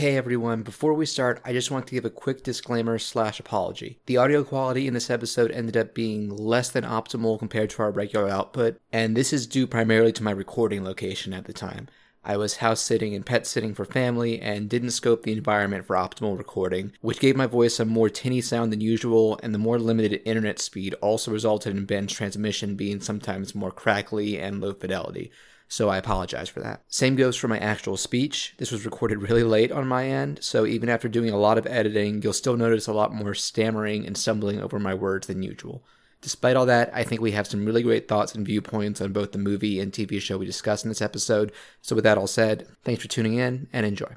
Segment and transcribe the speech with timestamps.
[0.00, 3.98] Hey everyone, before we start, I just want to give a quick disclaimer slash apology.
[4.06, 7.90] The audio quality in this episode ended up being less than optimal compared to our
[7.90, 11.86] regular output, and this is due primarily to my recording location at the time.
[12.24, 15.96] I was house sitting and pet sitting for family and didn't scope the environment for
[15.96, 19.78] optimal recording, which gave my voice a more tinny sound than usual, and the more
[19.78, 25.30] limited internet speed also resulted in Ben's transmission being sometimes more crackly and low fidelity
[25.70, 26.82] so I apologize for that.
[26.88, 28.54] Same goes for my actual speech.
[28.58, 31.66] This was recorded really late on my end, so even after doing a lot of
[31.66, 35.84] editing, you'll still notice a lot more stammering and stumbling over my words than usual.
[36.22, 39.30] Despite all that, I think we have some really great thoughts and viewpoints on both
[39.30, 41.52] the movie and TV show we discussed in this episode.
[41.80, 44.16] So, with that all said, thanks for tuning in and enjoy.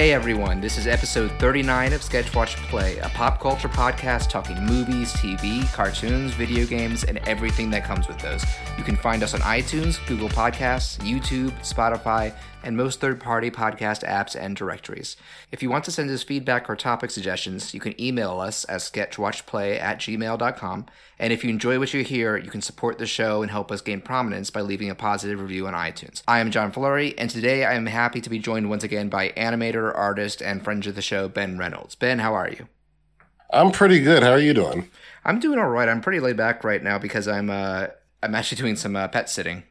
[0.00, 5.12] Hey everyone, this is episode 39 of Sketchwatch Play, a pop culture podcast talking movies,
[5.12, 8.42] TV, cartoons, video games, and everything that comes with those.
[8.78, 14.04] You can find us on iTunes, Google Podcasts, YouTube, Spotify, and most third party podcast
[14.06, 15.16] apps and directories.
[15.50, 18.80] If you want to send us feedback or topic suggestions, you can email us at
[18.80, 20.86] sketchwatchplay at gmail.com.
[21.18, 23.80] And if you enjoy what you hear, you can support the show and help us
[23.80, 26.22] gain prominence by leaving a positive review on iTunes.
[26.26, 29.30] I am John Flurry, and today I am happy to be joined once again by
[29.30, 31.94] animator, artist, and friend of the show, Ben Reynolds.
[31.94, 32.68] Ben, how are you?
[33.52, 34.22] I'm pretty good.
[34.22, 34.88] How are you doing?
[35.24, 35.88] I'm doing all right.
[35.88, 37.88] I'm pretty laid back right now because I'm uh,
[38.22, 39.64] I'm actually doing some uh, pet sitting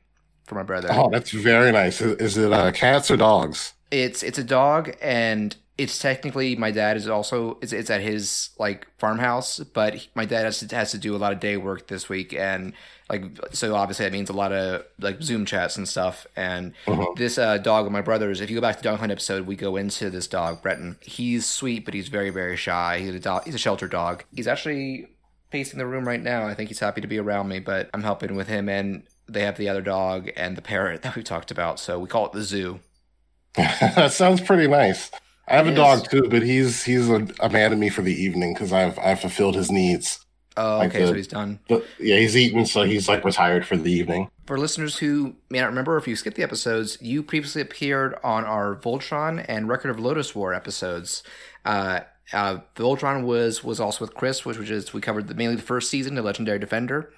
[0.50, 0.89] for my brother.
[0.92, 2.02] Oh, that's very nice.
[2.02, 3.73] Is it uh, cats or dogs?
[3.92, 8.50] It's it's a dog, and it's technically my dad is also it's, it's at his
[8.59, 11.56] like farmhouse, but he, my dad has to, has to do a lot of day
[11.56, 12.73] work this week, and
[13.09, 16.28] like so obviously that means a lot of like Zoom chats and stuff.
[16.36, 17.13] And uh-huh.
[17.16, 19.47] this uh, dog of my brother's, if you go back to the dog hunt episode,
[19.47, 20.97] we go into this dog, Breton.
[21.02, 23.00] He's sweet, but he's very very shy.
[23.00, 23.45] He's a dog.
[23.45, 24.25] He's a shelter dog.
[24.36, 25.08] He's actually
[25.50, 26.45] pacing the room right now.
[26.45, 29.44] I think he's happy to be around me, but I'm helping with him and they
[29.44, 31.80] have the other dog and the parrot that we've talked about.
[31.80, 32.80] So we call it the zoo.
[33.55, 35.12] that sounds pretty nice.
[35.47, 38.01] I have it a dog too, but he's he's a, a man to me for
[38.01, 40.23] the evening because I've I've fulfilled his needs.
[40.57, 41.59] Oh, like okay, the, so he's done.
[41.68, 44.29] But yeah, he's eaten, so he's like retired for the evening.
[44.45, 48.44] For listeners who may not remember, if you skipped the episodes, you previously appeared on
[48.45, 51.23] our Voltron and Record of Lodoss War episodes.
[51.66, 52.01] Uh,
[52.34, 55.62] uh, Voltron was was also with Chris, which was just we covered the, mainly the
[55.62, 57.12] first season, the Legendary Defender,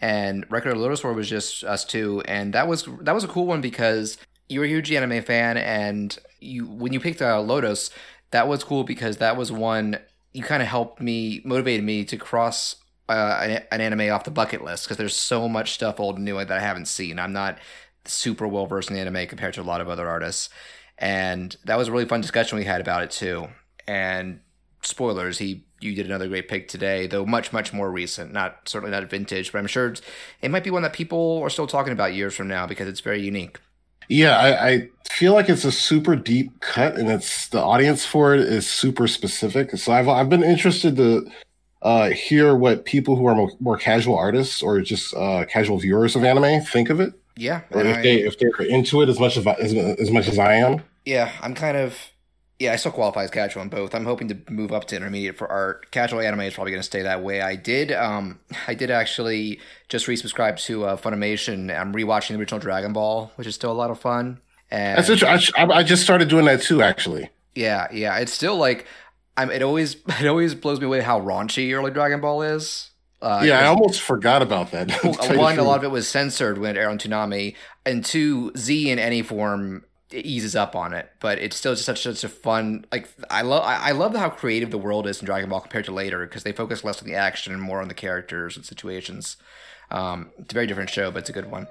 [0.00, 3.28] and Record of Lodoss War was just us two, and that was that was a
[3.28, 4.18] cool one because
[4.48, 7.90] you're a huge anime fan, and you when you picked uh, Lodoss,
[8.30, 9.98] that was cool because that was one
[10.32, 12.76] you kind of helped me motivated me to cross
[13.08, 16.24] uh, an, an, anime off the bucket list because there's so much stuff old and
[16.24, 17.18] new that I haven't seen.
[17.18, 17.58] I'm not
[18.04, 20.48] super well versed in anime compared to a lot of other artists,
[20.98, 23.48] and that was a really fun discussion we had about it too.
[23.86, 24.40] And
[24.82, 28.32] spoilers, he you did another great pick today, though much much more recent.
[28.32, 29.94] Not certainly not vintage, but I'm sure
[30.40, 33.00] it might be one that people are still talking about years from now because it's
[33.00, 33.58] very unique.
[34.08, 38.34] Yeah, I, I, feel like it's a super deep cut, and it's the audience for
[38.34, 39.70] it is super specific.
[39.76, 41.30] So I've I've been interested to
[41.82, 46.16] uh, hear what people who are more, more casual artists or just uh, casual viewers
[46.16, 47.12] of anime think of it.
[47.36, 50.28] Yeah, or if I, they if they're into it as much as, as as much
[50.28, 50.82] as I am.
[51.04, 51.96] Yeah, I'm kind of
[52.64, 53.94] yeah, I still qualify as casual in both.
[53.94, 55.90] I'm hoping to move up to intermediate for art.
[55.90, 57.42] Casual anime is probably going to stay that way.
[57.42, 61.78] I did, um, I did actually just resubscribe to uh, Funimation.
[61.78, 64.40] I'm rewatching the original Dragon Ball, which is still a lot of fun.
[64.70, 67.30] And That's I, I just started doing that too, actually.
[67.54, 68.16] Yeah, yeah.
[68.16, 68.86] It's still like,
[69.36, 69.50] I'm.
[69.50, 72.90] It always, it always blows me away how raunchy early Dragon Ball is.
[73.20, 74.90] Uh, yeah, I almost forgot about that.
[75.36, 77.54] one, a lot of it was censored when it aired on Toonami,
[77.86, 82.02] and two, Z in any form eases up on it, but it's still just such
[82.02, 85.26] such a fun like I love I, I love how creative the world is in
[85.26, 87.88] Dragon Ball compared to later because they focus less on the action and more on
[87.88, 89.36] the characters and situations.
[89.90, 91.68] Um, it's a very different show, but it's a good one.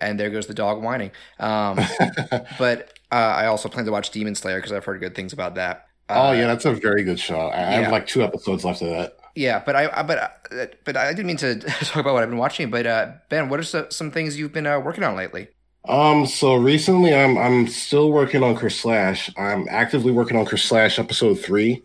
[0.00, 1.10] And there goes the dog whining.
[1.38, 1.78] Um,
[2.58, 5.56] but uh, I also plan to watch Demon Slayer because I've heard good things about
[5.56, 5.86] that.
[6.08, 7.38] Uh, oh yeah, that's a very good show.
[7.38, 7.70] I, yeah.
[7.82, 9.16] have like two episodes left of that.
[9.36, 12.38] Yeah, but I, but uh, but I didn't mean to talk about what I've been
[12.38, 12.70] watching.
[12.70, 15.48] But uh, Ben, what are some, some things you've been uh, working on lately?
[15.88, 19.30] Um, so recently I'm I'm still working on Chris Slash.
[19.36, 21.82] I'm actively working on Chris Slash episode three.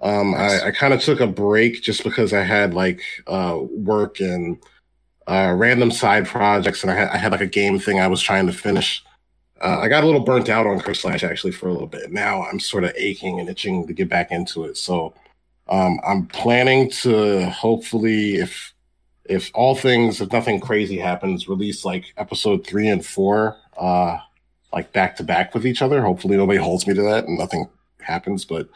[0.00, 0.62] Um, nice.
[0.62, 4.58] I, I kind of took a break just because I had like uh work and
[5.26, 8.22] uh random side projects and I had I had like a game thing I was
[8.22, 9.02] trying to finish.
[9.60, 12.12] Uh, I got a little burnt out on Chris Slash actually for a little bit.
[12.12, 14.76] Now I'm sort of aching and itching to get back into it.
[14.76, 15.14] So
[15.68, 18.72] um, I'm planning to hopefully, if
[19.28, 24.18] if all things, if nothing crazy happens, release like episode three and four, uh,
[24.72, 26.02] like back to back with each other.
[26.02, 27.68] Hopefully nobody holds me to that and nothing
[28.00, 28.44] happens.
[28.44, 28.68] But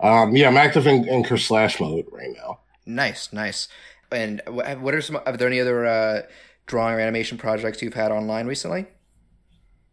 [0.00, 2.60] um, yeah, I'm active in, in slash mode right now.
[2.86, 3.68] Nice, nice.
[4.10, 5.20] And what are some?
[5.24, 6.22] Are there any other uh,
[6.66, 8.86] drawing or animation projects you've had online recently?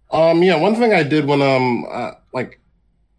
[0.09, 2.59] Um, yeah, one thing I did when um, uh, like,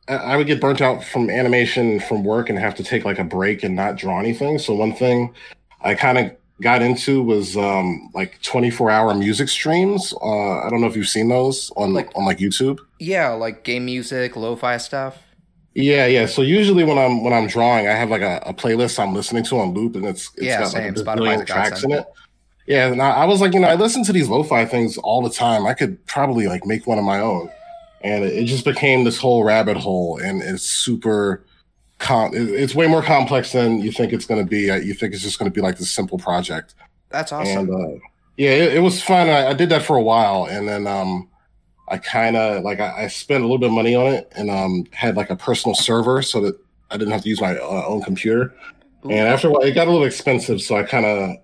[0.09, 3.25] I would get burnt out from animation from work and have to take like a
[3.25, 4.59] break and not draw anything.
[4.59, 5.35] So one thing
[5.83, 10.13] I kind of got into was um like 24 hour music streams.
[10.21, 12.81] Uh, I don't know if you've seen those on like on like YouTube.
[12.99, 15.19] Yeah, like game music, lo-fi stuff.
[15.75, 16.27] Yeah, yeah.
[16.27, 19.45] So usually when I'm when I'm drawing, I have like a, a playlist I'm listening
[19.45, 20.95] to on loop, and it's, it's yeah, got same.
[20.95, 22.05] like a billion tracks in it.
[22.67, 25.23] Yeah, and I, I, was like, you know, I listen to these lo-fi things all
[25.23, 25.67] the time.
[25.67, 27.49] I could probably like make one of my own,
[28.03, 31.45] and it, it just became this whole rabbit hole, and it's super.
[31.99, 34.63] Com- it's way more complex than you think it's going to be.
[34.85, 36.75] You think it's just going to be like this simple project.
[37.11, 37.71] That's awesome.
[37.71, 37.99] And, uh,
[38.37, 39.29] yeah, it, it, was fun.
[39.29, 41.29] I, I, did that for a while, and then um,
[41.89, 44.49] I kind of like I, I, spent a little bit of money on it, and
[44.49, 46.57] um, had like a personal server so that
[46.91, 48.55] I didn't have to use my uh, own computer.
[49.05, 49.11] Ooh.
[49.11, 51.37] And after a while, it got a little expensive, so I kind of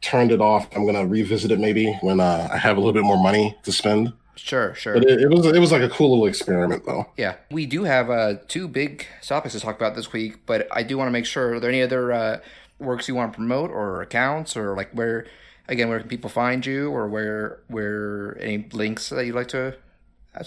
[0.00, 0.68] turned it off.
[0.76, 3.72] I'm gonna revisit it maybe when uh, I have a little bit more money to
[3.72, 4.12] spend.
[4.34, 4.94] Sure, sure.
[4.94, 7.06] But it, it, was it was like a cool little experiment, though.
[7.16, 10.82] Yeah, we do have uh, two big topics to talk about this week, but I
[10.82, 11.54] do want to make sure.
[11.54, 12.40] Are there any other uh,
[12.78, 15.26] works you want to promote, or accounts, or like where?
[15.68, 19.76] Again, where can people find you, or where where any links that you'd like to?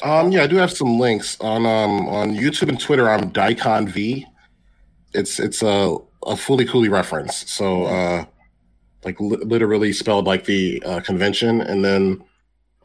[0.04, 3.08] Um, yeah, I do have some links on um on YouTube and Twitter.
[3.08, 4.26] I'm Daicon V.
[5.14, 7.50] It's it's a a Fooly Cooly reference.
[7.50, 8.26] So uh,
[9.04, 12.24] like li- literally spelled like the uh, convention, and then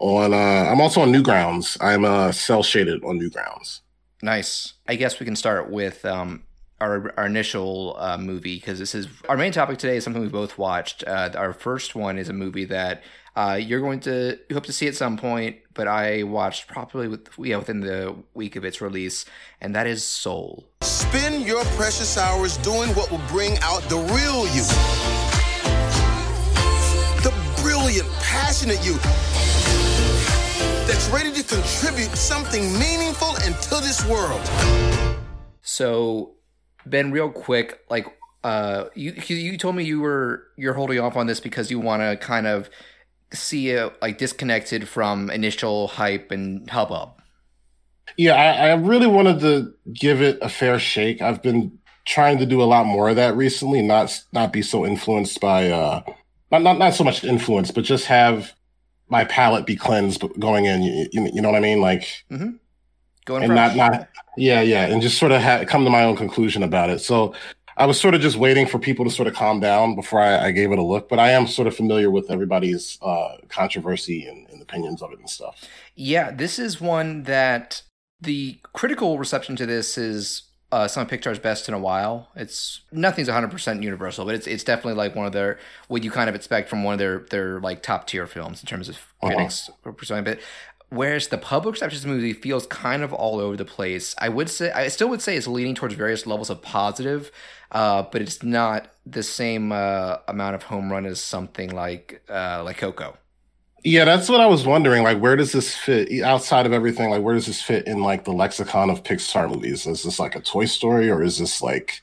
[0.01, 0.35] on.
[0.35, 1.77] Uh, I'm also on Newgrounds.
[1.81, 3.81] I'm uh, cell shaded on Newgrounds.
[4.23, 4.75] Nice.
[4.89, 6.43] I guess we can start with um,
[6.81, 10.29] our our initial uh, movie because this is our main topic today is something we
[10.29, 11.05] both watched.
[11.07, 13.03] Uh, our first one is a movie that
[13.37, 17.29] uh, you're going to hope to see at some point, but I watched probably with
[17.39, 19.25] yeah within the week of its release,
[19.61, 20.67] and that is Soul.
[20.83, 24.65] Spend your precious hours doing what will bring out the real you,
[27.23, 27.33] the
[27.63, 28.99] brilliant, passionate you
[30.91, 34.41] that's ready to contribute something meaningful into this world.
[35.63, 36.33] So,
[36.85, 38.07] Ben, real quick, like,
[38.43, 42.03] uh, you you told me you were you're holding off on this because you want
[42.03, 42.69] to kind of
[43.33, 47.11] see it like disconnected from initial hype and hubbub.
[48.17, 51.23] Yeah, I, I really wanted to give it a fair shake.
[51.23, 54.85] I've been trying to do a lot more of that recently, not not be so
[54.85, 56.03] influenced by uh
[56.51, 58.55] not not, not so much influence, but just have
[59.11, 60.83] my palate be cleansed going in.
[60.83, 61.81] You, you, know what I mean?
[61.81, 62.51] Like, mm-hmm.
[63.25, 63.77] going and fresh.
[63.77, 66.91] not not yeah yeah, and just sort of ha- come to my own conclusion about
[66.91, 67.01] it.
[67.01, 67.35] So
[67.77, 70.47] I was sort of just waiting for people to sort of calm down before I,
[70.47, 71.09] I gave it a look.
[71.09, 75.19] But I am sort of familiar with everybody's uh, controversy and, and opinions of it
[75.19, 75.65] and stuff.
[75.95, 77.83] Yeah, this is one that
[78.21, 80.43] the critical reception to this is
[80.73, 82.29] uh, some of Pixar's best in a while.
[82.37, 85.59] It's nothing's 100% universal, but it's it's definitely like one of their
[85.89, 88.67] what you kind of expect from one of their their like top tier films in
[88.67, 89.35] terms of uh-huh.
[89.35, 89.93] critics uh-huh.
[89.93, 90.25] pursuing.
[90.25, 90.41] But
[90.89, 94.29] whereas the public reception of this movie feels kind of all over the place, I
[94.29, 97.33] would say I still would say it's leaning towards various levels of positive,
[97.73, 102.63] uh, but it's not the same uh, amount of home run as something like uh,
[102.65, 103.17] like Coco.
[103.83, 105.03] Yeah, that's what I was wondering.
[105.03, 107.11] Like, where does this fit outside of everything?
[107.11, 109.87] Like, where does this fit in like the lexicon of Pixar movies?
[109.87, 112.03] Is this like a Toy Story, or is this like,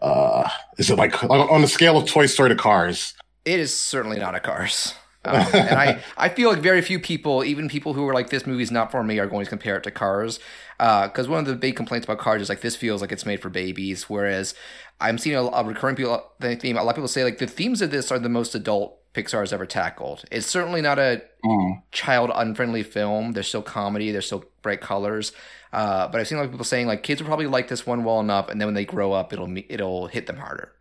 [0.00, 3.14] uh, is it like, on the scale of Toy Story to Cars?
[3.44, 4.94] It is certainly not a Cars.
[5.24, 8.44] Um, and I, I feel like very few people, even people who are like, this
[8.44, 10.40] movie's not for me, are going to compare it to Cars.
[10.78, 13.24] Because uh, one of the big complaints about Cars is like, this feels like it's
[13.24, 14.10] made for babies.
[14.10, 14.56] Whereas
[15.00, 16.76] I'm seeing a, a recurring people, theme.
[16.76, 19.40] A lot of people say like the themes of this are the most adult Pixar
[19.40, 20.24] has ever tackled.
[20.30, 21.82] It's certainly not a mm.
[21.90, 23.32] child unfriendly film.
[23.32, 24.10] There's still comedy.
[24.10, 25.32] There's still bright colors.
[25.72, 27.86] Uh, but I've seen a lot of people saying like kids will probably like this
[27.86, 30.72] one well enough, and then when they grow up, it'll it'll hit them harder.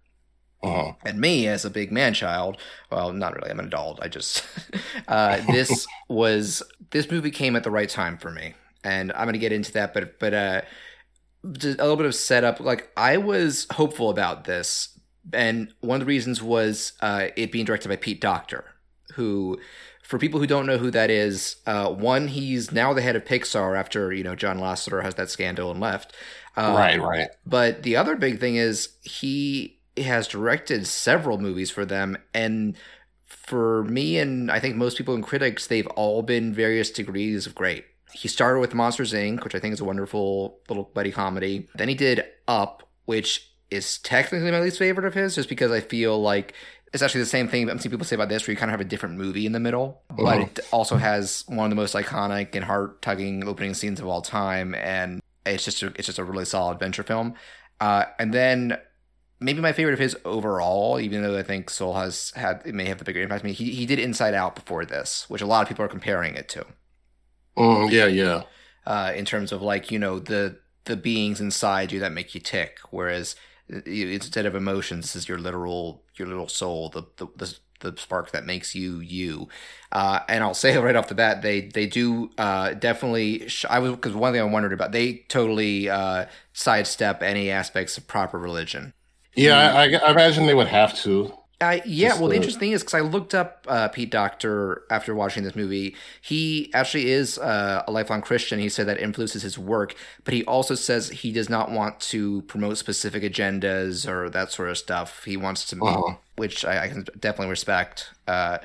[0.64, 0.94] Uh-huh.
[1.04, 2.58] And me, as a big man child,
[2.92, 3.50] well, not really.
[3.50, 4.00] I'm an adult.
[4.02, 4.46] I just
[5.08, 6.62] uh, this was
[6.92, 9.72] this movie came at the right time for me, and I'm going to get into
[9.74, 9.94] that.
[9.94, 10.62] But but uh,
[11.44, 12.60] a little bit of setup.
[12.60, 15.00] Like I was hopeful about this
[15.34, 18.66] and one of the reasons was uh, it being directed by Pete Docter,
[19.14, 19.60] who,
[20.04, 23.26] for people who don't know who that is, uh, one he's now the head of
[23.26, 26.14] Pixar after you know John Lasseter has that scandal and left.
[26.58, 27.30] Uh, right, right.
[27.46, 32.76] But the other big thing is he has directed several movies for them, and
[33.28, 37.56] for me and I think most people and critics, they've all been various degrees of
[37.56, 37.86] great.
[38.14, 41.70] He started with Monsters Inc., which I think is a wonderful little buddy comedy.
[41.76, 45.80] Then he did Up, which is technically my least favorite of his, just because I
[45.80, 46.54] feel like
[46.94, 48.74] it's actually the same thing I'm seeing people say about this, where you kind of
[48.74, 50.42] have a different movie in the middle, but uh-huh.
[50.42, 54.22] it also has one of the most iconic and heart tugging opening scenes of all
[54.22, 57.34] time, and it's just a, it's just a really solid adventure film.
[57.80, 58.78] Uh, and then
[59.40, 62.86] maybe my favorite of his overall, even though I think Soul has had it may
[62.86, 63.54] have the bigger impact on me.
[63.54, 66.48] He he did Inside Out before this, which a lot of people are comparing it
[66.50, 66.66] to.
[67.58, 68.44] Mm, yeah, yeah.
[68.86, 72.42] Uh, in terms of like you know the the beings inside you that make you
[72.42, 73.36] tick, whereas
[73.86, 78.46] instead of emotions, is your literal your little soul, the the, the the spark that
[78.46, 79.48] makes you you.
[79.92, 83.48] Uh, and I'll say right off the bat, they they do uh, definitely.
[83.48, 87.98] Sh- I was because one thing I wondered about, they totally uh, sidestep any aspects
[87.98, 88.94] of proper religion.
[89.36, 91.34] Yeah, I, I imagine they would have to.
[91.62, 94.10] Uh, yeah, Just well, the the- interesting thing is because I looked up uh, Pete
[94.10, 95.96] Docter after watching this movie.
[96.20, 98.60] He actually is uh, a lifelong Christian.
[98.60, 102.42] He said that influences his work, but he also says he does not want to
[102.44, 105.24] promote specific agendas or that sort of stuff.
[105.24, 106.16] He wants to, Uh-huh.
[106.36, 108.10] which I, I can definitely respect.
[108.28, 108.58] Uh,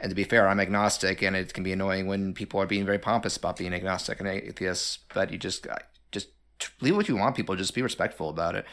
[0.00, 2.84] and to be fair, I'm agnostic, and it can be annoying when people are being
[2.84, 4.98] very pompous about being agnostic and atheists.
[5.14, 5.68] But you just
[6.10, 6.28] just
[6.80, 7.36] leave what you want.
[7.36, 8.64] People just be respectful about it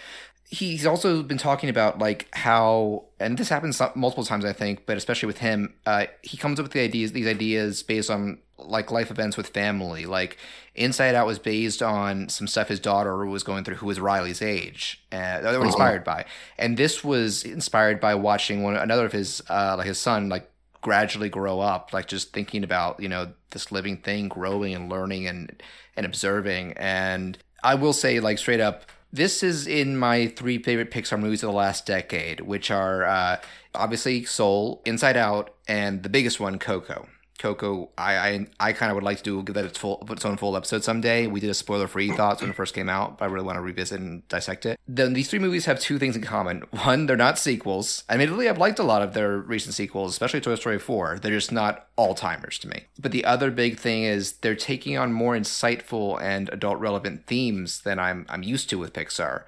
[0.51, 4.97] he's also been talking about like how and this happens multiple times i think but
[4.97, 8.91] especially with him uh, he comes up with the ideas these ideas based on like
[8.91, 10.05] life events with family.
[10.05, 10.37] Like
[10.75, 14.41] inside out was based on some stuff his daughter was going through who was riley's
[14.41, 16.25] age uh, that they were inspired by.
[16.57, 20.49] And this was inspired by watching one another of his uh, like his son like
[20.81, 25.27] gradually grow up like just thinking about you know this living thing growing and learning
[25.27, 25.61] and
[25.95, 26.73] and observing.
[26.73, 31.43] And i will say like straight up this is in my three favorite Pixar movies
[31.43, 33.37] of the last decade, which are uh,
[33.73, 37.07] obviously Soul, Inside Out, and the biggest one, Coco.
[37.39, 40.25] Coco, I I, I kind of would like to do give that its full its
[40.25, 41.25] own full episode someday.
[41.25, 42.15] We did a spoiler free hmm.
[42.15, 44.79] thoughts when it first came out, but I really want to revisit and dissect it.
[44.87, 46.63] Then these three movies have two things in common.
[46.83, 48.03] One, they're not sequels.
[48.09, 51.19] Admittedly, I've liked a lot of their recent sequels, especially Toy Story 4.
[51.19, 52.83] They're just not all timers to me.
[52.99, 57.81] But the other big thing is they're taking on more insightful and adult relevant themes
[57.81, 59.43] than I'm I'm used to with Pixar.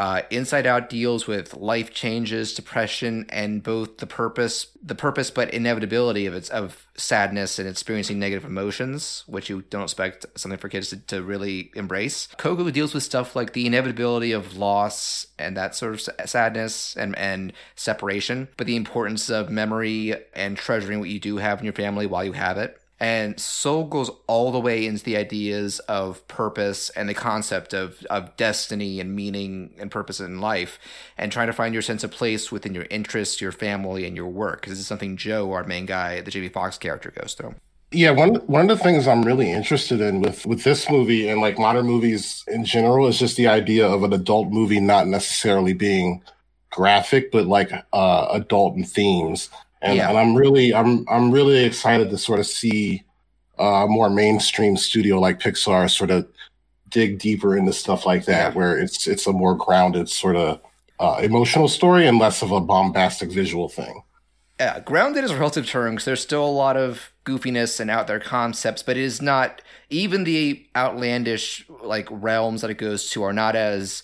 [0.00, 5.52] Uh, Inside Out deals with life changes, depression, and both the purpose, the purpose but
[5.52, 10.70] inevitability of its of sadness and experiencing negative emotions, which you don't expect something for
[10.70, 12.28] kids to, to really embrace.
[12.38, 17.14] Coco deals with stuff like the inevitability of loss and that sort of sadness and
[17.18, 21.74] and separation, but the importance of memory and treasuring what you do have in your
[21.74, 22.79] family while you have it.
[23.00, 28.04] And Soul goes all the way into the ideas of purpose and the concept of,
[28.10, 30.78] of destiny and meaning and purpose in life,
[31.16, 34.28] and trying to find your sense of place within your interests, your family, and your
[34.28, 34.60] work.
[34.60, 37.54] Because this is something Joe, our main guy, the Jamie Foxx character, goes through.
[37.92, 41.40] Yeah, one one of the things I'm really interested in with with this movie and
[41.40, 45.72] like modern movies in general is just the idea of an adult movie not necessarily
[45.72, 46.22] being
[46.70, 49.50] graphic, but like uh, adult in themes.
[49.82, 50.10] And, Yeah.
[50.10, 53.02] and I'm really I'm I'm really excited to sort of see
[53.58, 56.26] uh, a more mainstream studio like Pixar sort of
[56.90, 58.58] dig deeper into stuff like that, Yeah.
[58.58, 60.60] where it's it's a more grounded sort of
[60.98, 64.02] uh, emotional story and less of a bombastic visual thing.
[64.58, 68.06] Yeah, grounded is a relative term because there's still a lot of goofiness and out
[68.06, 73.22] there concepts, but it is not even the outlandish like realms that it goes to
[73.22, 74.02] are not as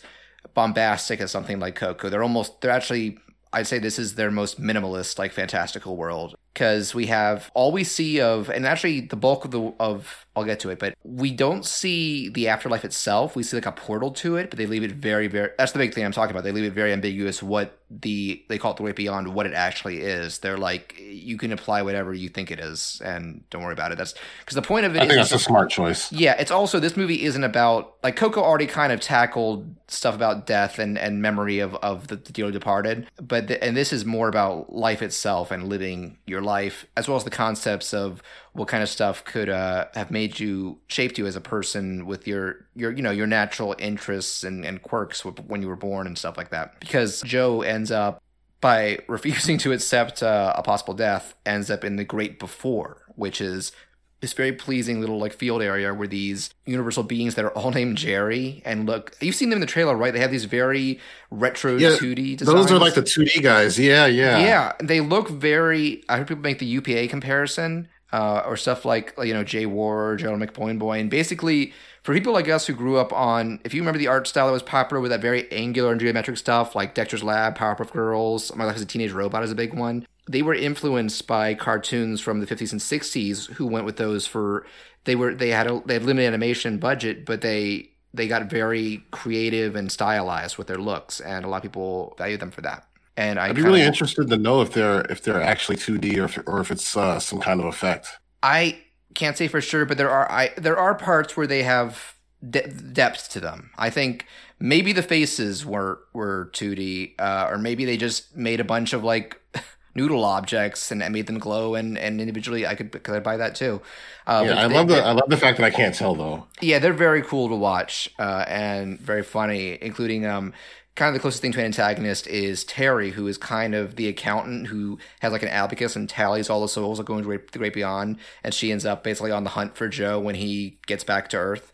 [0.55, 2.09] bombastic as something like Coco.
[2.09, 3.19] They're almost they're actually
[3.57, 6.35] I'd say this is their most minimalist like fantastical world.
[6.53, 10.45] Because we have all we see of and actually the bulk of the of I'll
[10.45, 13.35] get to it, but we don't see the afterlife itself.
[13.35, 15.51] We see like a portal to it, but they leave it very, very.
[15.57, 16.45] That's the big thing I'm talking about.
[16.45, 19.55] They leave it very ambiguous what the they call it the way beyond what it
[19.55, 20.39] actually is.
[20.41, 23.99] They're like you can apply whatever you think it is, and don't worry about it.
[23.99, 26.13] That's because the point of it I think that's a smart choice.
[26.13, 30.47] yeah, it's also this movie isn't about like Coco already kind of tackled stuff about
[30.47, 34.05] death and, and memory of, of the, the dearly departed, but th- and this is
[34.05, 38.21] more about life itself and living your life as well as the concepts of
[38.57, 42.27] what kind of stuff could uh, have made you shaped you as a person with
[42.27, 46.17] your your you know your natural interests and, and quirks when you were born and
[46.17, 46.81] stuff like that.
[46.81, 48.23] Because Joe ends up
[48.61, 53.41] by refusing to accept uh, a possible death ends up in the great before, which
[53.41, 53.73] is
[54.21, 57.99] this very pleasing little like field area where these universal beings that are all named
[57.99, 60.99] Jerry and look you've seen them in the trailer right they have these very
[61.31, 63.79] retro Yeah, 2D designs Those are like the 2D guys.
[63.79, 64.39] Yeah, yeah.
[64.39, 69.13] yeah they look very I heard people make the UPA comparison uh, or stuff like
[69.23, 73.13] you know Jay Ward Gerald McBoing-Boing and basically for people like us who grew up
[73.13, 76.01] on if you remember the art style that was popular with that very angular and
[76.01, 79.55] geometric stuff like Dexter's Lab Powerpuff Girls My Life as a Teenage Robot is a
[79.55, 83.99] big one they were influenced by cartoons from the 50s and 60s who went with
[83.99, 84.67] those for
[85.05, 89.05] they were they had a they had limited animation budget but they they got very
[89.11, 92.89] creative and stylized with their looks and a lot of people value them for that
[93.17, 96.25] and I I'd be really interested to know if they're if they're actually 2D or
[96.25, 98.09] if, or if it's uh, some kind of effect.
[98.43, 98.79] I
[99.15, 102.15] can't say for sure, but there are I there are parts where they have
[102.49, 103.71] de- depth to them.
[103.79, 104.27] I think
[104.59, 109.03] maybe the faces were were 2D, uh, or maybe they just made a bunch of
[109.05, 109.41] like
[109.95, 113.55] noodle objects and, made them glow and, and individually I could could I buy that
[113.55, 113.81] too.
[114.27, 116.47] Uh, yeah, I they- love the I love the fact that I can't tell though.
[116.61, 120.53] yeah, they're very cool to watch uh, and very funny, including um,
[120.97, 124.09] kind of the closest thing to an antagonist is Terry, who is kind of the
[124.09, 127.59] accountant who has like an abacus and tallies all the souls that go into the
[127.59, 131.05] great beyond, and she ends up basically on the hunt for Joe when he gets
[131.05, 131.71] back to Earth.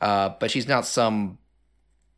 [0.00, 1.38] Uh, but she's not some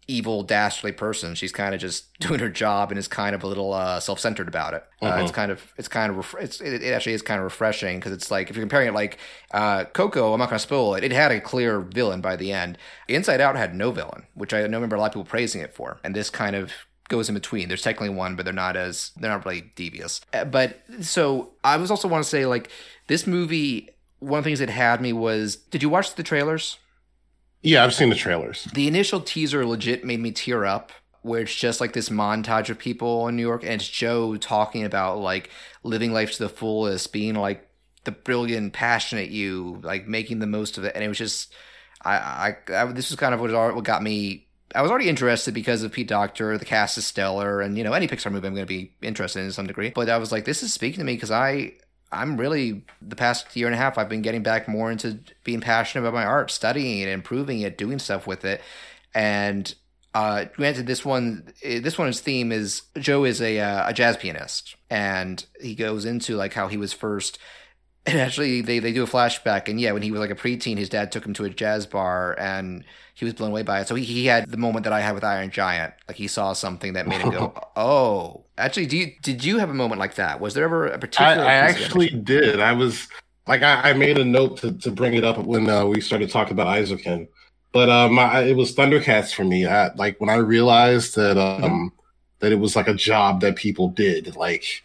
[0.09, 1.35] evil, dastardly person.
[1.35, 4.49] She's kind of just doing her job and is kind of a little uh, self-centered
[4.49, 4.83] about it.
[5.03, 7.45] Uh, it's kind of, it's kind of, ref- it's, it, it actually is kind of
[7.45, 9.19] refreshing because it's like if you're comparing it like
[9.53, 11.05] uh, Coco, I'm not going to spoil it.
[11.05, 12.79] It had a clear villain by the end.
[13.07, 16.01] Inside Out had no villain, which I remember a lot of people praising it for,
[16.03, 16.73] and this kind of
[17.09, 17.69] goes in between.
[17.69, 20.21] There's technically one, but they're not as they're not really devious.
[20.33, 22.71] Uh, But so I was also want to say like
[23.07, 23.91] this movie.
[24.21, 26.79] One of the things that had me was, did you watch the trailers?
[27.63, 28.65] Yeah, I've seen the trailers.
[28.75, 32.79] The initial teaser legit made me tear up, where it's just like this montage of
[32.79, 35.51] people in New York, and it's Joe talking about like
[35.83, 37.69] living life to the fullest, being like
[38.05, 40.93] the brilliant, passionate you, like making the most of it.
[40.95, 41.53] And it was just,
[42.05, 44.47] I, I, I this was kind of what, what got me.
[44.75, 47.93] I was already interested because of Pete Docter, the cast is stellar, and you know
[47.93, 49.91] any Pixar movie I'm going to be interested in to some degree.
[49.91, 51.73] But I was like, this is speaking to me because I
[52.11, 55.61] I'm really the past year and a half I've been getting back more into being
[55.61, 58.61] passionate about my art, studying it, improving it, doing stuff with it.
[59.15, 59.75] And
[60.15, 64.17] uh granted this one eh, this one's theme is Joe is a uh, a jazz
[64.17, 67.39] pianist and he goes into like how he was first
[68.09, 69.69] and actually they, they do a flashback.
[69.69, 71.87] And yeah when he was like a preteen his dad took him to a jazz
[71.87, 72.85] bar and
[73.15, 73.89] he was blown away by it.
[73.89, 75.95] So he, he had the moment that i had with iron giant.
[76.07, 78.45] Like he saw something that made him go oh.
[78.57, 80.41] Actually do you did you have a moment like that?
[80.41, 82.61] Was there ever a particular I of actually did.
[82.61, 83.07] I was
[83.47, 86.31] like, I, I made a note to, to bring it up when uh, we started
[86.31, 87.29] talking about Isaacin,
[87.73, 89.67] but uh, my it was Thundercats for me.
[89.67, 91.87] I, like when I realized that um Mm-hmm.
[92.41, 94.83] that it was like a job that people did, like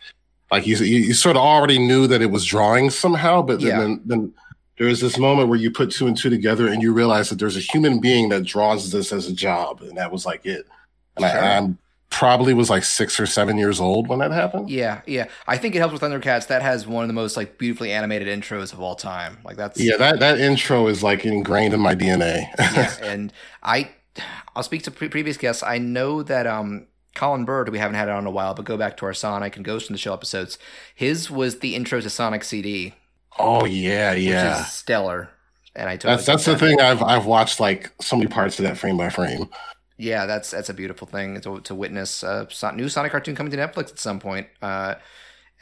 [0.53, 3.79] like you you, sort of already knew that it was drawing somehow, but then, Yeah.
[3.79, 4.33] then then
[4.77, 7.57] there's this moment where you put two and two together and you realize that there's
[7.57, 10.65] a human being that draws this as a job, and that was like it.
[11.15, 11.39] And Sure.
[11.43, 11.77] I, I'm
[12.09, 14.69] probably was like six or seven years old when that happened.
[14.69, 15.25] Yeah, yeah.
[15.47, 16.47] I think it helps with Thundercats.
[16.47, 19.39] That has one of the most like beautifully animated intros of all time.
[19.43, 22.45] Like that's Yeah, that, that intro is like ingrained in my DNA.
[22.59, 22.93] yeah.
[23.01, 23.89] And I,
[24.55, 25.63] I'll speak to pre- previous guests.
[25.63, 28.65] I know that um Colin Bird, we haven't had it on in a while, but
[28.65, 30.57] go back to our Sonic and Ghost in the Shell episodes.
[30.95, 32.93] His was the intro to Sonic CD,
[33.37, 34.61] oh yeah, yeah.
[34.61, 35.29] is stellar.
[35.75, 36.59] And I totally That's that's the that.
[36.59, 36.79] thing.
[36.79, 39.49] I've I've watched like so many parts of that frame by frame.
[39.97, 42.23] Yeah, that's that's a beautiful thing to, to witness.
[42.23, 44.47] A new Sonic cartoon coming to Netflix at some point.
[44.61, 44.95] Uh,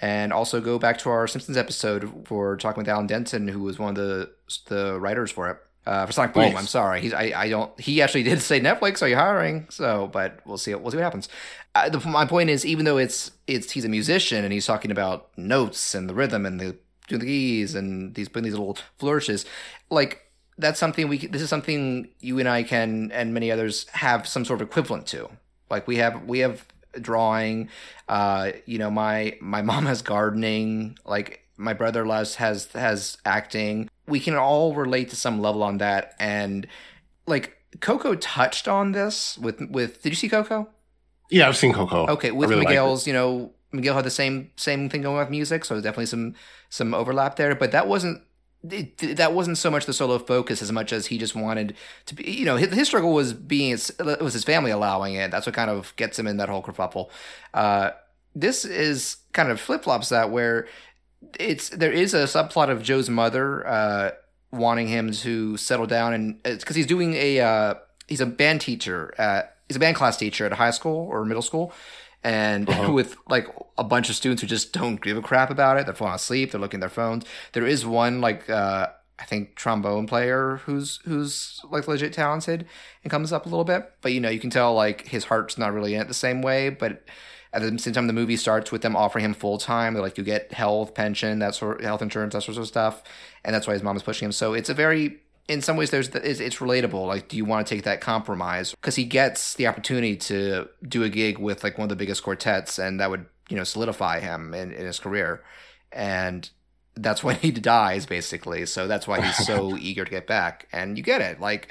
[0.01, 3.77] and also go back to our Simpsons episode for talking with Alan Denton, who was
[3.77, 4.31] one of the
[4.67, 5.57] the writers for it.
[5.85, 6.55] Uh, for Sonic Boom.
[6.55, 7.01] I'm sorry.
[7.01, 7.79] He's I, I don't.
[7.79, 9.01] He actually did say Netflix.
[9.01, 9.65] Are you hiring?
[9.69, 10.75] So, but we'll see.
[10.75, 11.27] We'll see what happens.
[11.73, 14.91] Uh, the, my point is, even though it's it's he's a musician and he's talking
[14.91, 18.77] about notes and the rhythm and the doing the keys and these putting these little
[18.99, 19.45] flourishes,
[19.89, 20.21] like
[20.57, 21.25] that's something we.
[21.25, 25.07] This is something you and I can and many others have some sort of equivalent
[25.07, 25.29] to.
[25.71, 26.63] Like we have we have
[26.99, 27.69] drawing.
[28.07, 30.99] Uh, you know, my my mom has gardening.
[31.05, 33.89] Like my brother Les has has acting.
[34.11, 36.13] We can all relate to some level on that.
[36.19, 36.67] And
[37.25, 40.03] like Coco touched on this with with.
[40.03, 40.69] Did you see Coco?
[41.29, 42.07] Yeah, I've seen Coco.
[42.07, 42.65] Okay, with really.
[42.65, 46.35] Miguel's, you know, Miguel had the same same thing going with music, so definitely some
[46.69, 47.55] some overlap there.
[47.55, 48.21] But that wasn't
[48.69, 52.15] it, that wasn't so much the solo focus as much as he just wanted to
[52.15, 52.29] be.
[52.29, 55.31] You know, his, his struggle was being it was his family allowing it.
[55.31, 57.09] That's what kind of gets him in that whole kerfuffle.
[57.53, 57.91] Uh,
[58.35, 60.67] this is kind of flip flops that where
[61.39, 64.11] it's there is a subplot of Joe's mother uh,
[64.51, 67.73] wanting him to settle down, and it's because he's doing a uh,
[68.07, 71.23] he's a band teacher at he's a band class teacher at a high school or
[71.25, 71.73] middle school,
[72.23, 72.91] and Uh-huh.
[72.97, 75.85] with like a bunch of students who just don't give a crap about it.
[75.85, 76.51] They're falling asleep.
[76.51, 77.25] They're looking at their phones.
[77.53, 78.87] There is one like uh,
[79.19, 82.65] I think trombone player who's who's like legit talented
[83.03, 85.57] and comes up a little bit, but you know you can tell like his heart's
[85.57, 87.03] not really in it the same way, but.
[87.53, 89.93] At the same time, the movie starts with them offering him full time.
[89.93, 93.03] They're like, you get health, pension, that sort, health insurance, that sort of stuff,
[93.43, 94.31] and that's why his mom is pushing him.
[94.31, 97.05] So it's a very, in some ways, there's it's, it's relatable.
[97.05, 98.71] Like, do you want to take that compromise?
[98.71, 102.23] Because he gets the opportunity to do a gig with like one of the biggest
[102.23, 105.43] quartets, and that would you know solidify him in, in his career,
[105.91, 106.49] and
[106.95, 108.65] that's when he dies basically.
[108.65, 111.41] So that's why he's so eager to get back, and you get it.
[111.41, 111.69] Like,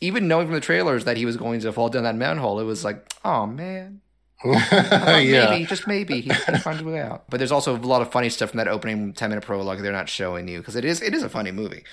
[0.00, 2.64] even knowing from the trailers that he was going to fall down that manhole, it
[2.64, 4.00] was like, oh man.
[4.44, 5.50] Yeah.
[5.50, 7.24] Maybe, just maybe, he, he found a way out.
[7.28, 9.92] But there's also a lot of funny stuff from that opening 10 minute prologue they're
[9.92, 11.84] not showing you because it is it is a funny movie.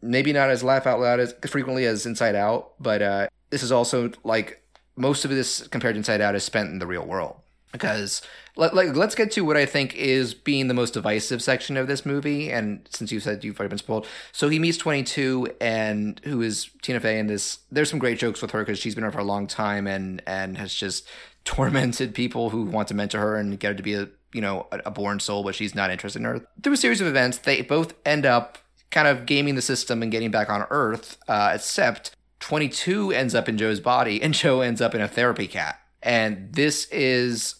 [0.00, 3.72] maybe not as laugh out loud as frequently as Inside Out, but uh, this is
[3.72, 4.62] also like
[4.96, 7.36] most of this compared to Inside Out is spent in the real world
[7.72, 8.22] because
[8.56, 11.86] let, like let's get to what I think is being the most divisive section of
[11.88, 12.50] this movie.
[12.50, 16.42] And since you said you've already been spoiled, so he meets twenty two, and who
[16.42, 19.12] is Tina Fey, and this there's some great jokes with her because she's been around
[19.12, 21.06] for a long time and and has just
[21.48, 24.66] tormented people who want to mentor her and get her to be a you know
[24.70, 26.46] a, born soul, but she's not interested in her.
[26.62, 28.58] Through a series of events, they both end up
[28.90, 33.48] kind of gaming the system and getting back on Earth, uh, except 22 ends up
[33.48, 35.80] in Joe's body and Joe ends up in a therapy cat.
[36.02, 37.54] And this is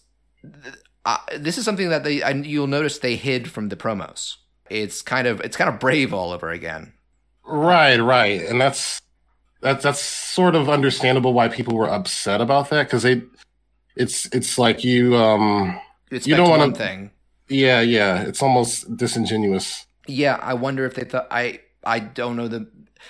[1.07, 4.37] uh, this is something that they you'll notice they hid from the promos.
[4.69, 6.93] It's kind of it's kind of brave all over again.
[7.43, 8.43] Right, right.
[8.43, 9.01] And that's
[9.63, 13.23] that's that's sort of understandable why people were upset about that cuz they
[13.99, 15.79] it's it's like you um
[16.11, 17.11] It's You don't one wanna- thing.
[17.49, 19.87] yeah, yeah, it's almost disingenuous.
[20.07, 22.67] Yeah, I wonder if they thought I I don't know the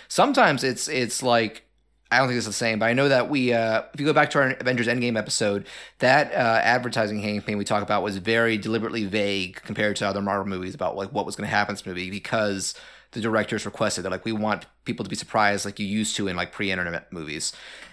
[0.08, 1.62] sometimes it's it's like
[2.10, 4.12] I don't think it's the same, but I know that we uh if you go
[4.12, 5.66] back to our Avengers Endgame episode,
[5.98, 10.46] that uh advertising campaign we talk about was very deliberately vague compared to other Marvel
[10.46, 12.74] movies about like what was going to happen in this movie because
[13.12, 16.28] the directors requested that like we want people to be surprised like you used to
[16.28, 17.52] in like pre-internet movies.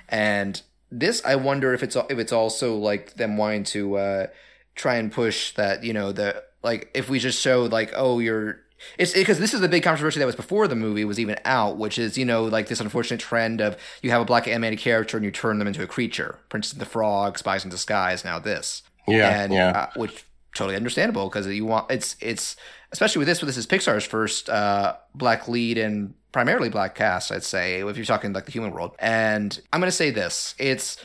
[0.09, 4.27] And this I wonder if it's if it's also like them wanting to uh
[4.75, 8.59] try and push that, you know, the like if we just show like oh you're
[8.97, 11.77] it's because this is the big controversy that was before the movie was even out,
[11.77, 15.17] which is you know like this unfortunate trend of you have a black animated character
[15.17, 16.39] and you turn them into a creature.
[16.49, 19.69] Princess and the Frog, Spies in Disguise, now this, Yeah, and yeah.
[19.69, 22.55] uh, which totally understandable because you want it's it's
[22.91, 27.31] especially with this with this is Pixar's first uh, black lead and primarily black cast.
[27.31, 30.97] I'd say if you're talking like the human world, and I'm gonna say this, it's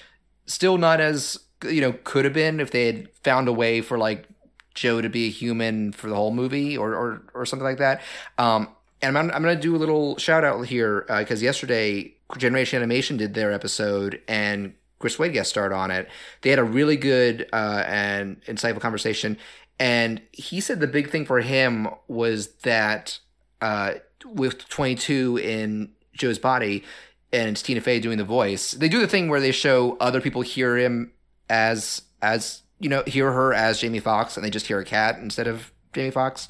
[0.46, 3.96] still not as you know could have been if they had found a way for
[3.96, 4.26] like
[4.74, 8.02] Joe to be a human for the whole movie or or, or something like that.
[8.38, 8.70] Um,
[9.02, 13.16] and I'm, I'm going to do a little shout out here because yesterday Generation Animation
[13.16, 16.08] did their episode and Chris Wade guest starred on it.
[16.42, 19.38] They had a really good uh, and insightful conversation,
[19.78, 23.20] and he said the big thing for him was that
[23.62, 26.84] uh, with 22 in Joe's body
[27.32, 30.20] and it's Tina Fey doing the voice, they do the thing where they show other
[30.20, 31.12] people hear him
[31.48, 35.18] as as you know hear her as Jamie Foxx and they just hear a cat
[35.18, 36.48] instead of Jamie Foxx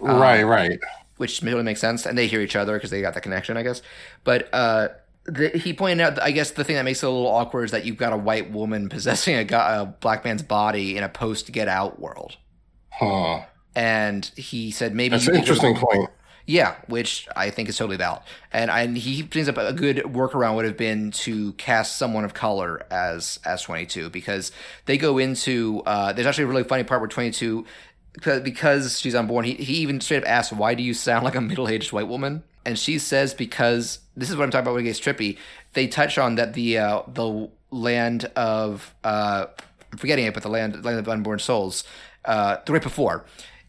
[0.00, 0.78] right, right.
[1.16, 3.62] which really makes sense, and they hear each other because they got the connection, I
[3.62, 3.82] guess.
[4.24, 4.88] But uh,
[5.24, 7.70] the, he pointed out, I guess the thing that makes it a little awkward is
[7.72, 11.08] that you've got a white woman possessing a, guy, a black man's body in a
[11.08, 12.36] post Get Out world,
[12.90, 13.42] Huh.
[13.74, 16.10] and he said maybe That's an interesting point.
[16.48, 18.22] Yeah, which I think is totally valid.
[18.54, 22.32] And and he brings up a good workaround would have been to cast someone of
[22.32, 24.50] color as as 22 because
[24.86, 27.66] they go into uh, there's actually a really funny part where 22
[28.14, 31.34] because- because she's unborn he, he even straight up asks why do you sound like
[31.34, 34.84] a middle-aged white woman and she says because this is what I'm talking about when
[34.84, 35.36] it gets trippy
[35.74, 39.46] they touch on that the uh, the land of uh,
[39.92, 41.84] I'm forgetting it but the land land of unborn souls
[42.24, 43.26] uh, the right before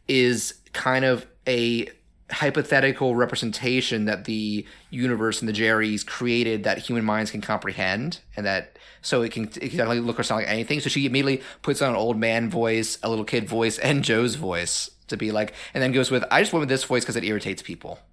[0.08, 1.90] is kind of a
[2.32, 8.46] hypothetical representation that the universe and the Jerry's created that human minds can comprehend, and
[8.46, 10.80] that so it can it can like look or sound like anything.
[10.80, 14.36] So she immediately puts on an old man voice, a little kid voice, and Joe's
[14.36, 17.16] voice to be like, and then goes with I just went with this voice because
[17.16, 18.00] it irritates people.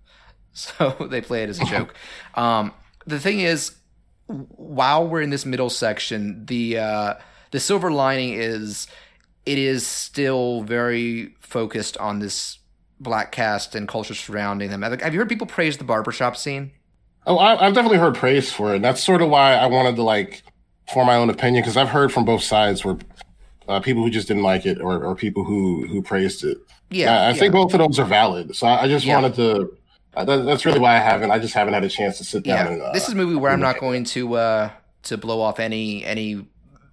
[0.59, 1.95] So they play it as a joke.
[2.35, 2.73] Um,
[3.07, 3.77] the thing is,
[4.27, 7.15] while we're in this middle section, the uh,
[7.51, 8.87] the silver lining is
[9.45, 12.59] it is still very focused on this
[13.01, 14.83] black cast and culture surrounding them.
[14.83, 16.73] Have have you heard people praise the barbershop scene?
[17.27, 18.77] Oh, I, I've definitely heard praise for it.
[18.77, 20.43] And that's sort of why I wanted to like
[20.93, 22.97] form my own opinion because I've heard from both sides where
[23.69, 26.59] uh, people who just didn't like it or, or people who who praised it.
[26.91, 27.33] Yeah, I, I yeah.
[27.35, 28.55] think both of those are valid.
[28.55, 29.15] So I, I just Yeah.
[29.15, 29.77] wanted to.
[30.15, 31.31] Uh, that, that's really why I haven't.
[31.31, 32.73] I just haven't had a chance to sit down yeah.
[32.73, 32.83] and.
[32.83, 34.71] Uh, this is a movie where I'm not going to uh,
[35.05, 36.47] to blow off any any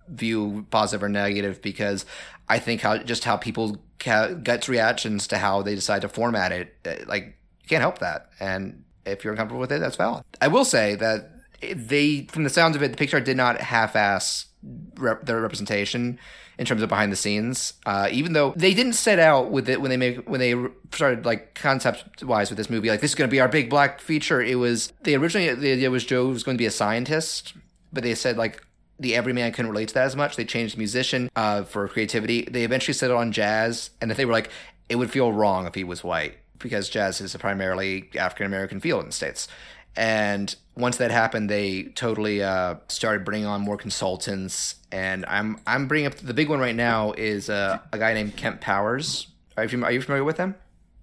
[0.09, 2.05] view positive or negative because
[2.49, 6.75] I think how just how people guts reactions to how they decide to format it
[6.85, 10.23] uh, like you can't help that and if you're uncomfortable with it that's valid.
[10.41, 11.29] I will say that
[11.61, 14.47] they from the sounds of it the Pixar did not half-ass
[14.95, 16.19] rep- their representation
[16.57, 17.73] in terms of behind the scenes.
[17.85, 20.55] Uh, even though they didn't set out with it when they make when they
[20.93, 23.69] started like concept wise with this movie, like this is going to be our big
[23.69, 24.41] black feature.
[24.41, 27.53] It was they originally the idea was Joe was going to be a scientist,
[27.91, 28.63] but they said like
[28.99, 30.35] the everyman couldn't relate to that as much.
[30.35, 32.43] They changed musician uh, for creativity.
[32.43, 34.49] They eventually settled on jazz, and they were like,
[34.89, 38.79] it would feel wrong if he was white because jazz is a primarily African American
[38.79, 39.47] field in the states.
[39.95, 44.75] And once that happened, they totally uh, started bringing on more consultants.
[44.91, 48.35] And I'm I'm bringing up the big one right now is uh, a guy named
[48.35, 49.27] Kemp Powers.
[49.55, 50.55] Are you, are you familiar with him?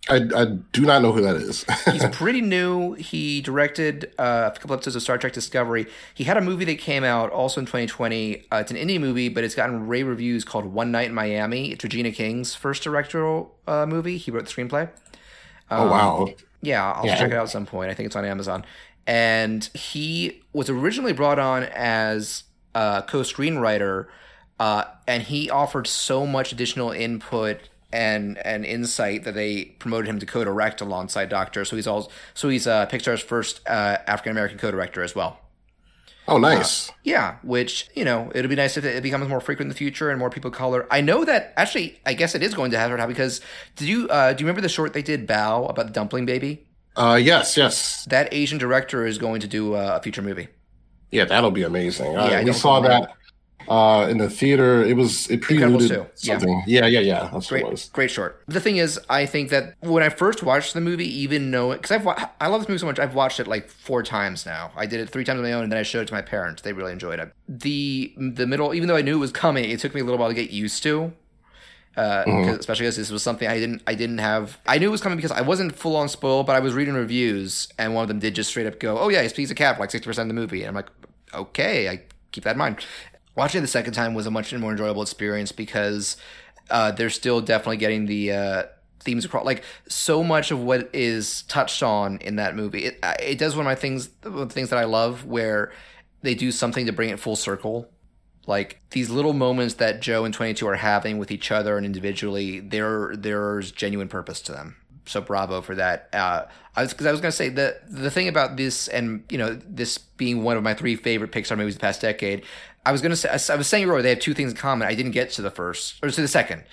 [0.09, 1.65] I, I do not know who that is.
[1.93, 2.95] He's pretty new.
[2.95, 5.87] He directed uh, a couple episodes of Star Trek Discovery.
[6.15, 8.47] He had a movie that came out also in 2020.
[8.51, 11.71] Uh, it's an indie movie, but it's gotten rave reviews called One Night in Miami.
[11.73, 14.17] It's Regina King's first directorial uh, movie.
[14.17, 14.89] He wrote the screenplay.
[15.71, 16.29] oh wow.
[16.63, 17.17] Yeah, I'll Yeah.
[17.17, 17.91] check it out at some point.
[17.91, 18.65] I think it's on Amazon.
[19.07, 24.07] And he was originally brought on as a co-screenwriter,
[24.59, 27.59] uh, and he offered so much additional input
[27.93, 31.65] and and insight that they promoted him to co-direct alongside Docter.
[31.65, 35.39] So he's all so he's uh, Pixar's first uh, African American co-director as well.
[36.29, 36.93] Oh nice.
[37.03, 40.11] Yeah, which you know, it'll be nice if it becomes more frequent in the future
[40.11, 40.87] and more people color.
[40.91, 43.41] I know that actually, I guess it is going to happen because
[43.77, 46.67] did you uh, do you remember the short they did Bao about the dumpling baby?
[46.97, 48.05] Uh yes, yes.
[48.07, 50.49] That Asian director is going to do uh, a feature movie.
[51.11, 52.17] Yeah, that'll be amazing.
[52.17, 53.13] Uh, Yeah, I we saw that
[53.71, 54.83] uh, in the theater.
[54.85, 56.05] It was it preluded yeah.
[56.15, 56.63] something.
[56.67, 57.31] Yeah, yeah, yeah.
[57.33, 57.89] That's what it Great, was.
[57.93, 58.43] great short.
[58.49, 61.93] The thing is, I think that when I first watched the movie, even knowing because
[61.93, 64.73] I've wa- I love this movie so much, I've watched it like four times now.
[64.77, 66.23] I did it three times on my own, and then I showed it to my
[66.23, 66.63] parents.
[66.63, 67.33] They really enjoyed it.
[67.49, 70.19] The the middle, even though I knew it was coming, it took me a little
[70.19, 71.13] while to get used to.
[71.97, 74.59] Uh, 'cause- especially because this was something I didn't, I didn't have.
[74.67, 76.95] I knew it was coming because I wasn't full on spoiled, but I was reading
[76.95, 79.57] reviews, and one of them did just straight up go, "Oh yeah, he's piece of
[79.57, 80.87] cat like sixty percent of the movie," and I'm like,
[81.35, 82.03] "Okay, I
[82.33, 82.79] keep that in mind."
[83.41, 86.19] Watching it the second time was a much more enjoyable experience because
[86.69, 88.63] uh, they're still definitely getting the uh,
[88.99, 89.47] themes across.
[89.47, 93.65] Like so much of what is touched on in that movie, it, it does one
[93.65, 95.73] of my things, the things that I love, where
[96.21, 97.89] they do something to bring it full circle.
[98.47, 101.87] Like these little moments that Joe and Twenty Two are having with each other and
[101.87, 104.77] individually, there there's genuine purpose to them.
[105.07, 106.11] So bravo for that.
[106.13, 106.45] Uh,
[106.77, 109.59] I was because I was gonna say the the thing about this and you know
[109.67, 112.45] this being one of my three favorite Pixar movies the past decade.
[112.85, 114.89] I was gonna say I was saying earlier they have two things in common.
[114.89, 116.65] I didn't get to the first or to the second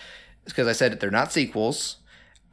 [0.46, 1.98] because I said they're not sequels,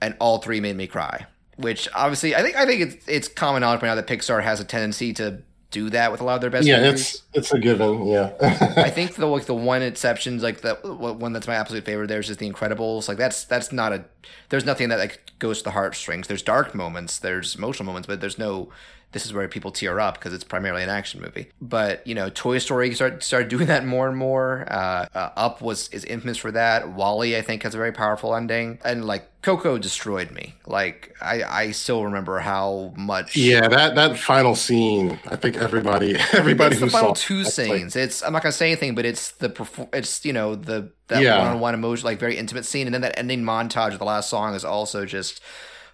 [0.01, 1.27] and all three made me cry.
[1.57, 4.59] Which obviously I think I think it's it's common knowledge by now that Pixar has
[4.61, 7.01] a tendency to do that with a lot of their best Yeah, movies.
[7.01, 8.07] it's it's a given.
[8.07, 8.33] Yeah.
[8.77, 12.09] I think the like the one exception, is like the one that's my absolute favorite,
[12.09, 13.09] there is just The Incredibles.
[13.09, 14.05] Like that's that's not a.
[14.51, 16.27] There's nothing that like goes to the heartstrings.
[16.29, 18.71] There's dark moments, there's emotional moments, but there's no.
[19.15, 21.51] This is where people tear up because it's primarily an action movie.
[21.63, 24.67] But you know, Toy Story started started doing that more and more.
[24.71, 26.91] Uh, uh, Up was is infamous for that.
[26.93, 30.55] WALL-E, I think, has a very powerful ending, and like Coco destroyed me.
[30.67, 33.37] Like I I still remember how much.
[33.37, 35.19] yeah, that that final scene.
[35.27, 37.97] I think everybody everybody it's the final saw two that's like- scenes.
[37.97, 41.39] it's I'm not gonna say anything, but it's the it's you know the that Yeah.
[41.39, 44.55] one-on-one emotion, like very intimate scene, and then that ending montage of the last song
[44.55, 45.41] is also just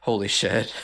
[0.03, 0.73] holy shit.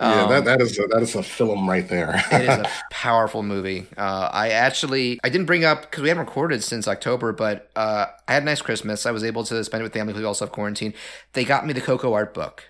[0.00, 2.22] yeah, Um, that that is a, that is a film right there.
[2.32, 3.86] it is a powerful movie.
[3.96, 8.06] Uh, I actually I didn't bring up because we haven't recorded since October, but uh,
[8.28, 9.06] I had a nice Christmas.
[9.06, 10.94] I was able to spend it with family who also have quarantine.
[11.32, 12.64] They got me the Coco art book.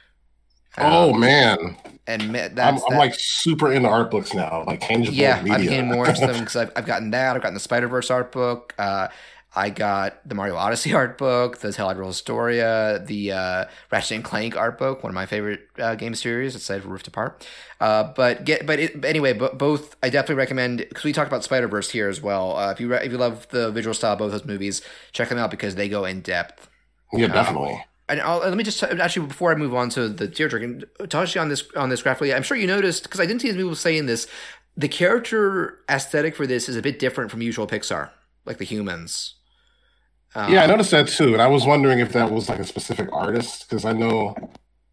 [0.79, 4.65] oh Um, man, and ma- I'm, that's I'm that- like super into art books now,
[4.67, 5.55] like tangible yeah, media.
[5.55, 7.37] I'm getting more into them because I've, I've gotten that.
[7.37, 8.75] I've gotten the Spider Verse art book.
[8.79, 9.09] Uh,
[9.57, 14.25] I got the Mario Odyssey art book, the Tell Real Historia, the uh, Ratchet and
[14.25, 16.57] Clank art book, one of my favorite uh, game series.
[16.57, 17.47] It's cited Rift Apart.
[17.81, 21.45] Uh, but get but, it, anyway, but both I definitely recommend because we talked about
[21.45, 22.57] Spider Verse here as well.
[22.57, 25.29] Uh, if you re- if you love the visual style of both those movies, check
[25.29, 26.69] them out because they go in depth.
[27.12, 27.85] yeah, definitely.
[28.09, 31.37] And I'll, let me just actually before I move on to the teardrop and touch
[31.37, 32.35] on this on this graphically.
[32.35, 34.27] I'm sure you noticed because I didn't see as many people saying this.
[34.77, 38.11] The character aesthetic for this is a bit different from usual Pixar,
[38.45, 39.35] like the humans.
[40.35, 42.64] Um, yeah, I noticed that too, and I was wondering if that was like a
[42.64, 44.35] specific artist because I know,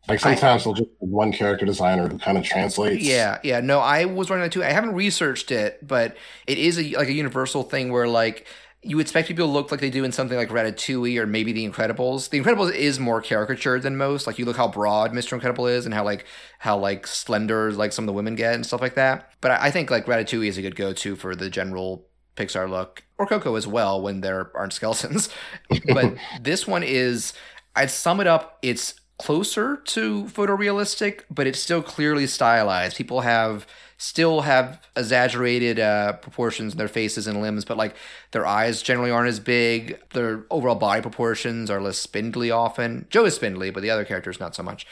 [0.08, 3.04] like sometimes they'll just have one character designer who kind of translates.
[3.04, 3.60] Yeah, yeah.
[3.60, 4.64] No, I was wondering that too.
[4.64, 8.46] I haven't researched it, but it is a, like a universal thing where like
[8.84, 11.68] you expect people to look like they do in something like Ratatouille or maybe The
[11.68, 12.30] Incredibles.
[12.30, 14.26] The Incredibles is more caricatured than most.
[14.26, 15.34] Like you look how broad Mr.
[15.34, 16.26] Incredible is and how like
[16.60, 19.34] how like slender like some of the women get and stuff like that.
[19.40, 23.04] But I I think like Ratatouille is a good go-to for the general Pixar look,
[23.18, 25.30] or Coco as well when there aren't skeletons.
[25.94, 27.34] but this one is,
[27.76, 28.58] I'd sum it up.
[28.62, 32.98] It's closer to photorealistic, but it's still clearly stylized.
[32.98, 33.68] People have
[34.02, 37.96] still have exaggerated uh, proportions in their faces and limbs, but like
[38.32, 40.00] their eyes generally aren't as big.
[40.14, 43.06] Their overall body proportions are less spindly often.
[43.12, 44.88] Joe is spindly, but the other characters not so much.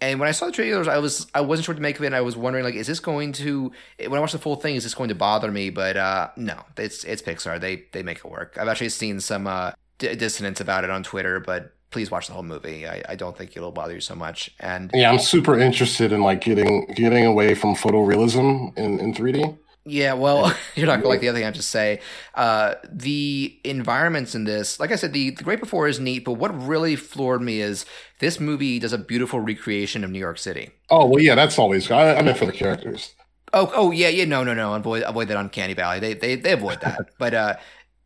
[0.00, 2.02] And when I saw the trailers, I was I wasn't sure what to make of
[2.02, 2.06] it.
[2.06, 4.74] And I was wondering like, is this going to when I watch the full thing,
[4.76, 5.70] is this going to bother me?
[5.70, 7.60] But uh, no, it's it's Pixar.
[7.60, 8.56] They they make it work.
[8.60, 12.34] I've actually seen some uh, d- dissonance about it on Twitter, but please watch the
[12.34, 12.86] whole movie.
[12.86, 14.54] I, I don't think it'll bother you so much.
[14.60, 19.56] And Yeah, I'm super interested in like getting getting away from photorealism in in 3D.
[19.86, 22.00] Yeah, well, you're not gonna like the other thing I have to say.
[22.34, 26.32] Uh, the environments in this, like I said, the, the Great Before is neat, but
[26.32, 27.86] what really floored me is
[28.18, 30.70] this movie does a beautiful recreation of New York City.
[30.90, 31.90] Oh well, yeah, that's always.
[31.90, 33.14] I, I meant for the characters.
[33.52, 34.74] Oh, oh yeah, yeah, no, no, no.
[34.74, 36.00] Avoid avoid that Uncanny Valley.
[36.00, 37.10] They they they avoid that.
[37.18, 37.56] but uh,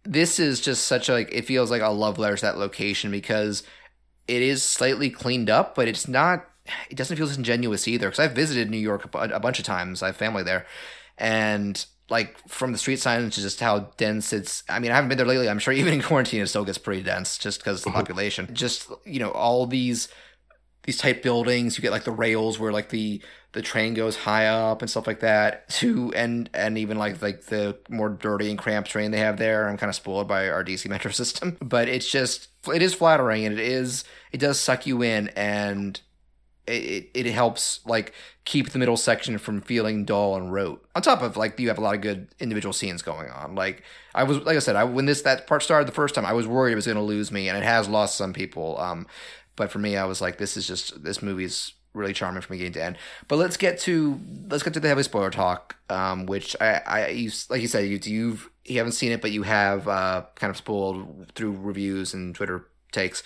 [0.05, 3.11] this is just such a like it feels like a love letter to that location
[3.11, 3.63] because
[4.29, 6.47] it is slightly cleaned up, but it's not.
[6.91, 8.09] It doesn't feel disingenuous either.
[8.09, 10.03] Because I've visited New York a, a bunch of times.
[10.03, 10.67] I have family there,
[11.21, 15.09] and like from the street signs to just how dense it's i mean i haven't
[15.09, 15.49] been there lately.
[15.49, 17.99] I'm sure even in quarantine it still gets pretty dense just because the mm-hmm.
[17.99, 18.49] population.
[18.53, 20.09] Just you know all these
[20.85, 24.47] these tight buildings you get like the rails where like the the train goes high
[24.47, 28.59] up and stuff like that to and and even like like the more dirty and
[28.59, 29.69] cramped train they have there.
[29.69, 31.57] I'm kind of spoiled by our dc metro system.
[31.61, 36.01] But it's just it is flattering and it is it does suck you in and
[36.67, 38.13] it, it helps like
[38.45, 40.85] keep the middle section from feeling dull and rote.
[40.95, 43.55] On top of like you have a lot of good individual scenes going on.
[43.55, 43.83] Like
[44.15, 46.33] I was like I said, I when this that part started the first time, I
[46.33, 48.79] was worried it was going to lose me, and it has lost some people.
[48.79, 49.07] Um,
[49.57, 52.73] but for me, I was like, this is just this movie's really charming from beginning
[52.75, 52.99] to end.
[53.29, 57.09] But let's get to let's get to the heavy spoiler talk, um, which I I
[57.09, 60.51] you, like you said you you've you haven't seen it, but you have uh, kind
[60.51, 63.23] of spoiled through reviews and Twitter takes.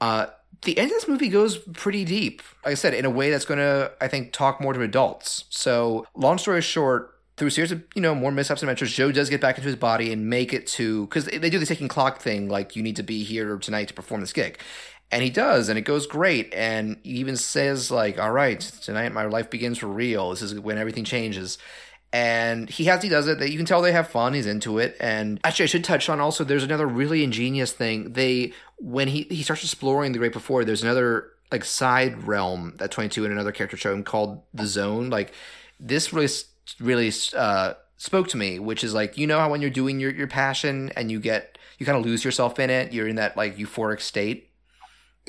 [0.00, 0.26] Uh,
[0.62, 2.42] the end of this movie goes pretty deep.
[2.64, 5.44] Like I said, in a way that's going to, I think, talk more to adults.
[5.48, 9.10] So, long story short, through a series of you know more mishaps and adventures, Joe
[9.10, 11.88] does get back into his body and make it to because they do the ticking
[11.88, 14.58] clock thing, like you need to be here tonight to perform this gig,
[15.10, 16.52] and he does, and it goes great.
[16.52, 20.30] And he even says like, "All right, tonight my life begins for real.
[20.30, 21.56] This is when everything changes."
[22.12, 23.38] And he has he does it.
[23.38, 24.34] That you can tell they have fun.
[24.34, 24.96] He's into it.
[25.00, 28.12] And actually i should touch on also there's another really ingenious thing.
[28.12, 32.90] They when he he starts exploring the great before there's another like side realm that
[32.90, 35.10] 22 and another character show him called the zone.
[35.10, 35.32] Like
[35.78, 36.28] this really
[36.78, 40.10] really uh spoke to me which is like you know how when you're doing your
[40.10, 43.36] your passion and you get you kind of lose yourself in it you're in that
[43.36, 44.49] like euphoric state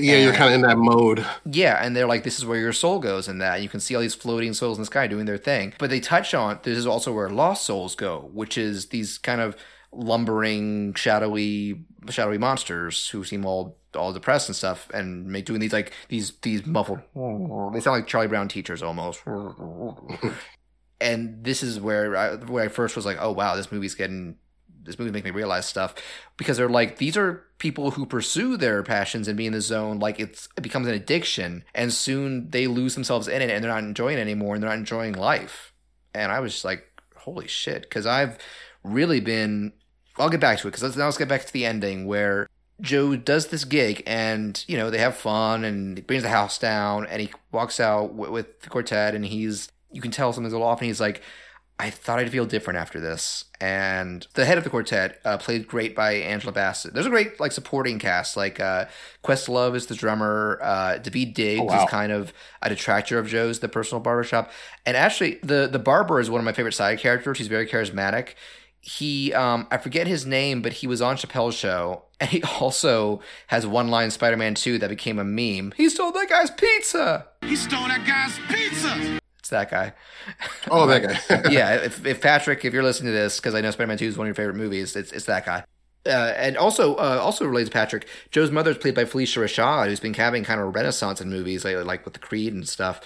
[0.01, 1.25] yeah, and, you're kind of in that mode.
[1.45, 3.61] Yeah, and they're like, this is where your soul goes in that.
[3.61, 5.73] You can see all these floating souls in the sky doing their thing.
[5.79, 9.41] But they touch on this is also where lost souls go, which is these kind
[9.41, 9.55] of
[9.91, 15.73] lumbering, shadowy, shadowy monsters who seem all all depressed and stuff, and make doing these
[15.73, 16.99] like these these muffled.
[17.73, 19.21] They sound like Charlie Brown teachers almost.
[21.01, 24.37] and this is where I, where I first was like, oh wow, this movie's getting
[24.83, 25.93] this movie make me realize stuff
[26.37, 29.99] because they're like these are people who pursue their passions and be in the zone
[29.99, 33.71] like it's it becomes an addiction and soon they lose themselves in it and they're
[33.71, 35.73] not enjoying it anymore and they're not enjoying life.
[36.13, 38.37] And i was just like holy shit because i've
[38.83, 39.73] really been
[40.17, 42.47] i'll get back to it because let's now let's get back to the ending where
[42.81, 46.57] joe does this gig and you know they have fun and he brings the house
[46.57, 50.53] down and he walks out w- with the quartet and he's you can tell something's
[50.53, 51.21] a little off and he's like
[51.81, 53.45] I thought I'd feel different after this.
[53.59, 56.93] And the head of the quartet uh, played great by Angela Bassett.
[56.93, 58.37] There's a great like supporting cast.
[58.37, 58.85] Like uh,
[59.23, 60.59] Questlove is the drummer.
[60.61, 61.83] Uh, Daveed Diggs oh, wow.
[61.83, 64.51] is kind of a detractor of Joe's, the personal barbershop.
[64.85, 67.39] And actually, the the barber is one of my favorite side characters.
[67.39, 68.35] He's very charismatic.
[68.83, 73.21] He, um, I forget his name, but he was on Chappelle's show, and he also
[73.47, 75.73] has one line Spider-Man 2 that became a meme.
[75.77, 77.27] He stole that guy's pizza.
[77.41, 79.93] He stole that guy's pizza that guy.
[80.69, 81.49] Oh, that guy.
[81.51, 84.17] yeah, if, if, Patrick, if you're listening to this, because I know Spider-Man Two is
[84.17, 85.63] one of your favorite movies, it's it's that guy.
[86.06, 89.88] Uh, and also, uh, also related to Patrick, Joe's mother is played by Phylicia Rashad,
[89.88, 92.67] who's been having kind of a renaissance in movies, like, like with the Creed and
[92.67, 93.01] stuff.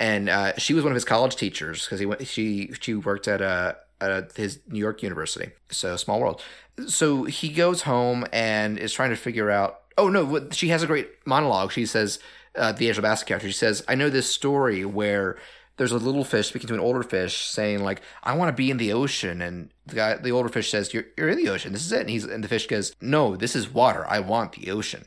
[0.00, 2.26] And uh, she was one of his college teachers because he went.
[2.26, 5.50] She she worked at a at his New York University.
[5.70, 6.42] So small world.
[6.86, 9.82] So he goes home and is trying to figure out.
[9.98, 11.72] Oh no, she has a great monologue.
[11.72, 12.18] She says,
[12.56, 13.48] uh, the Angela Bassett character.
[13.48, 15.36] She says, "I know this story where."
[15.80, 18.70] There's a little fish speaking to an older fish saying like i want to be
[18.70, 21.72] in the ocean and the guy the older fish says you're, you're in the ocean
[21.72, 24.52] this is it and he's and the fish goes no this is water i want
[24.52, 25.04] the ocean.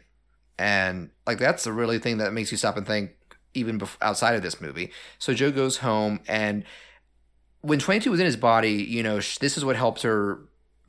[0.57, 3.11] And like that's the really thing that makes you stop and think
[3.53, 4.91] even bef- outside of this movie.
[5.19, 6.63] So joe goes home and
[7.61, 10.39] when 22 was in his body you know this is what helped her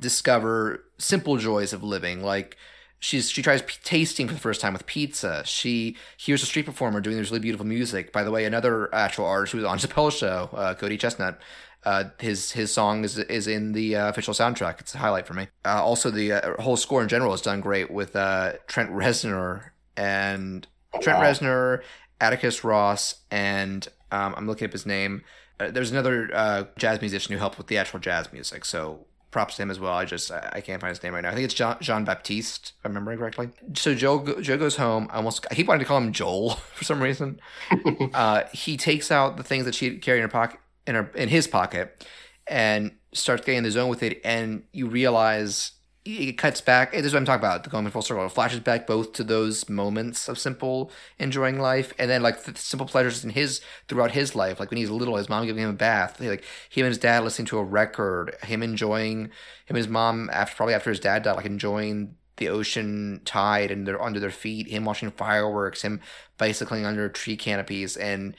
[0.00, 2.56] discover simple joys of living like
[3.04, 5.42] She's she tries p- tasting for the first time with pizza.
[5.44, 8.12] She hears a street performer doing this really beautiful music.
[8.12, 11.36] By the way, another actual artist who was on Chappelle's show, uh, Cody ChesnuTT.
[11.84, 14.80] Uh, his his song is is in the uh, official soundtrack.
[14.80, 15.48] It's a highlight for me.
[15.66, 19.72] Uh, also, the uh, whole score in general is done great with uh, Trent Reznor
[19.98, 20.66] and
[21.02, 21.18] Trent.
[21.18, 21.83] Reznor,
[22.22, 25.24] Atticus Ross, and um, I'm looking up his name.
[25.58, 28.64] there's another jazz musician who helped with the actual jazz music.
[28.64, 29.04] So
[29.35, 29.92] props to him as well.
[29.92, 31.30] I just I, can't find his name right now.
[31.30, 33.50] I think it's Jean, Jean Baptiste, if I remember it correctly.
[33.74, 35.08] So Joe Joe goes home.
[35.10, 37.40] I almost I keep wanting to call him Joel for some reason.
[38.14, 41.28] uh, he takes out the things that she carried in her pocket in her in
[41.28, 42.06] his pocket,
[42.46, 45.72] and starts getting in the zone with it, and you realize
[46.05, 46.92] it cuts back.
[46.92, 47.65] This is what I'm talking about.
[47.65, 48.27] The going full circle.
[48.27, 52.57] It flashes back both to those moments of simple enjoying life, and then like the
[52.59, 54.61] simple pleasures in his throughout his life.
[54.61, 56.21] Like when he's little, his mom giving him a bath.
[56.21, 58.37] Like him and his dad listening to a record.
[58.42, 59.31] Him enjoying him
[59.69, 63.87] and his mom after probably after his dad died, like enjoying the ocean tide and
[63.87, 64.69] they're under their feet.
[64.69, 65.83] Him watching fireworks.
[65.83, 66.00] Him
[66.37, 68.37] bicycling under tree canopies, and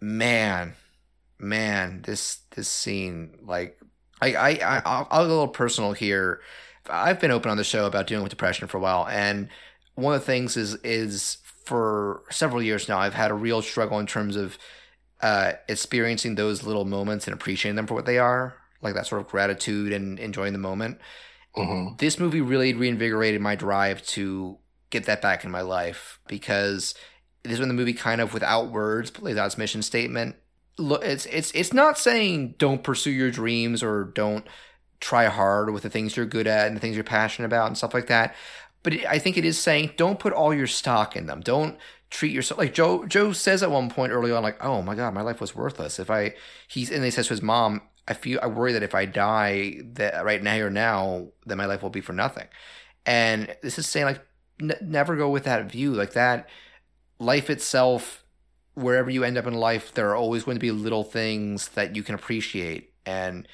[0.00, 0.74] man,
[1.40, 3.81] man, this this scene like
[4.22, 6.40] I, I, I I'll, I'll a little personal here.
[6.88, 9.48] I've been open on the show about dealing with depression for a while, and
[9.94, 13.98] one of the things is is for several years now, I've had a real struggle
[13.98, 14.58] in terms of
[15.20, 19.20] uh, experiencing those little moments and appreciating them for what they are, like that sort
[19.20, 20.98] of gratitude and enjoying the moment.
[21.56, 21.96] Mm-hmm.
[21.98, 24.58] This movie really reinvigorated my drive to
[24.90, 26.94] get that back in my life because
[27.44, 30.36] this is when the movie kind of, without words, plays out its mission statement
[30.78, 34.46] look it's it's it's not saying don't pursue your dreams or don't
[35.00, 37.76] try hard with the things you're good at and the things you're passionate about and
[37.76, 38.34] stuff like that.
[38.82, 41.40] But it, i think it is saying don't put all your stock in them.
[41.40, 41.78] Don't
[42.10, 45.14] treat yourself like joe joe says at one point early on like oh my god
[45.14, 45.98] my life was worthless.
[45.98, 46.34] If i
[46.68, 49.80] he's and he says to his mom i feel i worry that if i die
[49.94, 52.48] that right now or now that my life will be for nothing.
[53.04, 54.26] And this is saying like
[54.60, 55.92] n- never go with that view.
[55.92, 56.48] Like that
[57.18, 58.21] life itself
[58.74, 61.94] wherever you end up in life, there are always going to be little things that
[61.94, 63.46] you can appreciate and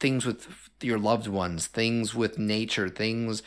[0.00, 0.46] things with
[0.80, 3.42] your loved ones, things with nature, things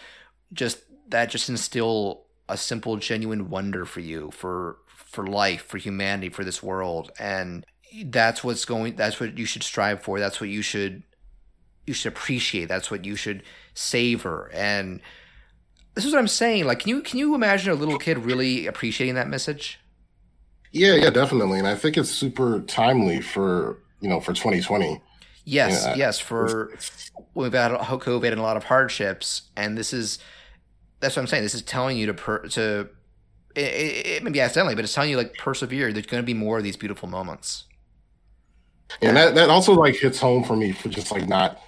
[0.53, 6.29] just that just instill a simple, genuine wonder for you, for for life, for humanity,
[6.29, 7.65] for this world, and
[8.05, 8.95] that's what's going.
[8.95, 10.19] That's what you should strive for.
[10.19, 11.03] That's what you should
[11.85, 12.65] you should appreciate.
[12.65, 13.43] That's what you should
[13.73, 14.49] savor.
[14.53, 15.01] And
[15.93, 16.65] this is what I'm saying.
[16.65, 19.79] Like, can you can you imagine a little kid really appreciating that message?
[20.75, 21.57] Yeah, yeah, definitely.
[21.57, 25.01] And I think it's super timely for, you know, for 2020.
[25.45, 26.19] Yes, yes.
[26.19, 26.73] For
[27.33, 30.19] we've had COVID and a lot of hardships, and this is
[30.99, 31.43] that's what I'm saying.
[31.43, 32.89] This is telling you to per, to
[33.55, 35.93] it, it, may be accidentally, but it's telling you like persevere.
[35.93, 37.65] There's going to be more of these beautiful moments.
[39.01, 41.61] And that that also like hits home for me for just like not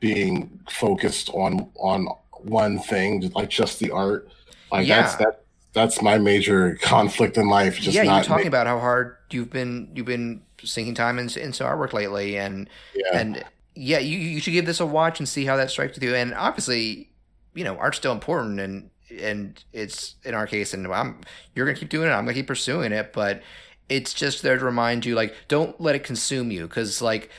[0.00, 4.28] being focused on on one thing, like just the art.
[4.72, 5.02] Like yeah.
[5.02, 5.44] that's that
[5.78, 7.78] that's my major conflict in life.
[7.78, 11.64] Just yeah, you're talking about how hard you've been you've been sinking time into, into
[11.64, 13.18] artwork lately, and yeah.
[13.18, 16.02] and yeah, you you should give this a watch and see how that strikes with
[16.02, 16.14] you.
[16.14, 17.10] And obviously,
[17.54, 21.20] you know, art's still important, and and it's in our case, and I'm
[21.54, 22.12] you're gonna keep doing it.
[22.12, 23.42] I'm gonna keep pursuing it, but
[23.88, 27.30] it's just there to remind you, like, don't let it consume you, because like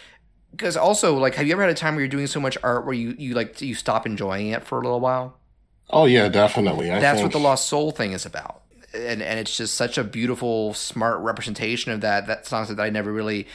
[0.51, 2.85] because also like have you ever had a time where you're doing so much art
[2.85, 5.38] where you you like you stop enjoying it for a little while
[5.89, 6.91] Oh yeah, definitely.
[6.91, 7.25] I That's think...
[7.25, 8.61] what the lost soul thing is about.
[8.93, 12.27] And and it's just such a beautiful, smart representation of that.
[12.27, 13.47] That song that I never really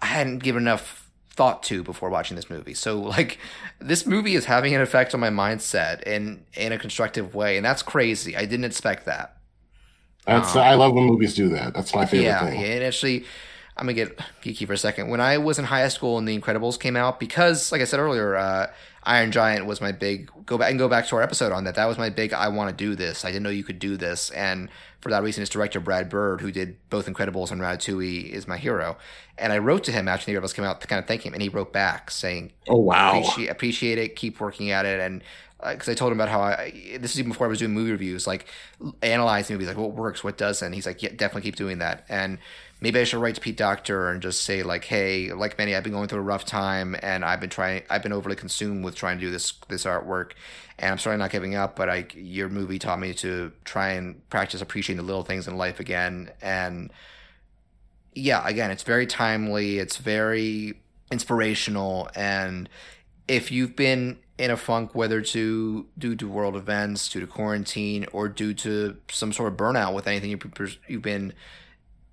[0.00, 2.74] I hadn't given enough thought to before watching this movie.
[2.74, 3.38] So like
[3.78, 7.64] this movie is having an effect on my mindset in in a constructive way, and
[7.64, 8.36] that's crazy.
[8.36, 9.36] I didn't expect that.
[10.26, 11.74] That's um, I love when movies do that.
[11.74, 12.60] That's my favorite yeah, thing.
[12.60, 13.24] Yeah, and actually
[13.76, 15.08] I'm gonna get geeky for a second.
[15.08, 18.00] When I was in high school and The Incredibles came out, because like I said
[18.00, 18.66] earlier, uh,
[19.04, 21.74] Iron Giant was my big go back and go back to our episode on that.
[21.74, 23.24] That was my big I want to do this.
[23.24, 24.68] I didn't know you could do this, and
[25.00, 28.58] for that reason, its director Brad Bird, who did both Incredibles and Ratatouille, is my
[28.58, 28.98] hero.
[29.38, 31.32] And I wrote to him after The Incredibles came out to kind of thank him,
[31.32, 35.22] and he wrote back saying, "Oh wow, appreciate, appreciate it, keep working at it." And
[35.62, 37.72] because uh, I told him about how I this is even before I was doing
[37.72, 38.46] movie reviews, like
[39.02, 40.72] analyzing movies, like what works, what doesn't.
[40.72, 42.04] He's like, yeah, definitely keep doing that.
[42.08, 42.38] And
[42.80, 45.84] maybe I should write to Pete Docter and just say like, hey, like many, I've
[45.84, 48.94] been going through a rough time, and I've been trying, I've been overly consumed with
[48.94, 50.32] trying to do this this artwork,
[50.78, 54.28] and I'm sorry not giving up, but I your movie taught me to try and
[54.30, 56.92] practice appreciating the little things in life again, and
[58.14, 60.80] yeah, again, it's very timely, it's very
[61.12, 62.68] inspirational, and
[63.28, 68.06] if you've been in a funk, whether to due to world events, due to quarantine,
[68.10, 70.30] or due to some sort of burnout with anything
[70.88, 71.32] you've been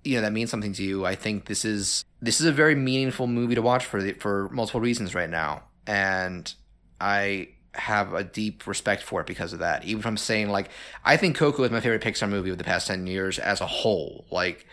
[0.08, 2.74] you know that means something to you, I think this is this is a very
[2.74, 6.50] meaningful movie to watch for the, for multiple reasons right now, and
[6.98, 9.84] I have a deep respect for it because of that.
[9.84, 10.70] Even if I'm saying like
[11.04, 13.66] I think Coco is my favorite Pixar movie of the past ten years as a
[13.66, 14.24] whole.
[14.30, 14.66] Like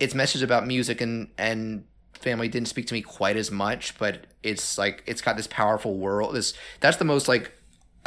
[0.00, 1.84] its message about music and and
[2.14, 5.98] family didn't speak to me quite as much, but it's like it's got this powerful
[5.98, 6.34] world.
[6.34, 7.52] This that's the most like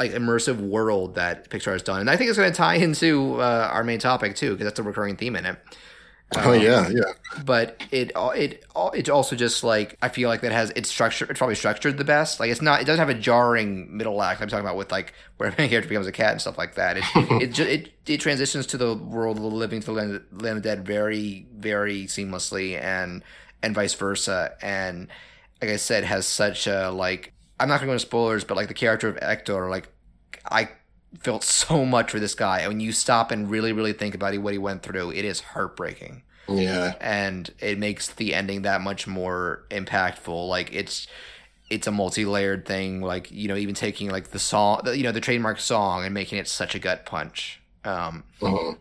[0.00, 3.40] like immersive world that Pixar has done, and I think it's going to tie into
[3.40, 5.56] uh, our main topic too because that's a recurring theme in it.
[6.36, 7.12] Oh um, yeah, yeah.
[7.44, 11.30] But it it it's also just like I feel like that has it's structured.
[11.30, 12.38] It's probably structured the best.
[12.38, 12.82] Like it's not.
[12.82, 14.42] It doesn't have a jarring middle act.
[14.42, 16.98] I'm talking about with like where a character becomes a cat and stuff like that.
[16.98, 17.04] It
[17.42, 20.58] it, just, it it transitions to the world of the living to the land, land
[20.58, 23.22] of dead very very seamlessly and
[23.62, 24.52] and vice versa.
[24.60, 25.08] And
[25.62, 27.32] like I said, has such a like.
[27.60, 29.88] I'm not going to go into spoilers, but like the character of Ector, like
[30.44, 30.68] I
[31.20, 32.60] felt so much for this guy.
[32.60, 35.40] And when you stop and really, really think about what he went through, it is
[35.40, 36.22] heartbreaking.
[36.48, 36.94] Yeah.
[37.00, 40.48] And it makes the ending that much more impactful.
[40.48, 41.06] Like it's
[41.70, 45.20] it's a multi-layered thing like you know even taking like the song you know the
[45.20, 48.74] trademark song and making it such a gut punch um uh-huh.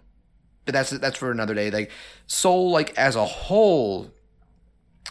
[0.66, 1.92] but that's that's for another day like
[2.28, 4.10] soul like as a whole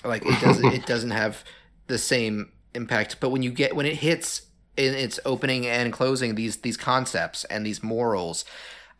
[0.04, 1.44] like it doesn't it doesn't have
[1.86, 4.45] the same impact but when you get when it hits
[4.76, 8.44] in its opening and closing these these concepts and these morals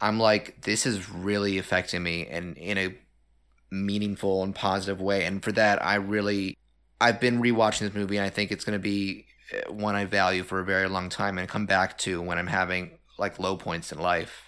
[0.01, 2.95] i'm like this is really affecting me and in a
[3.71, 6.57] meaningful and positive way and for that i really
[7.01, 10.05] i've been rewatching this movie and i think it's going to be uh, one i
[10.05, 13.57] value for a very long time and come back to when i'm having like low
[13.57, 14.47] points in life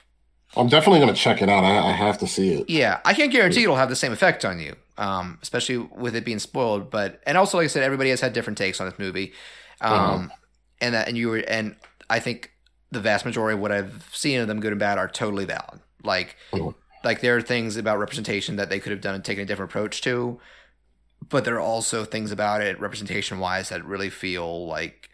[0.56, 1.64] I'm definitely going to check it out.
[1.64, 2.70] I, I, have to see it.
[2.70, 6.24] Yeah, I can't guarantee it'll have the same effect on you, um, especially with it
[6.24, 6.90] being spoiled.
[6.90, 9.34] But and also, like I said, everybody has had different takes on this movie,
[9.80, 10.26] um, mm-hmm.
[10.80, 11.76] And that and you were and
[12.10, 12.52] I think
[12.90, 15.80] the vast majority of what I've seen of them, good and bad, are totally valid.
[16.02, 16.70] Like, mm-hmm.
[17.04, 19.70] like there are things about representation that they could have done and taken a different
[19.70, 20.40] approach to,
[21.28, 25.10] but there are also things about it representation wise that really feel like,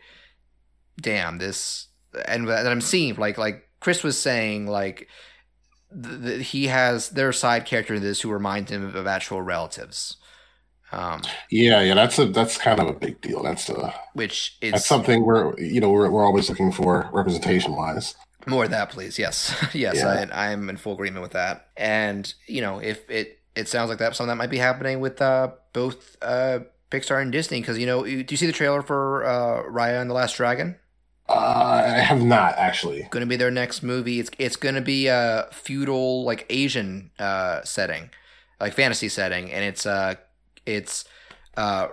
[1.01, 1.89] damn, this
[2.27, 5.09] and that I'm seeing like like Chris was saying, like
[6.03, 10.17] th- he has their side character in this who reminds him of actual relatives.
[10.95, 13.43] Um, yeah, yeah, that's a that's kind of a big deal.
[13.43, 17.75] That's a which is that's something we're you know we're we're always looking for representation
[17.75, 18.15] wise.
[18.47, 19.19] More of that, please.
[19.19, 20.27] Yes, yes, yeah.
[20.33, 21.69] I, I'm in full agreement with that.
[21.77, 25.21] And you know, if it it sounds like that something that might be happening with
[25.21, 26.61] uh, both uh,
[26.93, 30.09] Pixar and Disney because you know, do you see the trailer for uh, Raya and
[30.09, 30.77] the Last Dragon?
[31.29, 33.09] Uh, I have not actually.
[33.11, 34.21] Going to be their next movie.
[34.21, 38.11] It's it's going to be a feudal like Asian uh, setting,
[38.61, 40.15] like fantasy setting, and it's uh
[40.67, 41.05] it's
[41.57, 41.89] uh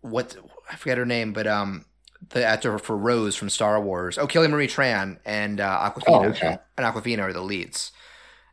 [0.00, 0.36] what
[0.70, 1.86] I forget her name, but um
[2.30, 4.18] the actor for Rose from Star Wars.
[4.18, 6.08] Oh, Kelly Marie Tran and uh, Awkwafina.
[6.08, 6.58] Oh, okay.
[6.76, 7.92] And Awkwafina are the leads.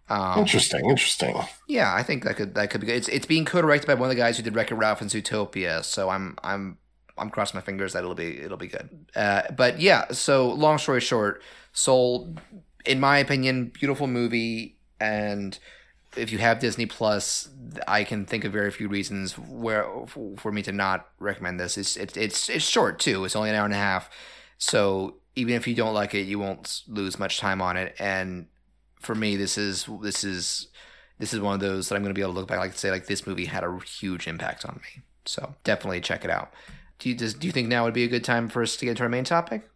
[0.10, 1.36] Um, interesting, interesting.
[1.68, 2.98] Yeah, I think that could that could be good.
[2.98, 5.84] It's it's being co-directed by one of the guys who did Wreck-It Ralph and Zootopia,
[5.84, 6.78] so I'm I'm
[7.18, 8.90] I'm crossing my fingers that it'll be it'll be good.
[9.16, 12.36] Uh, but yeah, so long story short, Soul,
[12.86, 15.58] in my opinion, beautiful movie, and
[16.16, 17.50] if you have Disney Plus,
[17.88, 19.88] I can think of very few reasons where
[20.38, 21.78] for me to not recommend this.
[21.78, 23.26] It's it's it's, it's short too.
[23.26, 24.10] It's only an hour and a half,
[24.58, 27.96] so even if you don't like it, you won't lose much time on it.
[28.00, 28.48] And
[29.00, 30.68] for me, this is this is
[31.20, 32.72] this is one of those that I'm going to be able to look back like
[32.72, 35.04] and say like this movie had a huge impact on me.
[35.26, 36.52] So definitely check it out.
[37.00, 38.86] Do you, does, do you think now would be a good time for us to
[38.86, 39.70] get into our main topic?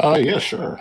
[0.00, 0.80] Uh, yeah, sure.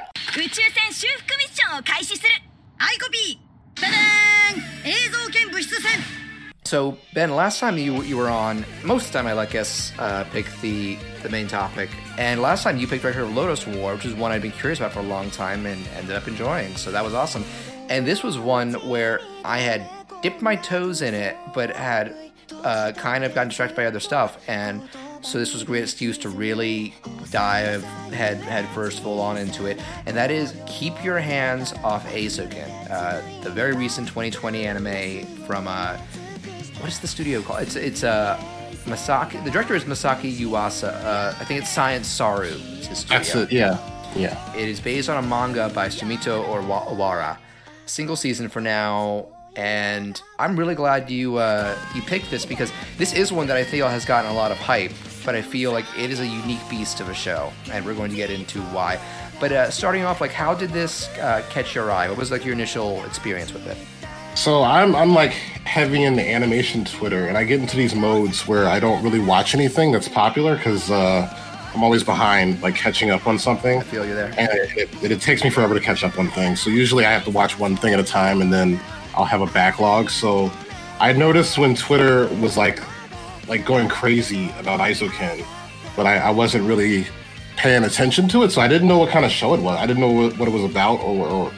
[6.66, 9.92] So Ben, last time you you were on, most of the time I let guests
[10.00, 13.94] uh, pick the the main topic, and last time you picked Record of Lodoss War,
[13.94, 16.76] which is one I'd been curious about for a long time and ended up enjoying.
[16.76, 17.44] So that was awesome.
[17.90, 19.88] And this was one where I had
[20.22, 22.16] dipped my toes in it, but had
[22.64, 24.82] uh, kind of gotten distracted by other stuff, and
[25.24, 26.94] so this was a great excuse to really
[27.32, 32.06] dive head head first full on into it, and that is keep your hands off
[32.08, 35.98] Eizouken, uh, the very recent 2020 anime from uh,
[36.80, 37.62] what is the studio called?
[37.62, 38.38] It's it's uh,
[38.86, 39.44] Masaki.
[39.44, 40.94] The director is Masaki Yuasa.
[41.04, 42.50] Uh, I think it's Science Saru.
[43.44, 43.52] It.
[43.52, 43.80] Yeah,
[44.16, 44.56] yeah.
[44.56, 47.38] It is based on a manga by Sumito Oowara.
[47.86, 53.14] Single season for now and I'm really glad you uh, you picked this because this
[53.14, 54.92] is one that I feel has gotten a lot of hype,
[55.26, 58.12] but I feel like it is a unique beast of a show, and we're going
[58.12, 59.00] to get into why.
[59.40, 62.08] But uh, starting off, like, how did this uh, catch your eye?
[62.10, 63.78] What was like your initial experience with it?
[64.36, 68.68] So I'm I'm like heavy into animation Twitter, and I get into these modes where
[68.68, 71.30] I don't really watch anything that's popular because uh,
[71.76, 73.80] I'm always behind, like catching up on something.
[73.80, 74.34] I feel you there.
[74.38, 76.62] And it, it, it, takes me forever to catch up on things.
[76.62, 78.80] So usually I have to watch one thing at a time, and then
[79.16, 80.10] I'll have a backlog.
[80.10, 80.52] So
[81.00, 82.82] I noticed when Twitter was like
[83.48, 85.46] like going crazy about Eizouken,
[85.96, 87.06] but I, I wasn't really
[87.58, 89.78] paying attention to it, so I didn't know what kind of show it was.
[89.78, 91.52] I didn't know what, what it was about or, or,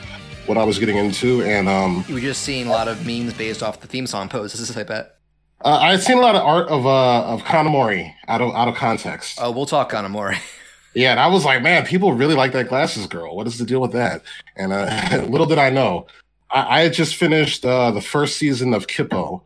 [0.45, 3.33] what I was getting into, and um, you were just seeing a lot of memes
[3.33, 4.77] based off the theme song poses.
[4.77, 5.17] I bet.
[5.63, 8.67] Uh, I had seen a lot of art of uh, of Kanamori out of out
[8.67, 9.39] of context.
[9.41, 10.37] Oh, we'll talk Kanamori.
[10.93, 13.35] yeah, and I was like, man, people really like that glasses girl.
[13.35, 14.21] What is the deal with that?
[14.55, 16.05] And uh, little did I know,
[16.51, 19.43] I, I had just finished uh, the first season of Kippo,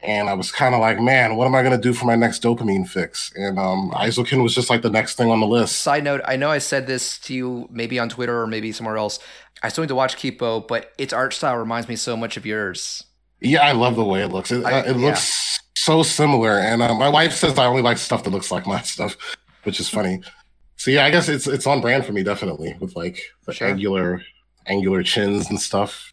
[0.00, 2.16] and I was kind of like, man, what am I going to do for my
[2.16, 3.32] next dopamine fix?
[3.34, 5.78] And um, Eizouken was just like the next thing on the list.
[5.78, 8.96] Side note, I know I said this to you maybe on Twitter or maybe somewhere
[8.96, 9.18] else.
[9.62, 12.46] I still need to watch Kippo, but its art style reminds me so much of
[12.46, 13.04] yours.
[13.40, 14.50] Yeah, I love the way it looks.
[14.52, 17.98] It, I, uh, it looks so similar, and uh, my wife says I only like
[17.98, 19.16] stuff that looks like my stuff.
[19.64, 20.20] which is funny.
[20.76, 23.68] So yeah, I guess it's it's on brand for me definitely with like the Sure.
[23.68, 24.22] angular
[24.66, 26.12] angular chins and stuff.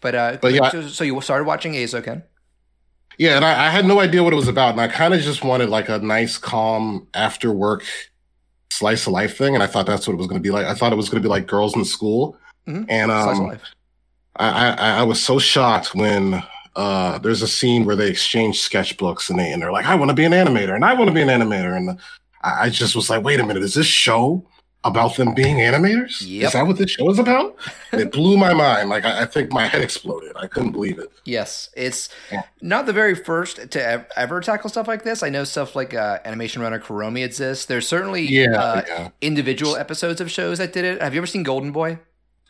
[0.00, 0.70] But uh, But yeah.
[0.70, 2.22] so, so you started watching Eizouken.
[3.18, 5.20] Yeah, and I, I had no idea what it was about, and I kind of
[5.20, 7.84] just wanted like a nice, calm after work
[8.72, 10.64] slice of life thing, and I thought that's what it was going to be like.
[10.64, 12.86] I thought it was going to be like girls in school, Mhm.
[12.88, 13.62] and Slice of um, life.
[14.36, 16.42] I, I I was so shocked when
[16.76, 20.08] uh there's a scene where they exchange sketchbooks and they and they're like, I want
[20.10, 21.98] to be an animator, and I want to be an animator, and
[22.42, 24.46] I, I just was like, wait a minute, is this show
[24.84, 26.22] about them being animators?
[26.26, 26.46] Yep.
[26.46, 27.54] Is that what this show is about?
[27.92, 28.88] It blew my mind.
[28.88, 30.32] Like I, I think my head exploded.
[30.36, 31.12] I couldn't believe it.
[31.24, 32.42] Yes, it's Yeah.
[32.62, 35.22] not the very first to ev- ever tackle stuff like this.
[35.22, 37.66] I know stuff like uh, Animation Runner Kuromi exists.
[37.66, 39.08] There's certainly Yeah, uh, yeah.
[39.20, 41.02] individual episodes of shows that did it.
[41.02, 41.98] Have you ever seen Golden Boy?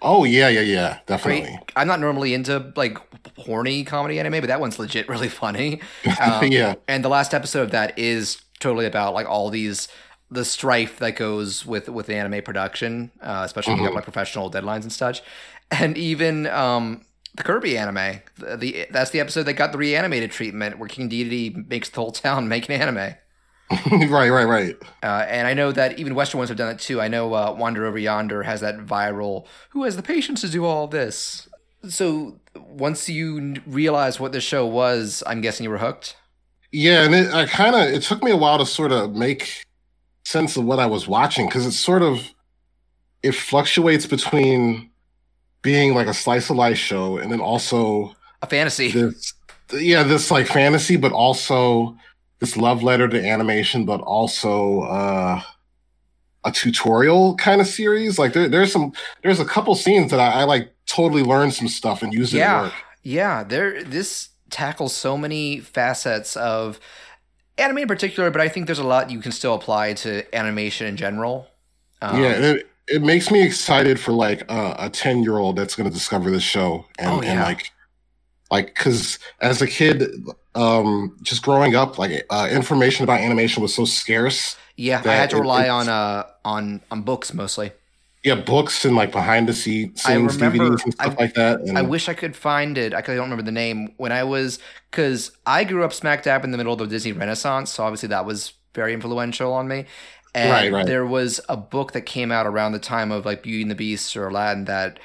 [0.03, 1.59] Oh yeah, yeah, yeah, definitely.
[1.77, 2.97] I'm not normally into like
[3.37, 5.81] horny comedy anime, but that one's legit really funny.
[6.21, 6.75] Um, yeah.
[6.89, 9.89] And the last episode of that is totally about like all these
[10.31, 14.05] the strife that goes with with the anime production, uh, especially when you have like
[14.05, 15.23] professional deadlines and such.
[15.71, 17.05] And even um,
[17.35, 21.09] the Kirby anime, the, the that's the episode that got the reanimated treatment, where King
[21.09, 23.15] Dedede makes the whole town make an anime.
[24.11, 24.77] right, right, right.
[25.03, 27.01] Uh, and I know that even Western ones have done it too.
[27.01, 29.47] I know uh, Wander Over Yonder has that viral.
[29.71, 31.49] Who has the patience to do all this?
[31.89, 36.17] So once you n- realized what the show was, I'm guessing you were hooked.
[36.73, 39.65] Yeah, and it I kind of it took me a while to sort of make
[40.31, 42.33] sense of what I was watching because it's sort of
[43.23, 44.91] it fluctuates between
[45.63, 48.91] being like a slice of life show and then also A fantasy.
[48.91, 49.35] this
[49.73, 51.97] yeah this like fantasy but also
[52.39, 55.41] this love letter to animation but also uh
[56.45, 60.41] a tutorial kind of series like there, there's some there's a couple scenes that I,
[60.41, 62.71] I like totally learned some stuff and used it yeah,
[63.03, 63.45] yeah.
[63.45, 66.81] There, this tackles so many facets of
[67.61, 70.87] anime in particular, but I think there's a lot you can still apply to animation
[70.87, 71.47] in general.
[72.03, 75.75] Um, yeah, it, it makes me excited for like uh, a ten year old that's
[75.75, 77.71] going to discover this show and, Oh, and like
[78.51, 80.03] like because as a kid,
[80.55, 84.57] um, just growing up, like uh, information about animation was so scarce.
[84.77, 85.03] yeah.
[85.05, 87.73] I had to rely it's- on uh on on books mostly.
[88.23, 91.61] Yeah, books and like behind the scenes I remember- DVDs and stuff I- like that.
[91.61, 92.93] And I wish I could find it.
[92.93, 94.59] I don't remember the name when I was
[94.91, 98.09] because I grew up smack dab in the middle of the Disney Renaissance, so obviously
[98.11, 99.87] that was very influential on me.
[100.35, 100.87] And Right, right.
[100.87, 103.75] there was a book that came out around the time of like Beauty and the
[103.75, 105.01] Beast or Aladdin that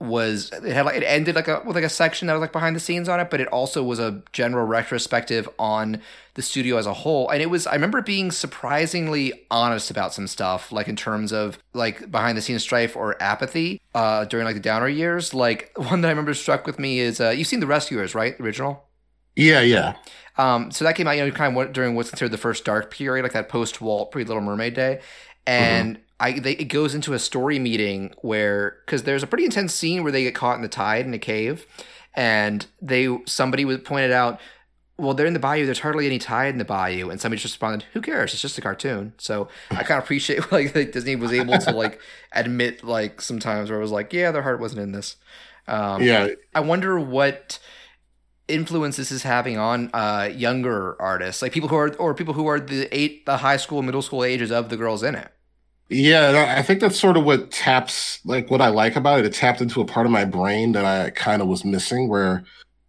[0.00, 2.52] was it had like it ended like a with like a section that was like
[2.52, 6.02] behind the scenes on it, but it also was a general retrospective on
[6.34, 7.30] the studio as a whole.
[7.30, 11.58] And it was I remember being surprisingly honest about some stuff, like in terms of
[11.72, 15.32] like behind the scenes strife or apathy uh during like the downer years.
[15.32, 18.36] Like one that I remember struck with me is uh you've seen The Rescuers, right?
[18.36, 18.84] The original?
[19.36, 19.94] yeah, yeah,
[20.36, 22.90] Um, so that came out, you know, kind of during what's considered the first dark
[22.90, 25.00] period, like that post Walt pre Little Mermaid day,
[25.46, 29.74] and I they, it goes into a story meeting where because there's a pretty intense
[29.74, 31.66] scene where they get caught in the tide in a cave,
[32.14, 34.40] and they somebody was pointed out,
[34.96, 35.66] well, they're in the bayou.
[35.66, 38.32] There's hardly any tide in the bayou, and somebody just responded, "Who cares?
[38.32, 41.72] It's just a cartoon." So I kind of appreciate like that Disney was able to
[41.72, 42.00] like
[42.32, 45.16] admit like sometimes where it was like, yeah, their heart wasn't in this.
[45.68, 46.28] Um, yeah.
[46.54, 47.58] I wonder what
[48.48, 52.46] influence this is having on uh, younger artists, like people who are or people who
[52.46, 55.33] are the eight, the high school, middle school ages of the girls in it.
[55.94, 59.26] Yeah, I think that's sort of what taps like what I like about it.
[59.26, 62.44] It tapped into a part of my brain that I kind of was missing, where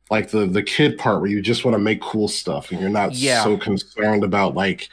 [0.10, 2.90] like the the kid part where you just want to make cool stuff and you're
[2.90, 3.44] not Yeah.
[3.44, 4.90] so concerned about like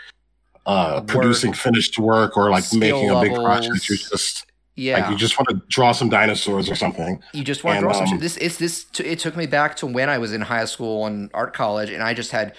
[0.67, 1.09] uh Work.
[1.09, 3.67] producing finished work or like Skill making a big levels.
[3.67, 3.89] project.
[3.89, 4.47] You're just
[4.77, 7.21] Yeah, like you just want to draw some dinosaurs or something.
[7.33, 8.21] you just want to draw some um, shit.
[8.21, 8.85] This it's this.
[8.85, 11.91] T- it took me back to when I was in high school and art college,
[11.91, 12.55] and I just had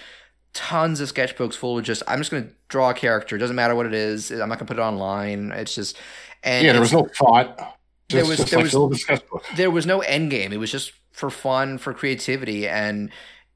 [0.54, 2.02] tons of sketchbooks full of just.
[2.08, 3.36] I'm just going to draw a character.
[3.36, 4.30] It doesn't matter what it is.
[4.30, 5.52] I'm not going to put it online.
[5.52, 5.96] It's just.
[6.42, 7.76] And yeah, there was no thought.
[8.08, 9.44] There was- there like was- fill the sketchbook.
[9.56, 10.52] there was no end game.
[10.52, 13.10] It was just for fun, for creativity, and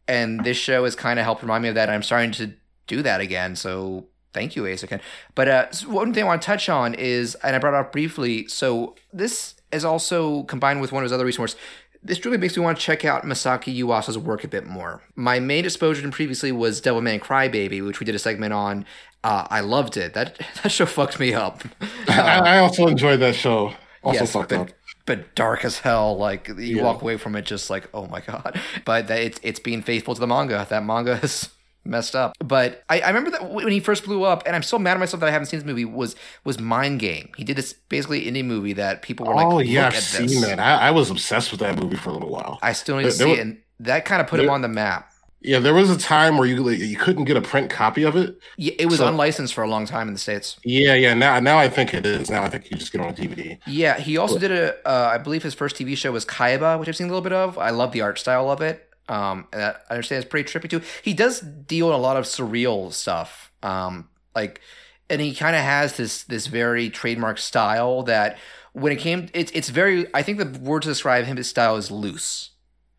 [0.06, 1.90] and this show has kind of helped remind me of that.
[1.90, 2.52] I'm starting to
[2.86, 3.56] do that again.
[3.56, 5.00] So thank you, Eizouken.
[5.34, 7.92] But uh, one thing I want to touch on is, and I brought it up
[7.92, 8.48] briefly.
[8.48, 11.58] So this is also combined with one of his other resources.
[12.02, 15.02] This really makes me want to check out Masaki Yuasa's work a bit more.
[15.16, 18.84] My main exposure to previously was Devilman Crybaby, which we did a segment on.
[19.24, 20.14] Uh, I loved it.
[20.14, 21.62] That that show fucked me up.
[22.08, 23.72] I, I also enjoyed that show.
[24.04, 24.68] Also Yes, fucked but, up.
[25.06, 26.16] but dark as hell.
[26.16, 26.84] Like you Yeah.
[26.84, 28.60] walk away from it just like, oh my god.
[28.84, 30.64] But that it's it's being faithful to the manga.
[30.70, 31.48] That manga is
[31.84, 32.34] messed up.
[32.44, 35.00] But I, I remember that when he first blew up, and I'm so mad at
[35.00, 35.84] myself that I haven't seen this movie.
[35.84, 37.30] Was was Mind Game?
[37.36, 40.58] He did this basically indie movie that people were like, oh yeah, I've seen that.
[40.58, 42.58] I, I was obsessed with that movie for a little while.
[42.62, 44.62] I still need to There- there see it, and that kind of put him on
[44.62, 45.10] the map.
[45.40, 48.36] Yeah, there was a time where you you couldn't get a print copy of it.
[48.56, 50.56] Yeah, it was So- unlicensed for a long time in the states.
[50.64, 51.14] Yeah, yeah.
[51.14, 52.28] Now, now I think it is.
[52.28, 53.56] Now I think you just get on DVD.
[53.64, 54.74] Yeah, he also did a.
[54.84, 57.32] Uh, I believe his first TV show was Kaiba, which I've seen a little bit
[57.32, 57.56] of.
[57.56, 58.84] I love the art style of it.
[59.08, 60.82] Um, and I understand it's pretty trippy too.
[61.02, 63.50] He does deal in a lot of surreal stuff.
[63.62, 64.60] Um, like,
[65.10, 68.38] and he kind of has this this very trademark style that
[68.74, 70.06] when it came, it's it's very.
[70.14, 72.50] I think the word to describe him his style is loose.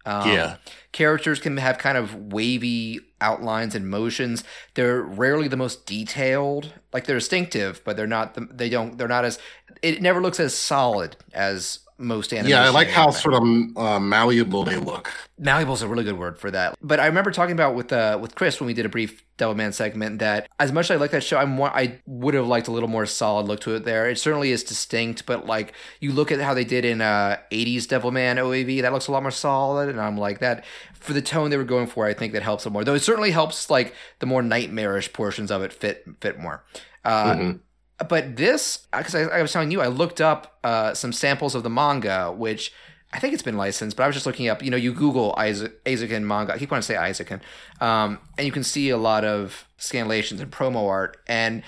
[0.05, 0.55] Um, Yeah.
[0.91, 4.43] characters can have kind of wavy outlines and motions.
[4.73, 6.73] They're rarely the most detailed.
[6.91, 8.33] Like they're distinctive, but they're not.
[8.33, 8.97] The, they don't.
[8.97, 9.37] They're not as.
[9.83, 12.57] It never looks as solid as most animation.
[12.57, 13.13] Yeah, I like how anime.
[13.13, 13.41] sort of
[13.77, 15.11] uh, malleable they look.
[15.37, 16.75] Malleable is a really good word for that.
[16.81, 19.73] But I remember talking about with uh, with Chris when we did a brief Devilman
[19.73, 22.67] segment that as much as I like that show, I'm more, I would have liked
[22.67, 23.85] a little more solid look to it.
[23.85, 27.37] There, it certainly is distinct, but like you look at how they did in uh,
[27.51, 31.21] '80s Devilman OAV, that looks a lot more solid, and I'm like that for the
[31.21, 32.05] tone they were going for.
[32.05, 32.83] I think that helps it more.
[32.83, 36.63] Though it certainly helps like the more nightmarish portions of it fit fit more.
[37.05, 37.59] Uh, Mhm.
[38.07, 41.63] But this because I, I was telling you i looked up uh, some samples of
[41.63, 42.71] the manga which
[43.11, 45.33] i think it's been licensed but i was just looking up you know you google
[45.37, 47.41] isaac Aizakin manga i keep wanting to say Isaacan,
[47.81, 51.63] um, and you can see a lot of scanlations and promo art and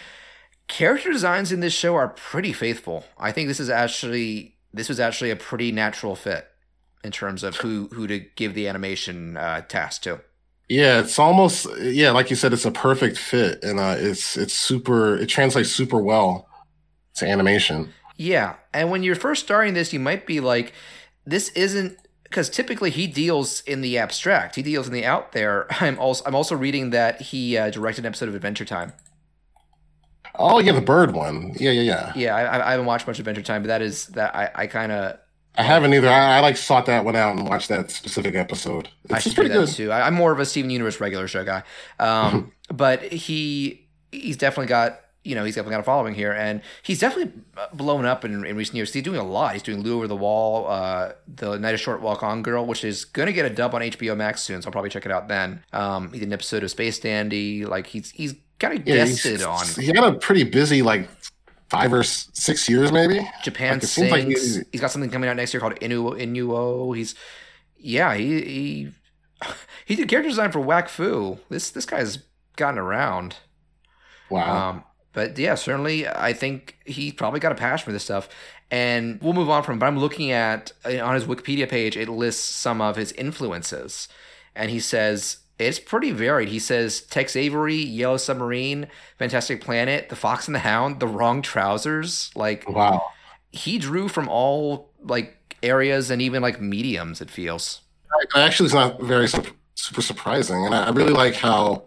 [0.71, 3.03] character designs in this show are pretty faithful.
[3.17, 6.47] I think this is actually this was actually a pretty natural fit
[7.03, 10.21] in terms of who who to give the animation uh, task to
[10.71, 14.53] Yeah, it's almost yeah, like you said, it's a perfect fit, and uh, it's it's
[14.53, 15.17] super.
[15.17, 16.47] It translates super well
[17.15, 17.89] to animation.
[18.15, 20.71] Yeah, and when you're first starting this, you might be like,
[21.25, 24.55] "This isn't," because typically he deals in the abstract.
[24.55, 25.67] He deals in the out there.
[25.81, 28.93] I'm also I'm also reading that he uh, directed an episode of Adventure Time.
[30.35, 31.53] Oh yeah, the bird one.
[31.59, 32.13] Yeah, yeah, yeah.
[32.15, 34.93] Yeah, I, I haven't watched much Adventure Time, but that is that I, I kind
[34.93, 35.19] of
[35.57, 36.07] I haven't either.
[36.09, 38.87] I, I like sought that one out and watched that specific episode.
[39.09, 39.67] I It's should do pretty that good.
[39.69, 39.91] too.
[39.91, 41.63] I, I'm more of a Steven Universe regular show guy,
[41.99, 46.61] um, but he he's definitely got you know he's definitely got a following here, and
[46.83, 47.33] he's definitely
[47.73, 48.91] blown up in, in recent years.
[48.93, 49.53] He's doing a lot.
[49.53, 52.83] He's doing Lu Over the Wall, uh, the Night Is Short Walk On Girl, which
[52.83, 55.11] is going to get a dub on HBO Max soon, so I'll probably check it
[55.11, 55.63] out then.
[55.73, 57.65] Um, he did an episode of Space Dandy.
[57.65, 59.43] Like he's he's kind of Yeah, guested he's-
[59.77, 61.07] on He had a pretty busy like
[61.71, 63.27] five or six years, maybe.
[63.43, 64.11] Japan Like, Sinks.
[64.11, 66.95] like he- he's got something coming out next year called Inu Inuo.
[66.95, 67.15] He's
[67.77, 68.91] yeah, he he
[69.85, 71.39] he did character design for Wakfu.
[71.49, 72.19] This this guy's
[72.57, 73.37] gotten around.
[74.29, 74.69] Wow.
[74.69, 78.29] Um, but yeah, certainly, I think he probably got a passion for this stuff.
[78.69, 79.79] And we'll move on from.
[79.79, 84.07] But I'm looking at uh, on his Wikipedia page, it lists some of his influences,
[84.55, 86.49] and he says it's pretty varied.
[86.49, 88.87] He says Tex Avery, Yellow Submarine,
[89.17, 92.31] Fantastic Planet, The Fox and the Hound, The Wrong Trousers.
[92.35, 93.05] Like wow.
[93.51, 97.21] he drew from all like areas and even like mediums.
[97.21, 97.81] It feels.
[98.35, 101.85] Actually is not very sup- super surprising, and I, I really like how,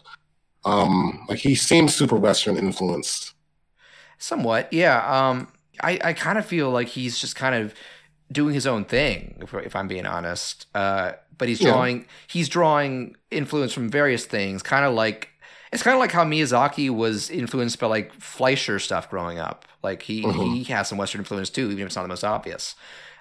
[0.64, 3.34] um, like he seems super Western influenced.
[4.18, 5.04] Somewhat, yeah.
[5.06, 5.48] Um,
[5.82, 7.74] I, I kind of feel like he's just kind of
[8.32, 10.66] doing his own thing, if, if I'm being honest.
[10.74, 11.70] Uh, but he's Yeah.
[11.70, 15.30] drawing he's drawing influence from various things, kind of like
[15.72, 19.64] it's kind of like how Miyazaki was influenced by like Fleischer stuff growing up.
[19.82, 22.74] Like he he has some Western influence too, even if it's not the most obvious.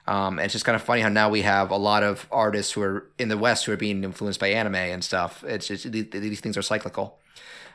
[0.06, 2.74] Um, and it's just kind of funny how now we have a lot of artists
[2.74, 5.44] who are in the West who are being influenced by anime and stuff.
[5.48, 7.20] It's just these, these things are cyclical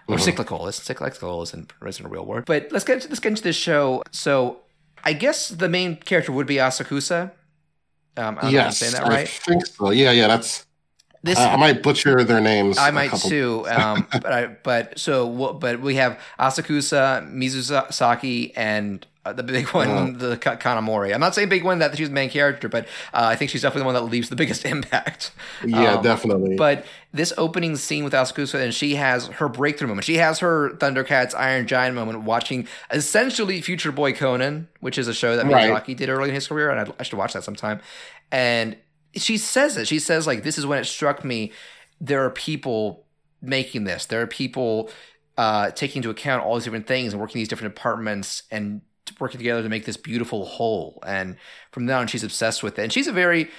[0.07, 0.21] or Mhm.
[0.21, 0.69] cyclical.
[0.69, 2.45] It's cyclical isn't isn't a real word.
[2.45, 4.03] But let's get let's get into this show.
[4.13, 4.59] So
[5.05, 7.33] I guess the main character would be Asakusa.
[8.19, 9.91] Um, I don't know if I'm yes, saying that I think so.
[9.91, 10.29] Yeah, yeah.
[10.29, 10.67] That's.
[11.23, 12.79] This I, I might butcher their names.
[12.79, 13.67] I might too.
[13.71, 19.89] Um, but I, but so but we have Asakusa, Mizusaki, and uh, the big one,
[19.89, 20.19] Uh.
[20.29, 21.15] the Ka- Kanamori.
[21.15, 23.63] I'm not saying big one that she's the main character, but uh, I think she's
[23.63, 25.31] definitely the one that leaves the biggest impact.
[25.65, 26.57] Yeah, Um, definitely.
[26.57, 30.05] But this opening scene with Asakusa, and she has her breakthrough moment.
[30.05, 35.15] She has her Thundercats Iron Giant moment watching essentially Future Boy Conan, which is a
[35.15, 35.71] show that Right.
[35.71, 37.81] Miyazaki did early in his career, and I'd, I should watch that sometime.
[38.31, 38.77] And
[39.15, 39.89] she says it.
[39.89, 41.53] She says, like, this is when it struck me.
[42.01, 43.07] There are people
[43.41, 44.07] making this.
[44.07, 44.91] There are people
[45.37, 48.83] uh, taking into account all these different things and working these different departments and
[49.21, 51.03] working together to make this beautiful whole.
[51.07, 51.37] And
[51.73, 52.83] from then on, she's obsessed with it.
[52.83, 53.51] And she's a very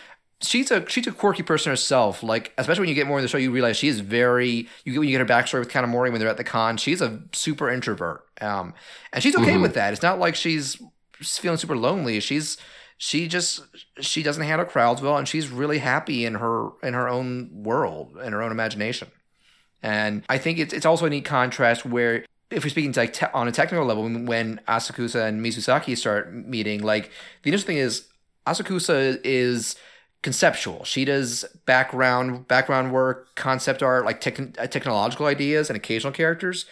[0.41, 2.24] she's a she's a quirky person herself.
[2.24, 4.68] Like especially when you get more in the show, you realize she is very.
[4.86, 6.78] You get when you get her backstory with Kanamori when they're at the con.
[6.78, 8.74] She's a super introvert, um,
[9.14, 9.62] and she's okay Mhm.
[9.62, 9.93] with that.
[9.93, 10.82] It's not like she's
[11.22, 12.20] feeling super lonely.
[12.22, 12.58] She's
[12.97, 13.62] she just
[14.02, 18.18] she doesn't handle crowds well, and she's really happy in her in her own world
[18.24, 19.10] in her own imagination.
[19.82, 23.28] And I think it's it's also a neat contrast where if we're speaking like te-
[23.34, 27.12] on a technical level, when Asakusa and Mizusaki start meeting, like
[27.43, 28.08] the interesting thing is
[28.47, 29.76] Asakusa is
[30.22, 30.84] conceptual.
[30.84, 36.66] She does background background work, concept art, like tech, uh, technological ideas and occasional characters.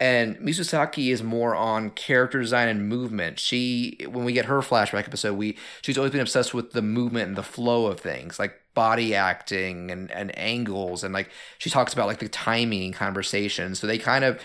[0.00, 3.38] And Mizusaki is more on character design and movement.
[3.38, 7.28] She, when we get her flashback episode, we she's always been obsessed with the movement
[7.28, 11.92] and the flow of things, like body acting and and angles, and like she talks
[11.92, 13.74] about like the timing conversation.
[13.76, 14.40] So they kind of,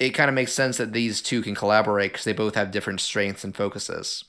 [0.00, 3.00] it kind of makes sense that these two can collaborate because they both have different
[3.00, 4.24] strengths and focuses.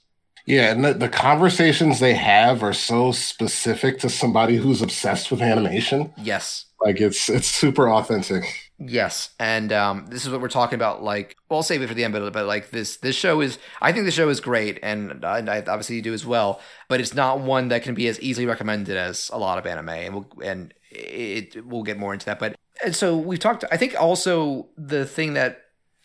[0.46, 5.42] Yeah, and the, the conversations they have are so specific to somebody who's obsessed with
[5.42, 6.14] animation.
[6.18, 8.72] Yes, like it's it's super authentic.
[8.80, 11.04] Yes, and um, this is what we're talking about.
[11.04, 13.60] Like, well, I'll save it for the end, but, but like this, this show is.
[13.80, 16.60] I think the show is great, and I, I obviously you do as well.
[16.88, 19.90] But it's not one that can be as easily recommended as a lot of anime,
[19.90, 22.40] and we'll, and it we'll get more into that.
[22.40, 23.64] But and so we've talked.
[23.72, 25.62] I think also the thing that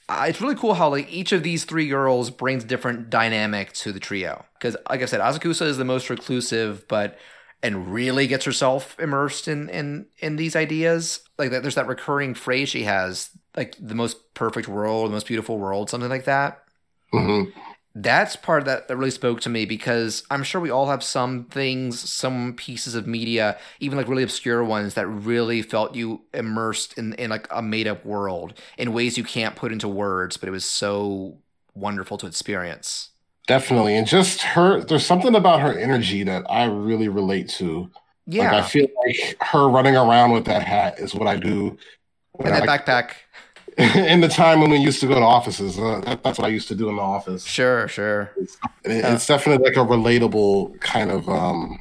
[0.08, 3.92] uh, it's really cool how like each of these three girls brings different dynamic to
[3.92, 4.44] the trio.
[4.54, 7.18] Because like I said, Asakusa is the most reclusive, but
[7.62, 11.20] and really gets herself immersed in in in these ideas.
[11.38, 15.26] Like that, there's that recurring phrase she has, like the most perfect world, the most
[15.26, 16.62] beautiful world, something like that.
[17.12, 17.58] Mm-hmm.
[17.98, 21.02] That's part of that that really spoke to me because I'm sure we all have
[21.02, 26.20] some things, some pieces of media, even like really obscure ones that really felt you
[26.34, 30.36] immersed in in like a made up world in ways you can't put into words,
[30.36, 31.38] but it was so
[31.74, 33.12] wonderful to experience.
[33.46, 33.96] Definitely.
[33.96, 37.90] And just her, there's something about her energy that I really relate to.
[38.26, 38.52] Yeah.
[38.52, 41.78] Like I feel like her running around with that hat is what I do.
[42.40, 43.12] And that I, backpack.
[43.94, 46.48] in the time when we used to go to offices, uh, that, that's what I
[46.48, 47.44] used to do in the office.
[47.44, 48.32] Sure, sure.
[48.38, 51.78] It's, it, uh, it's definitely like a relatable kind of um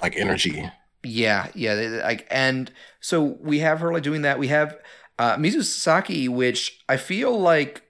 [0.00, 0.70] like energy.
[1.02, 2.00] Yeah, yeah.
[2.02, 4.38] Like, and so we have her like doing that.
[4.38, 4.78] We have
[5.18, 7.82] uh Mizusaki, which I feel like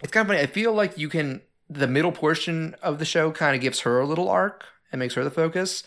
[0.00, 0.40] it's kind of funny.
[0.40, 3.98] I feel like you can the middle portion of the show kind of gives her
[3.98, 5.82] a little arc and makes her the focus.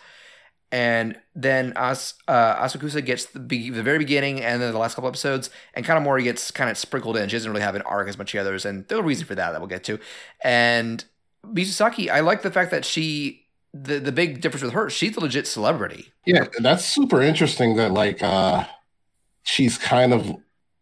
[0.71, 4.95] And then As, uh, Asakusa gets the, be- the very beginning and then the last
[4.95, 7.29] couple episodes, and Kanamori gets kind of sprinkled in.
[7.29, 9.25] She doesn't really have an arc as much as the others, and there's a reason
[9.25, 9.99] for that that we'll get to.
[10.43, 11.03] And
[11.45, 15.19] Mizusaki, I like the fact that she the the big difference with her, she's a
[15.19, 16.13] legit celebrity.
[16.25, 17.75] Yeah, that's super interesting.
[17.75, 18.65] That like uh
[19.43, 20.35] she's kind of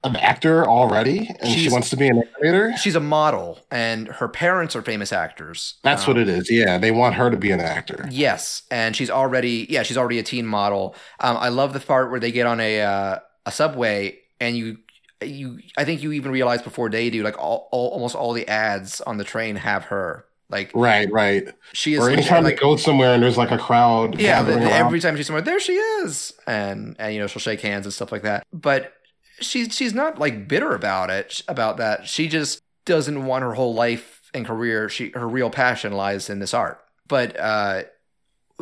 [0.04, 2.76] an actor already and she's, she wants to be an animator.
[2.78, 5.76] She's a model and her parents are famous actors.
[5.84, 6.52] That's um, what it is.
[6.52, 8.08] Yeah, they want her to be an actor.
[8.12, 10.96] Yes, and she's already yeah, she's already a teen model.
[11.20, 14.78] Um, I love the part where they get on a uh, a subway and you
[15.22, 18.48] you I think you even realize before they do like all, all almost all the
[18.48, 20.26] ads on the train have her.
[20.50, 21.48] Like right, right.
[21.72, 22.00] She is.
[22.00, 24.20] Or anytime like, they go somewhere and there's like a crowd.
[24.20, 27.62] Yeah, the, every time she's somewhere, there she is, and and you know she'll shake
[27.62, 28.46] hands and stuff like that.
[28.54, 28.94] But
[29.40, 32.08] she's she's not like bitter about it about that.
[32.08, 34.90] She just doesn't want her whole life and career.
[34.90, 36.84] She her real passion lies in this art.
[37.08, 37.84] But uh,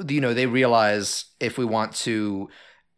[0.07, 2.49] you know, they realize if we want to,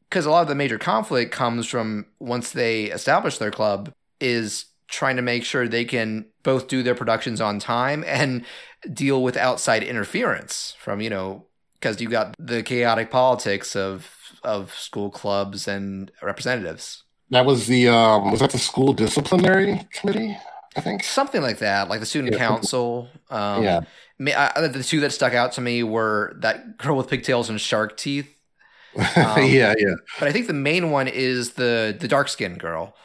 [0.09, 4.65] because a lot of the major conflict comes from once they establish their club is
[4.87, 8.45] trying to make sure they can both do their productions on time and
[8.93, 14.73] deal with outside interference from you know because you got the chaotic politics of of
[14.73, 17.03] school clubs and representatives
[17.35, 20.37] that was the um was that the school disciplinary committee?
[20.75, 22.39] I think something like that, like the student yeah.
[22.39, 23.07] council.
[23.29, 23.81] Um, yeah.
[24.19, 27.97] I, the two that stuck out to me were that girl with pigtails and shark
[27.97, 28.29] teeth.
[28.95, 29.95] Um, yeah, yeah.
[30.19, 32.95] But I think the main one is the the dark skinned girl.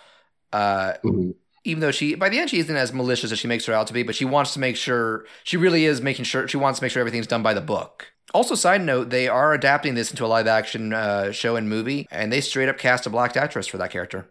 [0.52, 1.30] Uh, mm-hmm.
[1.64, 3.86] Even though she, by the end, she isn't as malicious as she makes her out
[3.86, 6.78] to be, but she wants to make sure she really is making sure she wants
[6.78, 8.12] to make sure everything's done by the book.
[8.34, 12.06] Also, side note, they are adapting this into a live action uh, show and movie,
[12.10, 14.28] and they straight up cast a black actress for that character.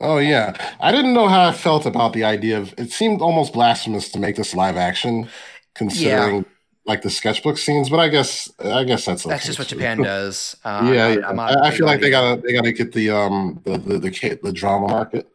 [0.00, 2.74] Oh yeah, I didn't know how I felt about the idea of.
[2.76, 5.28] It seemed almost blasphemous to make this live action,
[5.74, 6.42] considering yeah.
[6.86, 7.88] like the sketchbook scenes.
[7.88, 10.56] But I guess I guess that's that's just what Japan does.
[10.64, 13.98] Uh, yeah, I'm I, feel like they gotta they gotta get the um the the
[13.98, 15.31] the, the drama market.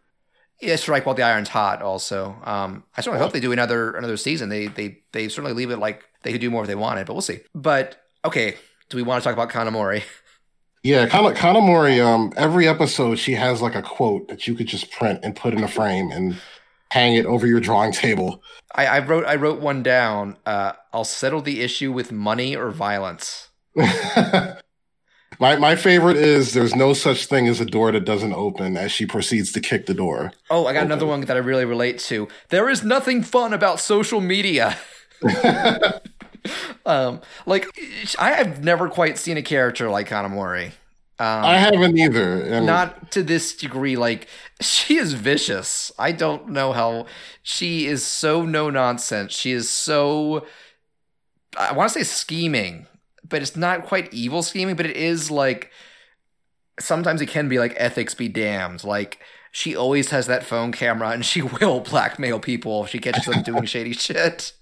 [0.59, 1.81] Yeah, strike while the iron's hot.
[1.81, 4.49] Also, um, I certainly hope they do another another season.
[4.49, 7.13] They they they certainly leave it like they could do more if they wanted, but
[7.13, 7.41] we'll see.
[7.53, 8.55] But okay,
[8.89, 10.03] do we want to talk about Kanamori?
[10.83, 12.01] Yeah, Kana, Kanamori.
[12.01, 15.53] Um, every episode she has like a quote that you could just print and put
[15.53, 16.37] in a frame and
[16.91, 18.41] hang it over your drawing table.
[18.73, 20.37] I, I wrote I wrote one down.
[20.45, 23.49] Uh, I'll settle the issue with money or violence.
[25.39, 28.91] My my favorite is there's no such thing as a door that doesn't open as
[28.91, 30.31] she proceeds to kick the door.
[30.49, 30.91] Oh, I got open.
[30.91, 32.27] another one that I really relate to.
[32.49, 34.77] There is nothing fun about social media.
[36.85, 37.67] um, like
[38.17, 40.71] I have never quite seen a character like Kanamori.
[41.19, 42.43] Um, I haven't either.
[42.43, 43.95] And not to this degree.
[43.95, 44.27] Like
[44.61, 45.91] she is vicious.
[45.97, 47.07] I don't know how
[47.41, 49.33] she is so no nonsense.
[49.33, 50.45] She is so.
[51.57, 52.87] I want to say scheming
[53.27, 55.71] but it's not quite evil scheming, but it is like
[56.79, 58.83] sometimes it can be like ethics be damned.
[58.83, 59.19] Like
[59.51, 63.43] she always has that phone camera and she will blackmail people if she catches them
[63.43, 64.53] doing shady shit.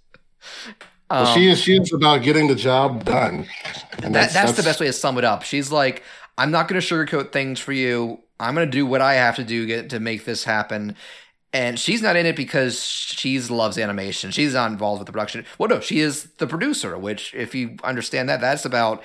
[1.09, 3.47] Well, she um, is she is about getting the job done.
[3.91, 5.43] That, And that's, that's, the best way to sum it up.
[5.43, 6.03] She's like,
[6.38, 8.20] I'm not going to sugarcoat things for you.
[8.39, 10.95] I'm going to do what I have to do get, to make this happen.
[11.56, 14.32] And she's not in it because she loves animation.
[14.32, 15.45] She's not involved with the production.
[15.58, 19.01] Well, no, she is the producer, which, if you understand that, that's about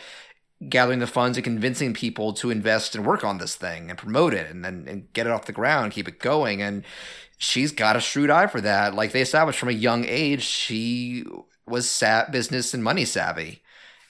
[0.68, 4.34] gathering the funds and convincing people to invest and work on this thing and promote
[4.34, 6.61] it and then and get it off the ground, keep it going.
[6.61, 6.82] And
[7.38, 8.96] she's got a shrewd eye for that.
[8.96, 11.24] Like they established from a young age, she
[11.68, 13.62] was sat business and money savvy.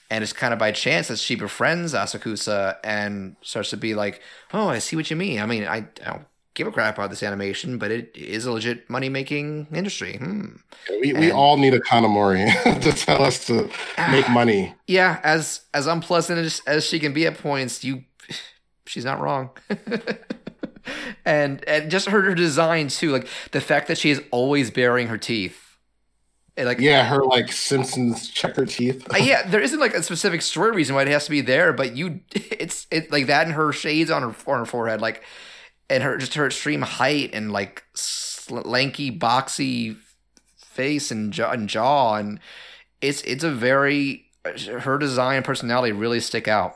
[0.09, 4.19] And it's kind of by chance that she befriends Asakusa and starts to be like,
[4.51, 5.39] "Oh, I see what you mean.
[5.39, 6.25] I mean, I, I don't
[6.61, 10.57] give a crap about this animation, but it is a legit money making industry." Hmm.
[10.89, 12.51] we, we and- all need a Kanamori
[12.81, 13.69] to tell us to
[14.11, 14.75] make money.
[14.87, 18.03] Yeah, as as unpleasant as, as she can be at points, you,
[18.85, 19.49] she's not wrong.
[21.25, 25.07] and and just her, her design too, like the fact that she is always baring
[25.07, 25.57] her teeth.
[26.57, 29.07] And, like Yeah, her like Simpsons checker teeth.
[29.13, 31.71] Uh, yeah, there isn't like a specific story reason why it has to be there,
[31.71, 35.23] but you, it's it like that and her shades on her on her forehead, like,
[35.91, 37.83] and her just her extreme height and like
[38.49, 39.97] lanky, boxy
[40.57, 42.39] face and jaw and jaw, and
[43.01, 44.25] it's it's a very
[44.79, 46.75] her design and personality really stick out.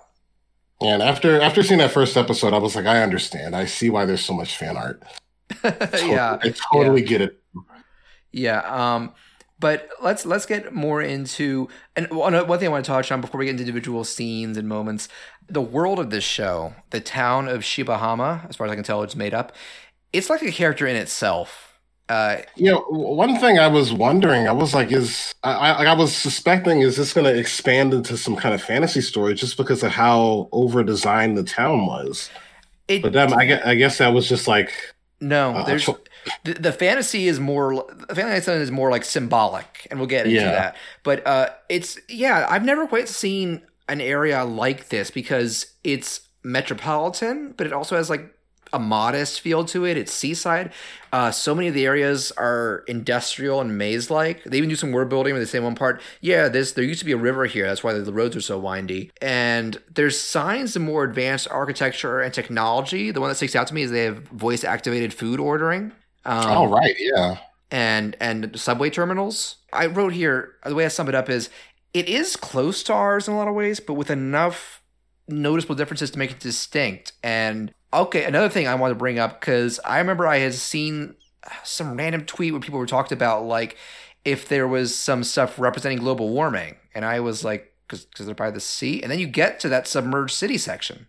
[0.82, 3.56] And after after seeing that first episode, I was like, I understand.
[3.56, 5.02] I see why there's so much fan art.
[5.64, 7.42] yeah, I totally get it.
[8.32, 8.60] Yeah.
[8.60, 9.14] Um,
[9.60, 13.22] but let's let's get more into and one one thing I want to touch on
[13.22, 15.08] before we get into individual scenes and moments.
[15.48, 19.04] The world of this show, the town of Shibahama, as far as I can tell,
[19.04, 19.56] it's made up.
[20.14, 21.80] It's like a character in itself.
[22.10, 25.94] Uh, You know, one thing I was wondering, I was like, is I, I, I
[25.94, 29.84] was suspecting, is this going to expand into some kind of fantasy story just because
[29.84, 32.30] of how over designed the town was?
[32.88, 34.74] it, But then I guess, I guess that was just like,
[35.20, 36.00] no, uh, there's cho-
[36.44, 40.26] the, the fantasy is more the fantasy island is more like symbolic, and we'll get
[40.26, 40.52] into Yeah.
[40.52, 40.76] that.
[41.04, 47.54] But uh, it's yeah, I've never quite seen an area like this because it's metropolitan,
[47.58, 48.32] but it also has like
[48.74, 49.96] a modest feel to it.
[49.96, 50.74] It's seaside.
[51.14, 54.44] Uh, so many of the areas are industrial and maze like.
[54.44, 57.00] They even do some word building where they say one part, yeah, this there used
[57.00, 57.68] to be a river here.
[57.68, 59.12] That's why the roads are so windy.
[59.22, 63.12] And there's signs of more advanced architecture and technology.
[63.12, 65.94] The one that sticks out to me is they have voice activated food ordering.
[66.26, 67.38] Um, oh, right, yeah.
[67.72, 69.58] and and subway terminals.
[69.72, 71.50] I wrote here the way I sum it up is
[71.94, 74.82] it is close to ours in a lot of ways, but with enough
[75.28, 77.14] noticeable differences to make it distinct.
[77.24, 81.16] And okay, another thing I want to bring up because I remember I had seen
[81.64, 83.78] some random tweet where people were talked about like
[84.24, 88.50] if there was some stuff representing global warming, and I was like, because they're by
[88.50, 91.08] the sea, and then you get to that submerged city section.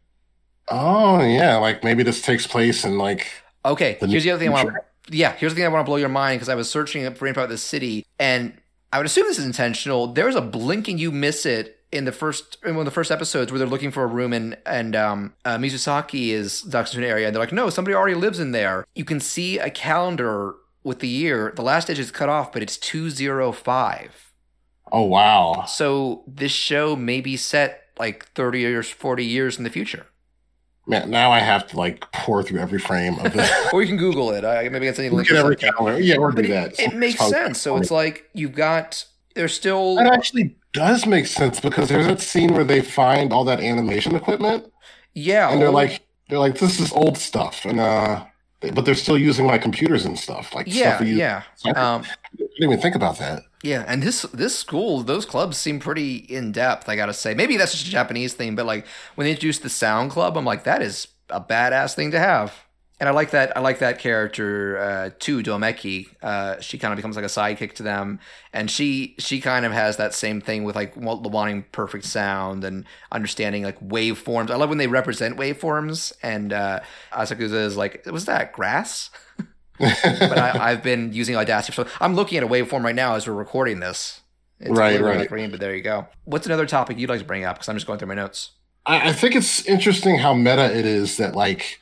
[0.68, 1.56] Oh, yeah.
[1.56, 3.26] Like maybe this takes place in like,
[3.64, 4.76] Okay, here's the other thing I want.
[5.08, 7.26] Yeah, here's the thing I want to blow your mind because I was searching for
[7.26, 8.54] info about the city, and
[8.92, 10.08] I would assume this is intentional.
[10.08, 13.10] There's a blink and you miss it in the first in one of the first
[13.10, 17.04] episodes where they're looking for a room and and um, uh, Mizusaki is ducks into
[17.04, 18.84] an area and they're like, no, somebody already lives in there.
[18.94, 21.52] You can see a calendar with the year.
[21.54, 24.32] The last digit is cut off, but it's two zero five.
[24.92, 25.64] oh, wow.
[25.66, 30.06] So this show may be set like thirty years, forty years in the future.
[30.88, 33.50] Man, now I have to like pour through every frame of this.
[33.72, 34.44] or you can Google it.
[34.44, 35.30] I maybe it's any link.
[35.30, 36.00] Or every calendar.
[36.00, 36.78] Yeah, or do it, that.
[36.80, 37.60] it makes Sounds sense.
[37.60, 42.20] So it's like you've got there's still That actually does make sense because there's that
[42.20, 44.70] scene where they find all that animation equipment
[45.14, 48.22] yeah, and they're like they're like this is old stuff and uh
[48.60, 51.94] they- but they're still using like computers and stuff like yeah, stuff yeah, So I
[51.94, 52.04] um,
[52.36, 53.42] didn't even think about that.
[53.66, 53.84] Yeah.
[53.86, 56.88] And this this school, those clubs seem pretty in depth.
[56.88, 58.86] I gotta say, maybe that's just a Japanese thing, but like
[59.16, 62.54] when they introduced the sound club, I'm like, that is a badass thing to have.
[62.98, 63.54] And I like that.
[63.54, 66.06] I like that character uh, too, Domeki.
[66.22, 68.20] Uh, she kind of becomes like a sidekick to them,
[68.54, 72.64] and she she kind of has that same thing with like wa- wanting perfect sound
[72.64, 74.50] and understanding like waveforms.
[74.50, 76.14] I love when they represent waveforms.
[76.22, 76.80] And uh,
[77.12, 79.10] Asakusa is like, was that grass?
[79.78, 83.26] but I, I've been using Audacity, so I'm looking at a waveform right now as
[83.26, 84.20] we're recording this.
[84.60, 85.28] It's Right, right.
[85.28, 86.06] Green, but there you go.
[86.24, 87.56] What's another topic you'd like to bring up?
[87.56, 88.52] Because I'm just going through my notes.
[88.86, 91.78] I, I think it's interesting how meta it is that like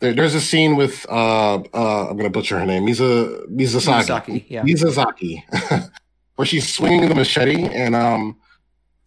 [0.00, 4.44] there, there's a scene with uh uh I'm gonna butcher her name Misa Mizasaki Mizusaki,
[4.48, 4.62] yeah.
[4.62, 5.90] Mizazaki
[6.36, 8.36] where she's swinging the machete and um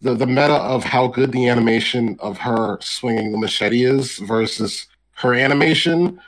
[0.00, 4.86] the the meta of how good the animation of her swinging the machete is versus
[5.12, 6.20] her animation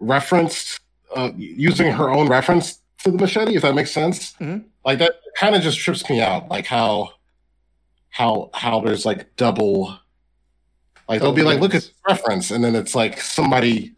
[0.00, 0.80] referenced
[1.16, 4.64] uh, using her own reference to the machete if that makes sense Mhm.
[4.84, 7.10] like that kind of just trips me out like how
[8.10, 9.96] how how there's like double
[11.08, 13.92] like they'll be like look at this reference and then it's like somebody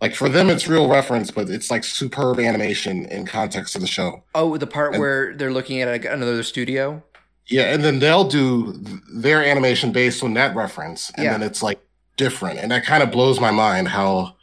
[0.00, 3.86] like for them it's real reference but it's like superb animation in context of the
[3.86, 7.02] show Oh, the part And- where they're looking at another studio.
[7.46, 11.32] yeah and then they'll do th- their animation based on that reference and Yeah.
[11.32, 11.80] then it's like
[12.16, 14.34] different and that kind of blows my mind how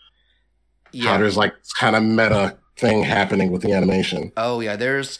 [1.02, 1.18] how Yeah.
[1.18, 4.76] there's like kind of meta thing happening with the animation Oh yeah.
[4.76, 5.20] There's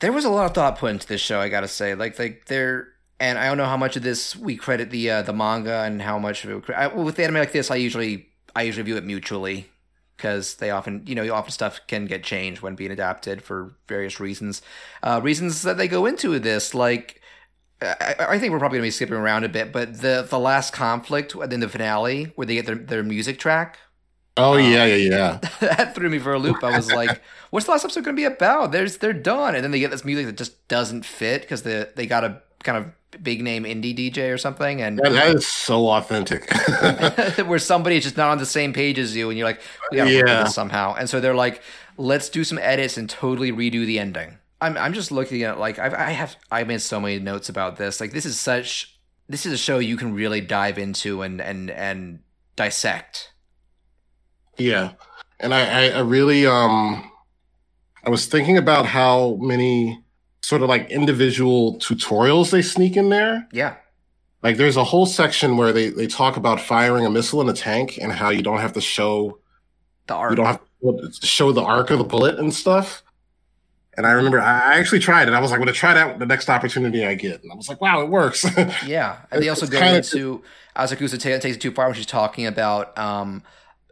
[0.00, 1.40] there was a lot of thought put into this show.
[1.40, 2.88] I gotta say, like like there.
[3.18, 6.00] And I don't know how much of this we credit the uh, the manga and
[6.00, 7.70] how much of it I, with anime like this.
[7.70, 9.68] I usually I usually view it mutually
[10.16, 14.20] because they often you know often stuff can get changed when being adapted for various
[14.20, 14.62] reasons.
[15.02, 17.20] Uh, reasons that they go into this like.
[17.82, 20.72] I, I think we're probably gonna be skipping around a bit, but the the last
[20.72, 23.78] conflict in the finale where they get their, their music track
[24.40, 26.62] oh Um, yeah yeah yeah that threw me for a loop.
[26.64, 27.20] I was like,
[27.50, 29.90] "What's the last episode going to be about?" There's they're done, and then they get
[29.90, 33.64] this music that just doesn't fit because they they got a kind of big name
[33.64, 36.48] indie DJ or something, and that, that is so authentic
[37.46, 39.60] where somebody is just not on the same page as you, and you're like,
[39.90, 40.44] "We got to Yeah.
[40.44, 41.62] this somehow." And so they're like,
[41.96, 45.78] "Let's do some edits and totally redo the ending." I'm I'm just looking at like
[45.78, 48.00] I've, I have I made so many notes about this.
[48.00, 48.94] Like this is such
[49.28, 52.20] this is a show you can really dive into and and and
[52.56, 53.32] dissect.
[54.60, 54.92] Yeah,
[55.40, 57.10] and I, I, I really, um,
[58.04, 60.02] I was thinking about how many
[60.42, 63.46] sort of like individual tutorials they sneak in there.
[63.52, 63.76] Yeah.
[64.42, 67.52] Like, there's a whole section where they they talk about firing a missile in a
[67.52, 69.38] tank and how you don't have to show
[70.06, 70.30] The art.
[70.32, 73.02] you don't have to show the arc of the bullet and stuff.
[73.96, 75.34] And I remember I actually tried it.
[75.34, 77.42] I was like, I'm gonna try that the next opportunity I get.
[77.42, 78.46] And I was like, wow, it works.
[78.86, 80.42] Yeah, and they also go into
[80.74, 83.42] Asakusa ta- takes it too far when she's talking about um,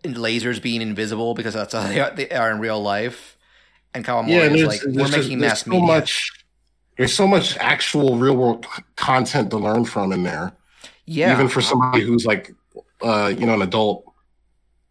[0.04, 3.36] lasers being invisible because that's how they are, they are in real life.
[3.94, 6.32] And Kanamori and is like, we're making mass so media." much
[6.96, 10.52] there's so much actual real world content to learn from in there.
[11.06, 12.52] yeah, even for somebody who's like
[13.02, 14.04] uh you know an adult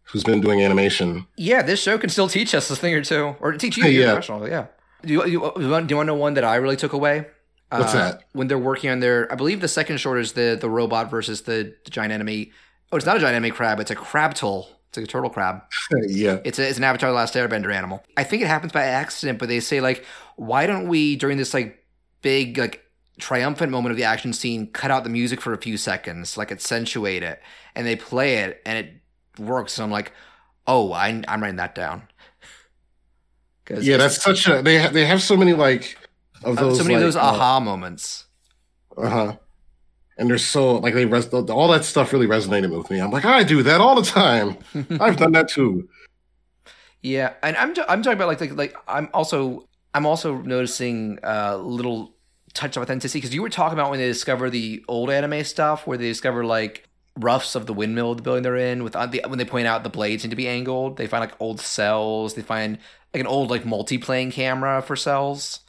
[0.04, 3.36] who's been doing animation yeah, this show can still teach us a thing or two,
[3.40, 3.84] or teach you.
[3.86, 4.12] Yeah.
[4.12, 4.66] professional, yeah.
[5.02, 6.92] Do you, you, you want, do you want to know one that I really took
[6.92, 7.26] away?
[7.70, 8.22] What's Uh, that?
[8.32, 11.42] When they're working on their, I believe the second short is the the robot versus
[11.42, 12.52] the, the giant enemy.
[12.90, 13.78] Oh, it's not a giant enemy crab.
[13.80, 14.66] It's a crab crabtle.
[14.88, 15.62] It's like a turtle crab.
[16.06, 18.02] yeah It's a, it's an Avatar: The Last Airbender animal.
[18.16, 20.04] I think it happens by accident, but they say like,
[20.36, 21.84] why don't we during this like
[22.22, 22.84] big like
[23.18, 26.50] triumphant moment of the action scene cut out the music for a few seconds, like
[26.50, 27.42] accentuate it,
[27.74, 29.76] and they play it and it works.
[29.78, 30.12] And I'm like,
[30.66, 32.08] oh, I, I'm writing that down.
[33.80, 35.98] yeah that's such a they ha- they have so many like
[36.42, 38.24] of uh, those so many of those aha moments.
[38.96, 39.36] uh, uh-huh
[40.18, 43.00] and they're so like they res- all that stuff really resonated with me.
[43.00, 44.58] I'm like i do that all the time.
[45.00, 45.88] I've done that too.
[47.00, 51.20] Yeah, and I'm t- I'm talking about like like, like I'm also I'm also noticing
[51.22, 52.14] uh, little
[52.52, 55.86] touch of authenticity because you were talking about when they discover the old anime stuff
[55.86, 59.06] where they discover like roughs of the windmill of the building they're in with uh,
[59.06, 60.96] the, when they point out the blades need to be angled.
[60.96, 62.34] They find like old cells.
[62.34, 62.78] They find
[63.14, 65.60] like an old like multi-plane camera for cells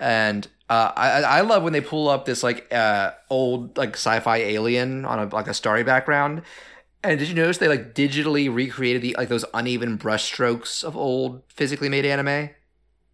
[0.00, 4.38] and uh, I I love when they pull up this like uh, old like sci-fi
[4.38, 6.42] alien on a like a starry background.
[7.02, 11.42] And did you notice they like digitally recreated the like those uneven brushstrokes of old
[11.48, 12.50] physically made anime?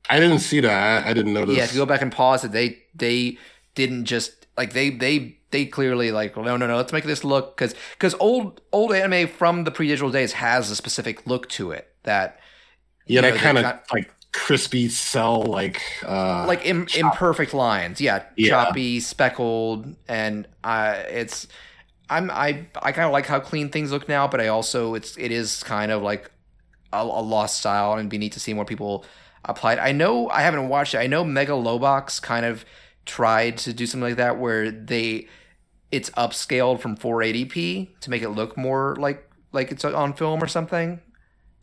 [0.08, 1.06] i didn't see that.
[1.06, 3.38] I, I didn't notice Yeah, if you go back and pause it, they they
[3.74, 7.56] didn't just like they they they clearly like no no no let's make this look
[7.56, 11.70] because because old old anime from the pre digital days has a specific look to
[11.70, 12.38] it that
[13.06, 18.00] yeah you know, that kind of like crispy cell like uh like Im- imperfect lines.
[18.00, 18.50] Yeah, Yeah.
[18.50, 21.46] choppy speckled and uh it's
[22.10, 25.16] i'm i i kind of like how clean things look now but i also it's
[25.18, 26.30] it is kind of like
[26.92, 29.04] a, a lost style and it'd be neat to see more people
[29.44, 29.78] apply it.
[29.78, 30.98] I know i haven't watched it.
[30.98, 32.64] I know megalobox kind of
[33.06, 35.28] tried to do something like that where they
[35.90, 40.46] it's upscaled from 480p to make it look more like like it's on film or
[40.48, 41.00] something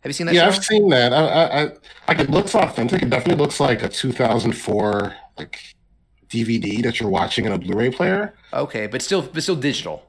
[0.04, 0.56] have you seen that yeah show?
[0.56, 1.72] i've seen that I, I i
[2.08, 5.74] like it looks authentic it definitely looks like a 2004 like
[6.28, 10.04] dvd that you're watching in a blu-ray player okay but still but still digital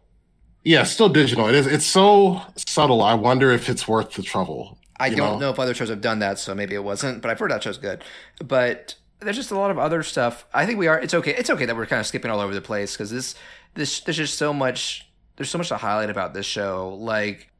[0.67, 1.47] Yeah, still digital.
[1.47, 1.67] It is.
[1.67, 3.03] It's so subtle.
[3.03, 4.79] I wonder if it's worth the trouble.
[4.99, 5.37] I don't know?
[5.37, 7.21] know if other shows have done that, so maybe it wasn't.
[7.21, 8.03] But I've heard that show's good.
[8.43, 10.45] But there's just a lot of other stuff.
[10.55, 10.99] I think we are.
[10.99, 11.35] It's okay.
[11.37, 13.35] It's okay that we're kind of skipping all over the place because this,
[13.75, 15.07] this, there's just so much.
[15.35, 16.97] There's so much to highlight about this show.
[16.99, 17.51] Like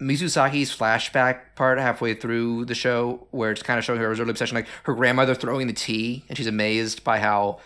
[0.00, 4.54] Mizusaki's flashback part halfway through the show, where it's kind of showing her early obsession,
[4.54, 7.60] like her grandmother throwing the tea, and she's amazed by how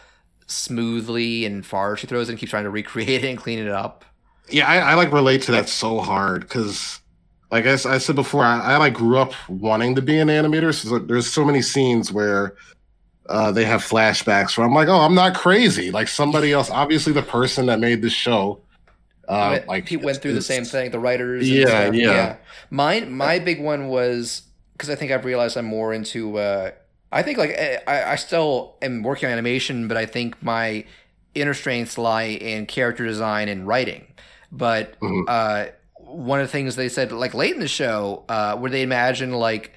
[0.46, 3.68] smoothly and far she throws it and keeps trying to recreate it and clean it
[3.68, 4.04] up.
[4.50, 7.00] Yeah, I, I like relate to that so hard because,
[7.50, 10.72] like I said before, I, I like grew up wanting to be an animator.
[10.72, 12.54] So there's so many scenes where
[13.28, 15.90] uh, they have flashbacks where I'm like, oh, I'm not crazy.
[15.90, 18.62] Like somebody else, obviously the person that made the show,
[19.28, 20.90] uh, went, like he went through the same thing.
[20.90, 21.94] The writers, Yeah, stuff.
[21.94, 22.36] yeah.
[22.70, 24.42] Mine, my big one was
[24.72, 26.38] because I think I've realized I'm more into.
[26.38, 26.70] Uh,
[27.12, 30.84] I think like eh, I, I still am working on animation, but I think my
[31.34, 34.06] inner strengths lie in character design and writing.
[34.50, 35.24] But Mhm.
[35.28, 38.82] uh, one of the things they said, like late in the show, uh, where they
[38.82, 39.72] imagine like.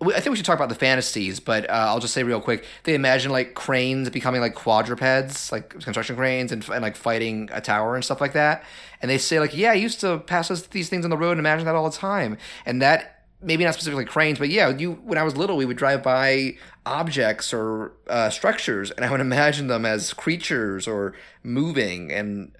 [0.00, 2.64] I think we should talk about the fantasies, but uh, I'll just say real quick.
[2.84, 7.60] They imagine like cranes becoming like quadrupeds, like construction cranes, and, and like fighting a
[7.60, 8.62] tower and stuff like that.
[9.02, 11.40] And they say like, yeah, I used to pass these things on the road and
[11.40, 12.38] imagine that all the time.
[12.64, 15.76] And that maybe not specifically cranes, but yeah, you when I was little, we would
[15.76, 16.56] drive by
[16.86, 22.12] objects or uh, structures, and I would imagine them as creatures or moving.
[22.12, 22.52] And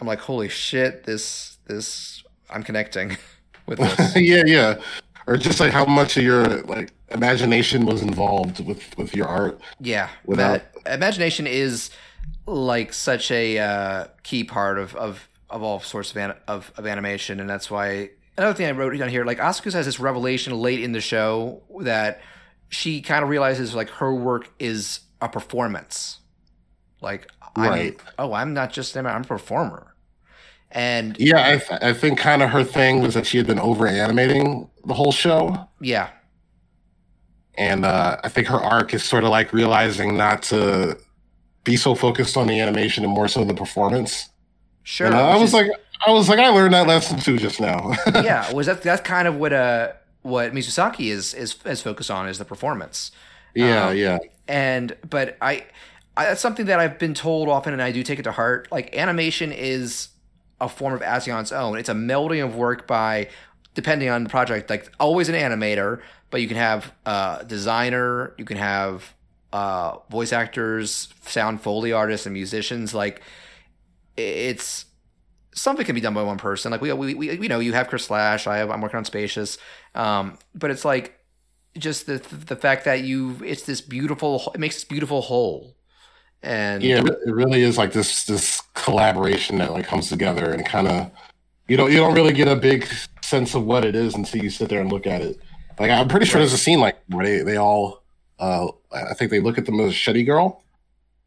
[0.00, 3.16] I'm like, holy shit, this this I'm connecting
[3.66, 4.16] with this.
[4.16, 4.80] yeah, yeah.
[5.26, 9.60] Or just like how much of your like imagination was involved with with your art.
[9.80, 11.90] Yeah, Without- imagination is
[12.46, 16.86] like such a uh, key part of, of, of all sorts of, an, of of
[16.86, 20.54] animation, and that's why another thing I wrote down here, like Asuka has this revelation
[20.54, 22.20] late in the show that
[22.68, 26.18] she kind of realizes like her work is a performance.
[27.02, 29.89] Like, I'm, oh, I'm not just I'm a performer,
[30.72, 33.58] and Yeah, I, th- I think kind of her thing was that she had been
[33.58, 35.68] over animating the whole show.
[35.80, 36.10] yeah,
[37.56, 40.96] And uh, I think her arc is sort of like realizing not to
[41.64, 44.28] be so focused on the animation and more so the performance.
[44.82, 45.06] sure.
[45.08, 45.70] and I was is- like,
[46.06, 47.92] I was like, I learned that lesson too just now.
[48.14, 49.92] yeah, was that that's kind of what uh
[50.22, 53.10] what Mizusaki is is is focused on is the performance.
[53.54, 54.18] yeah, Um, yeah,
[54.48, 55.66] and but I,
[56.16, 58.68] I that's something that I've been told often, and I do take it to heart.
[58.72, 60.08] Like animation is
[60.60, 61.78] a form of acting on its own.
[61.78, 63.28] It's a melding of work by,
[63.74, 66.00] depending on the project, like always an animator,
[66.30, 69.14] but you can have a designer, you can have
[69.52, 72.94] uh, voice actors, sound foley artists, and musicians.
[72.94, 73.22] Like
[74.16, 74.86] it's
[75.54, 76.70] something can be done by one person.
[76.70, 78.46] Like we, we, we you know, you have Chris Slash.
[78.46, 79.58] I have, I'm working on Spacious.
[79.94, 81.18] Um, but it's like
[81.78, 85.76] just the the fact that you, it's this beautiful, it makes this beautiful whole.
[86.42, 87.02] And yeah.
[87.26, 91.10] It really is like this this collaboration that like comes together and kind of
[91.68, 92.86] you don't you don't really get a big
[93.22, 95.38] sense of what it is until you sit there and look at it.
[95.78, 98.02] Like I'm pretty sure there's a scene like where they they all
[98.38, 100.64] uh I think they look at the machete girl.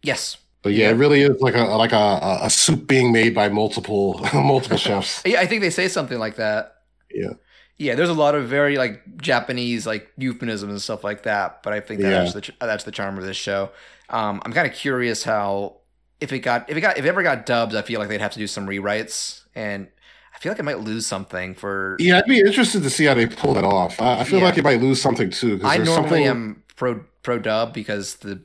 [0.02, 3.36] yes, But yeah, it really is like a like a, a- a soup being made
[3.36, 5.22] by multiple multiple chefs.
[5.26, 6.78] yeah, I think they say something like that.
[7.14, 7.34] Yeah.
[7.78, 11.74] Yeah, there's a lot of very like Japanese like euphemisms and stuff like that, but
[11.74, 12.24] I think that Yeah.
[12.24, 13.70] that's the that's the charm of this show.
[14.14, 15.78] Um, I'm kind of curious how
[16.22, 18.22] if it got if it got if it ever got dubbed, I feel like they'd
[18.22, 19.88] have to do some rewrites, and
[20.36, 21.98] I feel like it might lose something for.
[22.00, 24.00] Yeah, I'd be interested to see how they pull that off.
[24.02, 24.46] I, I feel Yeah.
[24.46, 25.60] like it might lose something too.
[25.64, 28.42] I normally something- am pro pro dub because the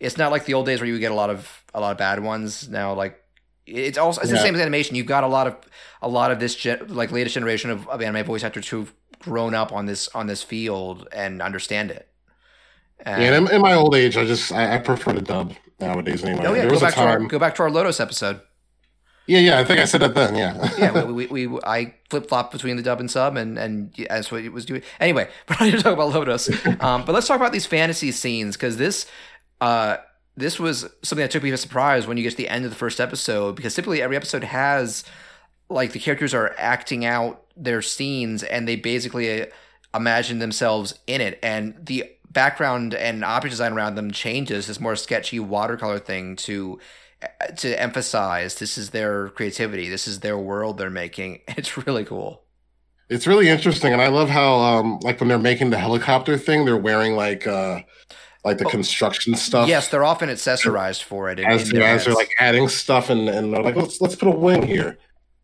[0.00, 1.90] it's not like the old days where you would get a lot of a lot
[1.92, 2.68] of bad ones.
[2.68, 3.20] Now, like
[3.66, 4.94] it's also it's the same as animation.
[4.96, 5.56] You've got a lot of
[6.00, 9.52] a lot of this gen, like latest generation of, of anime voice actors who've grown
[9.52, 12.08] up on this on this field and understand it.
[13.00, 16.24] And- Yeah, in, in my old age, I just I, I prefer to dub nowadays.
[16.24, 17.28] Anyway, oh yeah, there go was a back to our time.
[17.28, 18.40] go back to our Lodoss episode.
[19.26, 20.34] Yeah, yeah, I think I said that then.
[20.36, 23.94] Yeah, yeah, we, we, we I flip flop between the dub and sub, and and
[24.08, 24.82] that's what it was doing.
[25.00, 26.48] Anyway, we're not here to talk about Lodoss,
[26.82, 29.06] um, but let's talk about these fantasy scenes because this,
[29.60, 29.98] uh,
[30.36, 32.70] this was something that took me by surprise when you get to the end of
[32.70, 35.04] the first episode because typically every episode has
[35.68, 39.46] like the characters are acting out their scenes and they basically uh,
[39.94, 44.66] imagine themselves in it, and the background and object design around them changes.
[44.66, 46.78] This more sketchy watercolor thing to
[47.56, 52.44] to emphasize this is their creativity this is their world they're making it's really cool
[53.10, 56.64] it's really interesting, and I love how um like when they're making the helicopter thing,
[56.64, 57.80] they're wearing like uh
[58.44, 58.70] like the Oh.
[58.70, 59.66] construction stuff.
[59.68, 63.08] yes they're often accessorized for it in, as, in they're, as they're like adding stuff,
[63.10, 64.88] and and they're like let's let's put a wing here.
[64.88, 64.96] And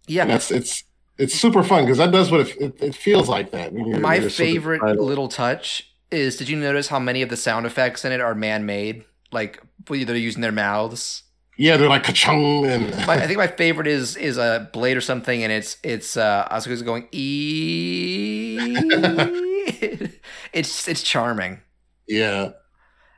[0.07, 0.85] yeah that's it's
[1.17, 3.51] it's super fun because that does what it, it, it feels like.
[3.53, 7.37] That you're, my you're favorite little touch is did you notice how many of the
[7.37, 11.25] sound effects in it are man-made like they're using their mouths
[11.57, 15.01] yeah, they're like ka-chung and my, I think my favorite is is a blade or
[15.01, 18.59] something, and it's it's uh Asuka's going e.
[20.53, 21.61] it's it's charming,
[22.09, 22.53] yeah.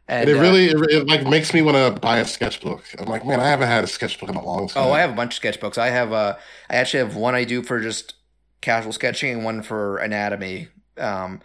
[0.08, 2.84] and, And it uh, really, it, it like makes me want to buy a sketchbook.
[2.98, 4.84] I'm like, man, I haven't had a sketchbook in a long time.
[4.84, 5.78] Oh, I have a bunch of sketchbooks.
[5.78, 6.36] I have uh,
[6.70, 8.14] I actually have one I do for just
[8.60, 10.68] casual sketching and one for anatomy.
[10.98, 11.40] Um,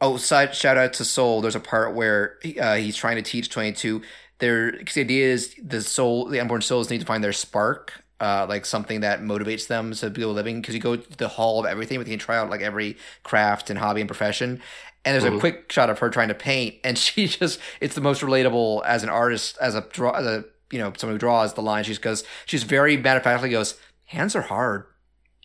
[0.00, 1.40] oh, side shout out to Soul.
[1.40, 4.02] There's a part where he, uh, he's trying to teach 22.
[4.38, 8.04] There, because the idea is the soul, the unborn souls need to find their spark,
[8.20, 10.60] uh, like something that motivates them to be living.
[10.60, 12.98] Because you go to the hall of everything, but you can try out like every
[13.22, 14.60] craft and hobby and profession.
[15.06, 15.36] and there's Mhm.
[15.36, 18.84] a quick shot of her trying to paint, and she just it's the most relatable
[18.84, 21.84] as an artist, as a draw, as a you know someone who draws the line.
[21.84, 24.84] She goes, she's very matter of factly goes, hands are hard.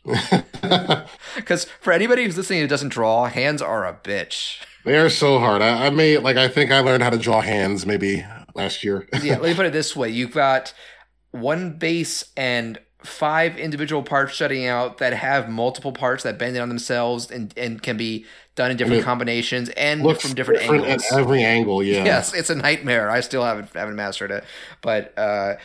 [1.36, 4.62] Because for anybody who's listening who doesn't draw, hands are a bitch.
[4.84, 5.62] they are so hard.
[5.62, 8.26] I, I made like I think I learned how to draw hands maybe
[8.56, 9.08] last year.
[9.24, 10.74] yeah, let me put it this way: you've got
[11.32, 16.62] one base and five individual parts jutting out that have multiple parts that bend in
[16.62, 18.26] on themselves and, and can be
[18.56, 21.04] done in different it combinations and from different, angles.
[21.12, 21.82] at every angle.
[21.92, 22.04] Yeah.
[22.06, 23.10] Yes, it's a nightmare.
[23.10, 24.44] I still haven't haven't mastered it,
[24.82, 25.56] but uh,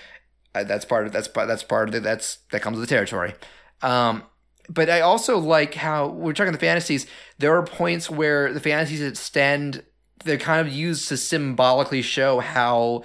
[0.54, 2.02] that's part of that's part that's part of it.
[2.02, 3.34] That's that comes with the territory.
[3.82, 4.23] Um,
[4.69, 7.07] but I also like how we're talking the fantasies.
[7.39, 9.85] There are points where the fantasies extend.
[10.24, 13.05] They're kind of used to symbolically show how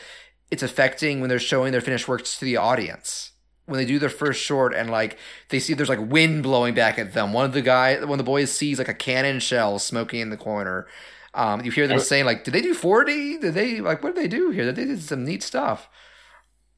[0.50, 3.32] it's affecting when they're showing their finished works to the audience.
[3.66, 5.18] When they do their first short and like
[5.50, 7.32] they see there's like wind blowing back at them.
[7.32, 10.30] One of the guy, one of the boys sees like a cannon shell smoking in
[10.30, 10.88] the corner.
[11.34, 13.40] Um, you hear them saying like, "Did they do 4D?
[13.40, 14.70] Did they like what did they do here?
[14.72, 15.88] They did some neat stuff."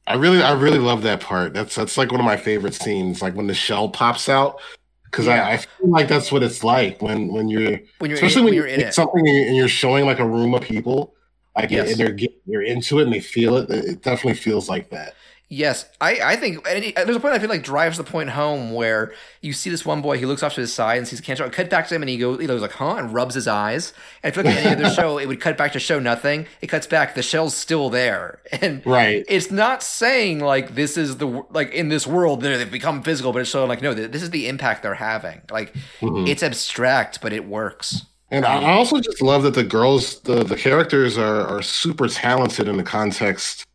[0.06, 1.54] I really, I really love that part.
[1.54, 3.22] That's that's like one of my favorite scenes.
[3.22, 4.60] Like when the shell pops out,
[5.06, 5.46] because Yeah.
[5.46, 8.44] I, I feel like that's what it's like when when you're, When you're especially in,
[8.44, 8.94] when, you're in it.
[8.94, 11.14] something and you're, showing like a room of people,
[11.56, 11.90] like Yes.
[11.92, 13.70] and they're get- they're into it and they feel it.
[13.70, 15.14] It definitely feels like that.
[15.50, 19.12] Yes, I, I think there's a point I feel like drives the point home where
[19.42, 21.48] you see this one boy, he looks off to his side and sees a cancer.
[21.50, 23.92] Cut back to him and he goes, he goes like, huh, and rubs his eyes.
[24.22, 26.46] And I feel like in any other show, it would cut back to show nothing.
[26.62, 29.24] It cuts back, the shell's still there, and Right.
[29.28, 33.40] it's not saying like this is the like in this world they've become physical, but
[33.40, 35.42] it's showing like no, this is the impact they're having.
[35.50, 36.26] Like Mhm.
[36.26, 38.06] it's abstract, but it works.
[38.30, 42.08] And I I also just love that the girls, the the characters are are super
[42.08, 43.66] talented in the context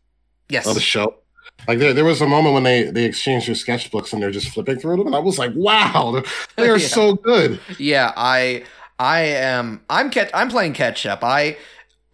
[0.50, 1.14] Yes, of the show.
[1.68, 4.48] Like there, there was a moment when they they exchanged their sketchbooks and they're just
[4.50, 6.22] flipping through them, and I was like, "Wow,
[6.56, 6.86] they're, Yeah.
[6.86, 8.64] so good." Yeah, I
[8.98, 11.22] I am I'm catch I'm playing catch up.
[11.22, 11.56] I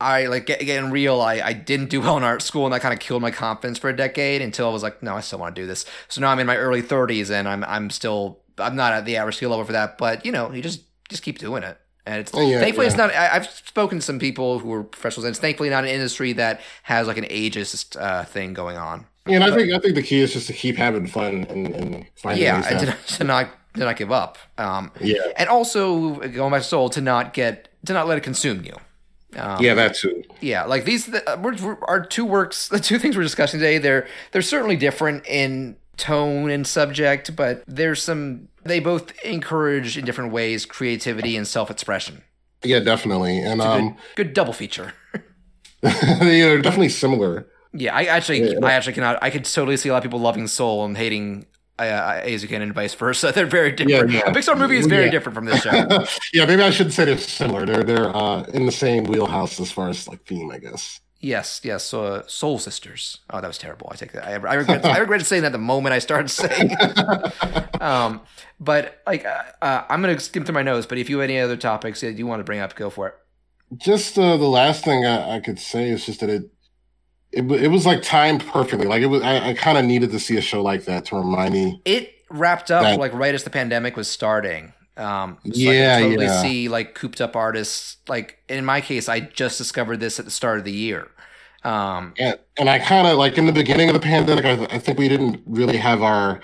[0.00, 1.20] I like get, getting real.
[1.20, 3.78] I, I didn't do well in art school, and that kind of killed my confidence
[3.78, 5.86] for a decade until I was like, no, I still want to do this.
[6.08, 9.16] So now I'm in my early 30s, and I'm I'm still I'm not at the
[9.16, 9.96] average skill level for that.
[9.98, 12.96] But you know, you just just keep doing it, and it's Oh, yeah, thankfully it's
[12.96, 13.10] not.
[13.14, 16.34] I, I've spoken to some people who are professionals, and it's thankfully not an industry
[16.34, 19.06] that has like an ageist uh, thing going on.
[19.26, 22.06] And I think I think the key is just to keep having fun and, and
[22.16, 24.38] finding Yeah, ways to to, not- to not give up.
[24.58, 28.64] Um, yeah, and also going my soul to not get to not let it consume
[28.64, 28.74] you.
[29.38, 30.22] Um, yeah, that too.
[30.40, 33.60] yeah, like these the, uh, we're, we're, our two works, the two things we're discussing
[33.60, 33.78] today.
[33.78, 38.48] They're they're certainly different in tone and subject, but there's some.
[38.64, 42.22] They both encourage in different ways creativity and self expression.
[42.64, 43.38] Yeah, definitely.
[43.38, 44.92] And um, Good double feature.
[45.82, 47.46] they're definitely similar.
[47.76, 48.58] Yeah, I actually Yeah.
[48.64, 49.18] I actually cannot.
[49.22, 51.46] I could totally see a lot of people loving Soul and hating.
[51.78, 53.32] Uh, Eizouken and vice versa.
[53.34, 54.10] They're very different.
[54.10, 54.30] Yeah, yeah.
[54.30, 55.10] A Pixar movie is very Yeah.
[55.10, 55.70] different from this show.
[56.32, 57.66] yeah, maybe I shouldn't say they're similar.
[57.66, 61.00] They're they're uh, in the same wheelhouse as far as like theme, I guess.
[61.20, 61.92] Yes, yes.
[61.92, 63.18] Uh, Soul Sisters.
[63.28, 63.88] Oh, that was terrible.
[63.92, 64.24] I take that.
[64.26, 64.86] I, I regret.
[64.86, 66.70] I regretted saying that the moment I started saying.
[67.80, 68.22] um,
[68.58, 70.86] but like, uh, uh, I'm gonna skim through my notes.
[70.86, 73.08] But if you have any other topics that you want to bring up, go for
[73.08, 73.14] it.
[73.76, 76.44] Just uh, the last thing I, I could say is just that it
[77.36, 78.86] it, it was like timed perfectly.
[78.86, 81.16] Like it was, I, I kind of needed to see a show like that to
[81.16, 81.80] remind me.
[81.84, 84.72] It wrapped up That- like right as the pandemic was starting.
[84.96, 86.42] Um, so Yeah, I totally yeah.
[86.42, 87.98] see like cooped up artists.
[88.08, 91.08] Like in my case, I just discovered this at the start of the year.
[91.64, 94.72] Um, And, and I kind of like in the beginning of the pandemic, I, th-
[94.72, 96.40] I think we didn't really have our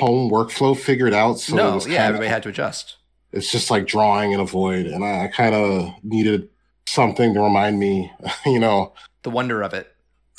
[0.00, 1.38] home workflow figured out.
[1.38, 2.96] So it no, was yeah, kinda- everybody had to adjust.
[3.32, 6.48] it's just like drawing in a void, and I, I kind of needed
[6.86, 8.12] something to remind me,
[8.46, 8.92] you know.
[9.22, 9.93] The wonder of it.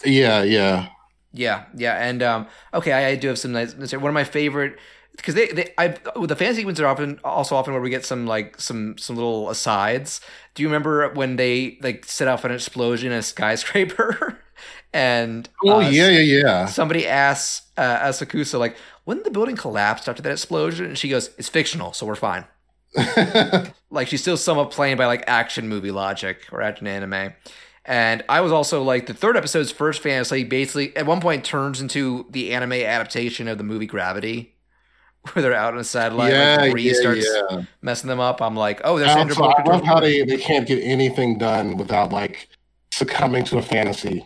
[0.05, 0.87] Yeah, yeah,
[1.33, 3.73] Yeah, yeah, and um, okay, I, I do have some nice.
[3.73, 4.77] One of my favorite
[5.15, 8.25] because they, they I the fan sequences are often also often where we get some
[8.25, 10.21] like some some little asides.
[10.53, 14.39] Do you remember when they like set off an explosion in a skyscraper?
[14.93, 16.65] and oh uh, yeah, yeah, yeah.
[16.65, 21.31] somebody asks uh, Asakusa like, "Wouldn't the building collapsed after that explosion?" And she goes,
[21.37, 22.45] "It's fictional, so we're fine."
[23.89, 27.33] like she's still somewhat playing by like action movie logic or action anime.
[27.85, 31.81] And I was also like the third episode's first fantasy basically at one point turns
[31.81, 34.55] into the anime adaptation of the movie Gravity,
[35.33, 37.63] where they're out on a satellite, yeah, like, yeah, starts yeah.
[37.81, 38.41] messing them up.
[38.41, 41.37] I'm like, oh, there's I Sandra also- I love how they, they can't get anything
[41.37, 42.49] done without like
[42.91, 44.25] succumbing to a fantasy.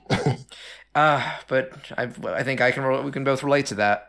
[0.95, 4.09] Uh, but I, I think I can we can both relate to that.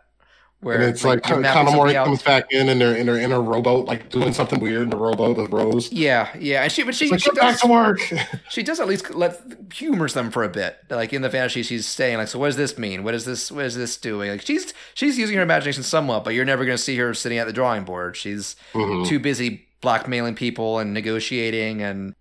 [0.63, 3.41] Where and it's like, you're Kanamori comes back in and they're in her in a
[3.41, 5.91] rowboat, like doing something weird in the rowboat with Rose.
[5.91, 7.99] Yeah, yeah, and she, but she, like, she get back does, to work.
[8.51, 9.41] she does at least let
[9.73, 10.77] humors them for a bit.
[10.91, 13.05] Like in the fantasy, she's saying like, "So what does this mean?
[13.05, 13.51] What is this?
[13.51, 16.77] What is this doing?" Like she's she's using her imagination somewhat, but you're never going
[16.77, 18.15] to see her sitting at the drawing board.
[18.19, 19.07] She's Mhm.
[19.07, 22.15] too busy blackmailing people and negotiating, and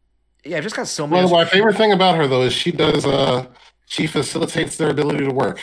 [0.46, 1.26] yeah, I've just got so many.
[1.26, 3.48] Well, my favorite thing about her though is she does uh
[3.88, 5.60] she facilitates their ability to work.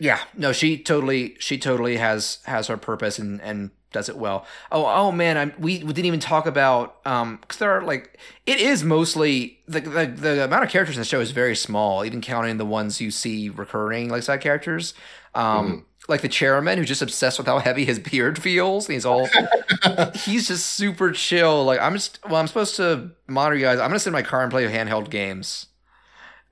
[0.00, 4.46] Yeah, no, she totally, she totally has has her purpose and and does it well.
[4.72, 8.18] Oh, oh man, I'm, we we didn't even talk about um because there are like
[8.46, 12.04] it is mostly the, the the amount of characters in the show is very small,
[12.04, 14.94] even counting the ones you see recurring like side characters.
[15.34, 18.86] Um, like the chairman who's just obsessed with how heavy his beard feels.
[18.86, 19.28] And he's all
[20.14, 21.64] he's just super chill.
[21.64, 23.78] Like I'm just well, I'm supposed to monitor you guys.
[23.78, 25.66] I'm gonna sit in my car and play handheld games.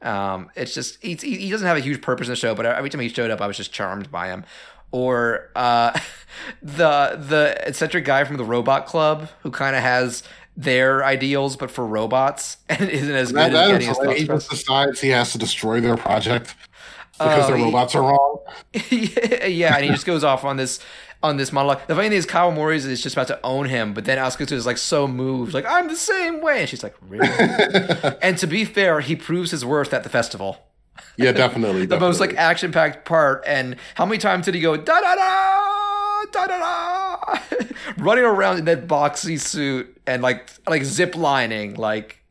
[0.03, 2.89] Um, it's just he, he doesn't have a huge purpose in the show, but every
[2.91, 4.45] time he showed up, I was just charmed by him.
[4.93, 5.99] Or uh,
[6.63, 10.23] the the eccentric guy from the Robot Club who kind of has
[10.57, 14.17] their ideals, but for robots, and isn't as good That, at that getting his like,
[14.17, 16.55] he just decides he has to destroy their project
[17.13, 18.39] because Oh, their he- robots are wrong.
[18.91, 20.81] yeah, and he just goes off on this
[21.23, 21.81] on this monologue.
[21.87, 24.67] The funny thing is, Kanamori's is just about to own him, but then Asuka is
[24.67, 27.29] like so moved, like I'm the same way, and she's like, really?
[28.23, 30.59] and to be fair, he proves his worth at the festival.
[31.17, 31.87] Yeah, definitely.
[31.91, 35.15] The most like action packed part, and how many times did he go da da
[35.15, 37.41] da da da da,
[37.99, 42.23] running around in that boxy suit and like like zip lining, like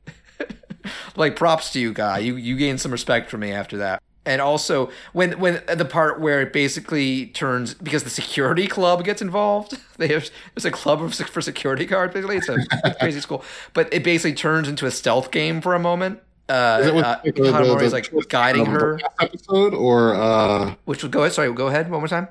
[1.15, 2.19] like props to you, guy.
[2.19, 4.01] You you gained some respect from me after that.
[4.29, 9.21] And also when when the part where it basically turns because the security club gets
[9.21, 12.13] involved, they have there's a club of, for security guards.
[12.13, 13.43] Basically, it's a crazy school,
[13.73, 16.19] but it basically turns into a stealth game for a moment.
[16.47, 18.99] Uh, Is it with uh, the- the- is like the- guiding um, her.
[19.19, 21.33] episode, or uh, Which would go ahead.
[21.33, 22.27] Sorry, go ahead one more time.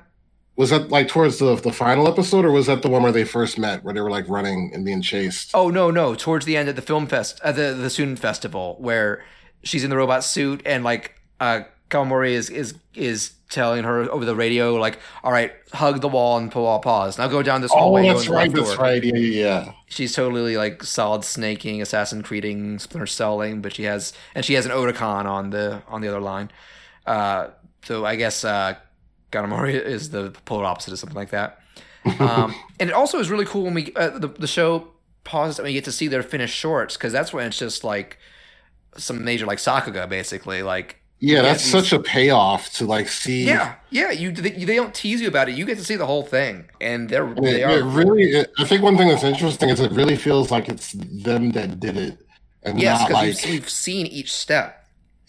[0.55, 3.25] was that like towards the the final episode, or was that the one where they
[3.25, 5.51] first met, where they were like running and being chased?
[5.53, 8.77] Oh no, no, towards the end at the film fest, at the the student festival,
[8.79, 9.23] where
[9.63, 14.25] she's in the robot suit and like uh Kanamori is is is telling her over
[14.25, 17.17] the radio like, all right, hug the wall and pull out pause.
[17.17, 18.03] Now go down this Oh, hallway.
[18.03, 18.51] go that's right.
[18.51, 18.83] That's door.
[18.83, 19.03] right.
[19.03, 19.71] Yeah, yeah, yeah.
[19.87, 24.65] She's totally like solid snaking, assassin creating, splinter selling, but she has and she has
[24.65, 26.51] an Otacon on the on the other line.
[27.07, 27.47] Uh,
[27.83, 28.75] so I guess uh,
[29.31, 31.59] Kanamori is the polar opposite of something like that.
[32.19, 34.89] Um, and it also is really cool when we uh, the the show
[35.23, 38.19] pauses and we get to see their finished shorts because that's when it's just like
[38.95, 43.45] some major like Sakuga basically like Yeah, that's such a payoff to like see.
[43.45, 46.05] yeah yeah you they, they don't tease you about it you get to see the
[46.05, 48.23] whole thing and they're It, they it are really.
[48.23, 51.79] It, I think one thing that's interesting is it really feels like it's them that
[51.79, 52.19] did it,
[52.63, 54.79] and yes not because like we've, we've seen each step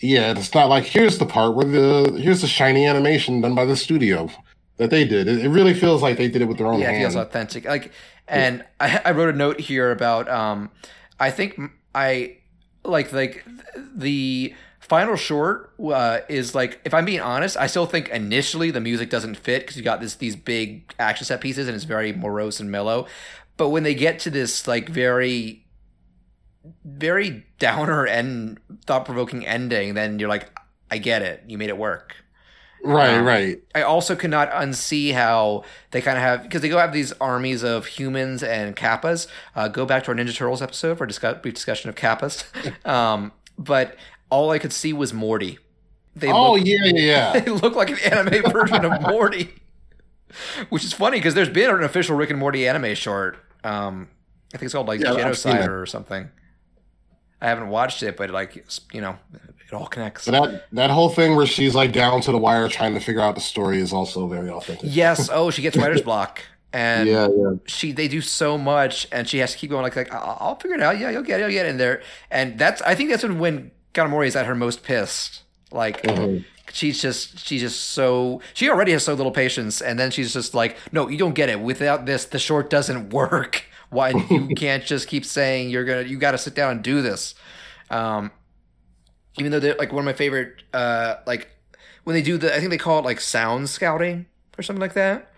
[0.00, 0.32] yeah.
[0.36, 3.76] It's not like here's the part where the here's the shiny animation done by the
[3.76, 4.30] studio
[4.78, 5.28] that they did.
[5.28, 7.12] It, it really feels like they did it with their own yeah, it hand.
[7.12, 7.66] feels authentic.
[7.66, 7.92] Like,
[8.26, 10.28] and I, I wrote a note here about.
[10.28, 10.70] Um,
[11.18, 11.60] I think
[11.94, 12.38] I
[12.82, 13.44] like like
[13.94, 14.54] the
[14.90, 19.08] final short uh, is like if I'm being honest, I still think initially the music
[19.08, 22.58] doesn't fit because you got this these big action set pieces and it's very morose
[22.60, 23.06] and mellow.
[23.56, 25.64] But when they get to this like very
[26.84, 30.50] very downer and thought provoking ending, then you're like,
[30.90, 31.44] I get it.
[31.46, 32.16] You made it work.
[32.82, 33.58] right, Um, right.
[33.74, 37.62] I also cannot unsee how they kind of have because they go have these armies
[37.62, 39.26] of humans and kappas.
[39.54, 42.44] Uh, go back to our Ninja Turtles episode for a discuss- brief discussion of kappas.
[42.86, 43.96] um, but
[44.30, 45.58] all I could see was Morty.
[46.16, 47.40] They Oh look, yeah, yeah, yeah.
[47.40, 49.54] they look like an anime version of Morty,
[50.70, 53.38] which is funny because there's been an official Rick and Morty anime short.
[53.62, 54.08] Um,
[54.52, 56.30] I think it's called like Yeah, Genocide or something.
[57.40, 60.24] I haven't watched it, but like you know, it all connects.
[60.24, 63.20] So that that whole thing where she's like down to the wire trying to figure
[63.20, 64.90] out the story is also very authentic.
[64.92, 65.28] Yes.
[65.32, 66.42] Oh, she gets writer's block,
[66.72, 67.52] and yeah, yeah.
[67.66, 70.54] she they do so much, and she has to keep going like like I'll, I'll
[70.56, 70.98] figure it out.
[70.98, 71.44] Yeah, you'll get it.
[71.44, 74.46] You'll get it in there, and that's I think that's when when Kanamori is at
[74.46, 75.42] her most pissed.
[75.72, 76.44] Like Mhm.
[76.72, 80.54] she's just she's just so she already has so little patience, and then she's just
[80.54, 81.60] like, no, you don't get it.
[81.60, 83.64] Without this, the short doesn't work.
[83.90, 87.02] Why you can't just keep saying you're gonna you got to sit down and do
[87.02, 87.34] this.
[87.90, 88.30] Um,
[89.38, 91.48] even though they're like one of my favorite uh like
[92.04, 94.26] when they do the I think they call it like sound scouting
[94.58, 95.29] or something like that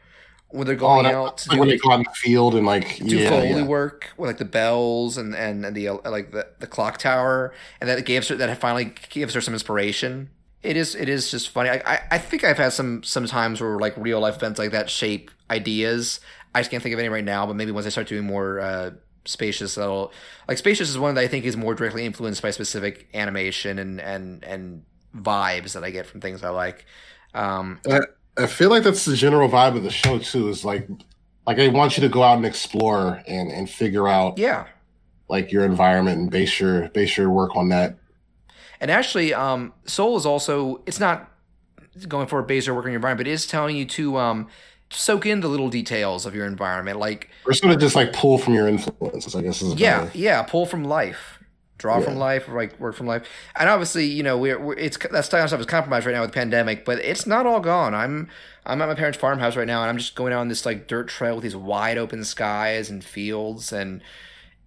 [0.53, 2.67] when they're Oh, going that, out to do when they caught in the field and
[2.67, 3.63] like do yeah, foley yeah.
[3.63, 7.55] work with like the bells and and, and the uh, like the, the clock tower
[7.81, 10.31] and that gives her that finally gives her some inspiration.
[10.63, 11.71] It is it is just funny.
[11.71, 14.71] I, I i think i've had some some times where like real life events like
[14.73, 16.21] that shape ideas.
[16.55, 18.61] I just can't think of any right now but maybe once i start doing more
[18.61, 18.91] uh
[19.25, 20.13] spacious that'll
[20.49, 24.01] like spacious is one that i think is more directly influenced by specific animation and
[24.01, 24.85] and and
[25.17, 26.85] vibes that i get from things i like.
[27.35, 27.81] Um
[28.37, 30.49] I feel like that's the general vibe of the show too.
[30.49, 30.89] Is like
[31.47, 34.67] like they want you to go out and explore and and figure out yeah
[35.29, 37.97] like your environment and base your base your work on that.
[38.81, 41.31] And actually, um, Soul is also it's not
[42.09, 44.17] going for a base or work on your environment, but it is telling you to
[44.19, 44.49] um,
[44.91, 46.99] soak in the little details of your environment.
[46.99, 49.35] Like, Or sort of just like pull from your influences.
[49.35, 51.39] I guess is yeah, yeah, pull from life.
[51.83, 52.05] Draw yeah.
[52.05, 53.29] from life or like work from life.
[53.57, 56.31] And obviously, you know, we're, we're it's that style stuff is compromised right now with
[56.31, 57.93] the pandemic, but it's not all gone.
[57.93, 58.29] I'm
[58.65, 61.09] I'm at my parents' farmhouse right now, and I'm just going down this like dirt
[61.09, 64.01] trail with these wide open skies and fields, and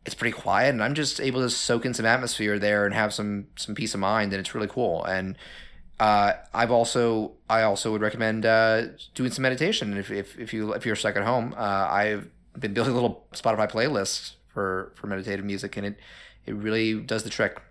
[0.05, 0.69] it's pretty quiet.
[0.69, 3.93] And I'm just able to soak in some atmosphere there and have some some peace
[3.93, 5.05] of mind, and it's really cool.
[5.05, 5.37] And
[5.99, 10.73] uh, I've also I also would recommend uh, doing some meditation if, if if you
[10.73, 11.55] if you're stuck at home.
[11.57, 12.29] Uh, I've
[12.59, 15.97] been building a little Spotify playlist for for meditative music, and it
[16.45, 17.61] it really does the trick.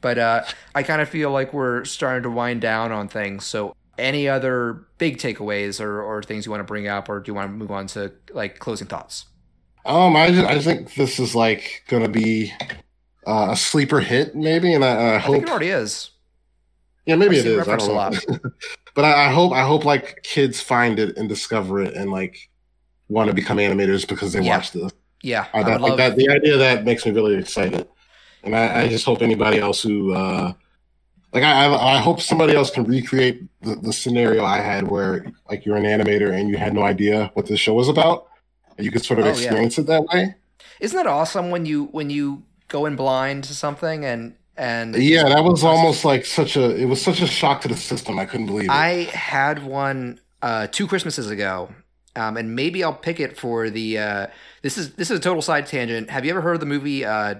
[0.00, 0.44] But uh,
[0.74, 3.44] I kind of feel like we're starting to wind down on things.
[3.44, 7.30] So, any other big takeaways or, or things you want to bring up, or do
[7.30, 9.26] you want to move on to like closing thoughts?
[9.86, 12.52] Um, I just, I think this is like going to be
[13.26, 16.10] uh, a sleeper hit, maybe, and I, I, hope I think it already is.
[17.06, 17.68] Yeah, maybe I've it is.
[17.68, 18.50] I don't know.
[18.94, 22.50] but I, I, hope I hope like kids find it and discover it and like
[23.08, 24.56] want to become animators because they yeah.
[24.56, 24.92] watch this.
[25.22, 25.96] Yeah, I, I love...
[25.96, 27.88] that the idea that makes me really excited
[28.46, 30.52] and I, I just hope anybody else who uh,
[31.32, 35.66] like I, I hope somebody else can recreate the, the scenario I had where like
[35.66, 38.28] you're an animator and you had no idea what the show was about,
[38.78, 39.84] and you could sort of oh, experience yeah.
[39.84, 40.34] it that way.
[40.80, 45.28] Isn't that awesome when you when you go in blind to something and and yeah,
[45.28, 48.18] that was almost like such a it was such a shock to the system.
[48.18, 48.70] I couldn't believe it.
[48.70, 51.68] I had one uh, two Christmases ago,
[52.14, 53.98] um, and maybe I'll pick it for the.
[53.98, 54.26] Uh,
[54.62, 56.08] this is this is a total side tangent.
[56.08, 57.34] Have you ever heard of the movie uh,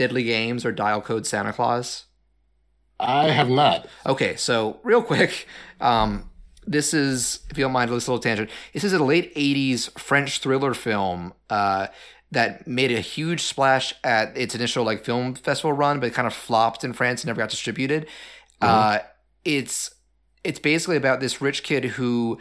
[0.00, 2.06] Deadly Games or Dial Code Santa Claus?
[2.98, 3.86] I have not.
[4.06, 5.46] Okay, so real quick,
[5.78, 6.30] um,
[6.66, 8.48] this is, if you don't mind, this little tangent.
[8.72, 11.88] This is a late '80s French thriller film uh,
[12.32, 16.26] that made a huge splash at its initial like film festival run, but it kind
[16.26, 18.04] of flopped in France and never got distributed.
[18.62, 18.96] Mm-hmm.
[18.96, 18.98] Uh,
[19.44, 19.94] it's
[20.44, 22.38] it's basically about this rich kid who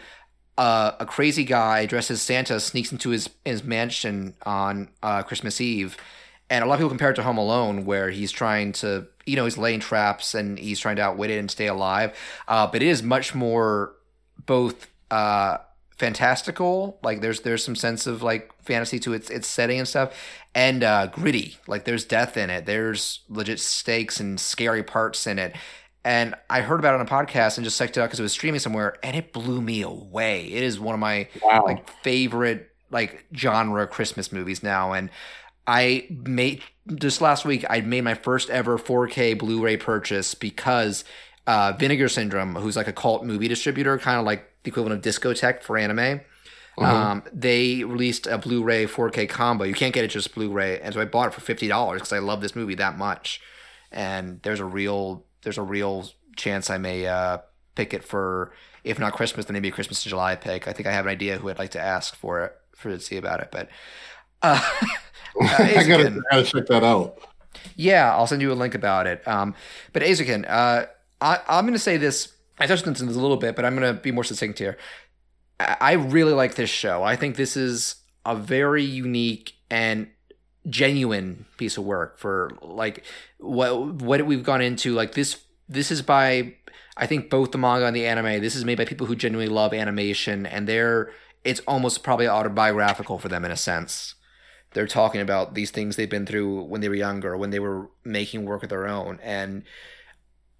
[0.57, 5.60] uh, a crazy guy dressed as Santa sneaks into his his mansion on uh, Christmas
[5.60, 5.98] Eve
[6.50, 9.36] and a lot of people compare it to Home Alone, where he's trying to, you
[9.36, 12.18] know, he's laying traps and he's trying to outwit it and stay alive.
[12.48, 13.94] Uh, but it is much more
[14.46, 15.58] both uh,
[15.98, 20.18] fantastical, like there's there's some sense of like fantasy to its its setting and stuff,
[20.56, 21.58] and uh, gritty.
[21.68, 22.66] Like there's death in it.
[22.66, 25.56] There's legit stakes and scary parts in it.
[26.06, 28.24] And I heard about it on a podcast and just checked it out because it
[28.24, 30.46] was streaming somewhere, and it blew me away.
[30.46, 31.64] It is one of my wow.
[31.66, 35.10] like favorite like genre Christmas movies now, and
[35.68, 36.64] I made
[36.95, 37.65] just last week.
[37.69, 41.03] I made my first ever 4K Blu-ray purchase because
[41.48, 45.14] uh, Vinegar Syndrome, who's like a cult movie distributor, kind of like the equivalent of
[45.14, 46.22] Discotek for anime.
[46.77, 46.84] Mm-hmm.
[46.84, 49.65] Um, they released a Blu-ray 4K combo.
[49.65, 52.14] You can't get it just Blu-ray, and so I bought it for fifty dollars because
[52.14, 53.41] I love this movie that much.
[53.91, 57.40] And there's a real there's a real chance I may uh,
[57.76, 58.53] pick it for
[58.84, 60.68] if not Christmas, then maybe a Christmas to July pick.
[60.68, 62.99] I think I have an idea who I'd like to ask for it for to
[62.99, 63.69] see about it, but.
[64.41, 64.61] Uh,
[65.41, 67.19] I gotta, gotta check that out.
[67.76, 69.26] Yeah, I'll send you a link about it.
[69.27, 69.56] Um,
[69.93, 70.85] but Eizouken, uh,
[71.22, 72.34] I, I'm going to say this.
[72.57, 74.77] I touched on this a little bit, but I'm going to be more succinct here.
[75.60, 77.03] I, I really like this show.
[77.03, 77.95] I think this is
[78.26, 80.10] a very unique and
[80.68, 83.06] genuine piece of work for like
[83.38, 84.93] what what we've gone into.
[84.93, 86.56] Like this, this is by
[86.97, 88.41] I think both the manga and the anime.
[88.41, 91.11] This is made by people who genuinely love animation, and they're
[91.45, 94.15] it's almost probably autobiographical for them in a sense
[94.74, 97.90] they're talking about these things they've been through when they were younger, when they were
[98.04, 99.20] making work of their own.
[99.24, 99.64] And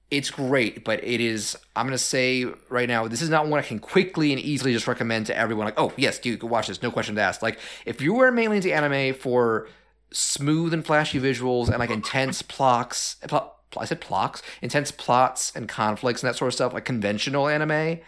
[0.10, 3.60] it's great, but it is, I'm going to say right now, this is not one
[3.60, 5.66] I can quickly and easily just recommend to everyone.
[5.66, 7.44] Like, oh, yes, you can watch this, no question asked.
[7.44, 9.68] Like, if you were mainly into anime for
[10.12, 15.70] smooth and flashy visuals and like intense plots, pl- I said plots, intense plots and
[15.70, 18.00] conflicts and that sort of stuff, like conventional anime.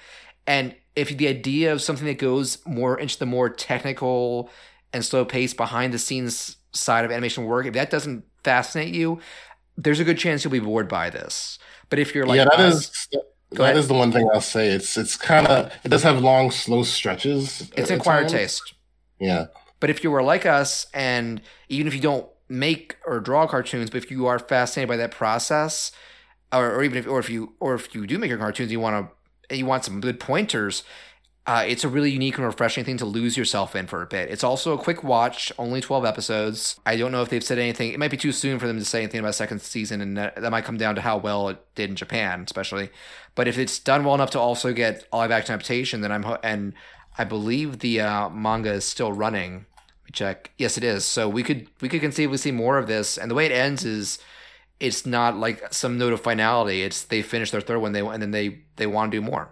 [0.48, 4.50] And if the idea of something that goes more into the more technical
[4.94, 9.20] and slow pace behind the scenes side of animation work, if that doesn't fascinate you,
[9.78, 11.60] there's a good chance you'll be bored by this.
[11.90, 13.08] But if you're like, yeah, that is
[13.52, 14.70] that is the one thing I'll say.
[14.70, 17.62] It's it's kind of it does have long, slow stretches.
[17.62, 18.74] Uh, it's acquired taste.
[19.20, 19.48] Yeah.
[19.80, 23.90] But if you were like us, and even if you don't make or draw cartoons,
[23.90, 25.92] but if you are fascinated by that process,
[26.54, 28.80] or, or even if or if you or if you do make your cartoons, you
[28.80, 29.10] want
[29.50, 30.84] to you want some good pointers
[31.48, 34.30] uh, it's a really unique and refreshing thing to lose yourself in for a bit.
[34.30, 36.80] It's also a quick watch, only 12 episodes.
[36.86, 37.92] I don't know if they've said anything.
[37.92, 40.36] It might be too soon for them to say anything about second season, and that,
[40.36, 42.92] that might come down to how well it did in Japan, especially.
[43.34, 46.74] But if it's done well enough to also get live action adaptation, then I'm and
[47.18, 49.54] I believe the uh, manga is still running.
[49.54, 50.52] Let me check.
[50.60, 51.06] Yes, it is.
[51.06, 53.18] So we could we could conceivably see more of this.
[53.18, 54.20] And the way it ends is
[54.80, 56.84] it's not like some note of finality.
[56.84, 59.52] It's they finish their third one, they and then they they want to do more.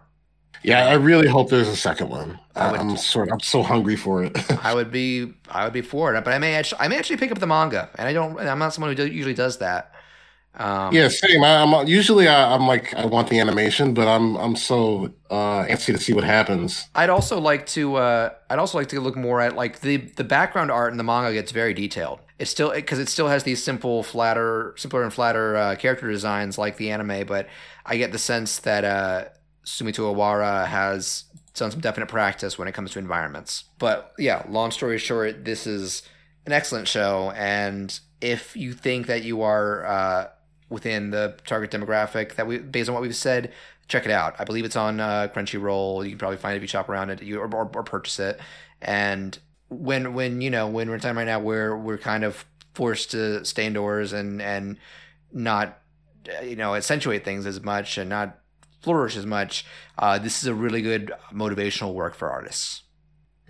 [0.64, 2.30] Yeah, I really hope there's a second one.
[2.30, 3.31] Would, I'm sort.
[3.31, 4.38] I'm so hungry for it.
[4.64, 5.34] I would be.
[5.49, 6.81] I would be for it, but I may actually.
[6.81, 8.40] I may actually pick up the manga, and I don't.
[8.40, 9.94] I'm not someone who usually does that.
[10.56, 11.44] Um, yeah, same.
[11.44, 15.64] I, I'm usually I, I'm like I want the animation, but I'm I'm so uh,
[15.65, 16.88] antsy to see what happens.
[16.95, 20.23] I'd also like to uh, I'd also like to look more at like the the
[20.23, 22.19] background art in the manga gets very detailed.
[22.40, 26.57] It's still because it still has these simple, flatter, simpler and flatter uh, character designs
[26.57, 27.48] like the anime, but
[27.86, 29.26] I get the sense that uh,
[29.70, 33.66] Sumito Oowara has done some definite practice when it comes to environments.
[33.78, 36.04] But yeah, long story short, this is
[36.46, 40.28] an excellent show, and if you think that you are uh,
[40.70, 43.52] within the target demographic that we based on what we've said,
[43.88, 44.36] check it out.
[44.40, 46.04] I believe it's on uh, Crunchyroll.
[46.04, 48.40] You can probably find it if you shop around it, or, or, or purchase it.
[48.82, 49.38] And
[49.70, 53.12] when when you know when we're in time right now where we're kind of forced
[53.12, 54.78] to stay indoors and and
[55.32, 55.80] not
[56.44, 58.40] you know accentuate things as much and not
[58.82, 59.66] flourish as much,
[59.98, 62.84] uh, this is a really good motivational work for artists.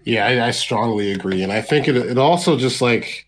[0.03, 3.27] Yeah, I, I strongly agree, and I think it it also just like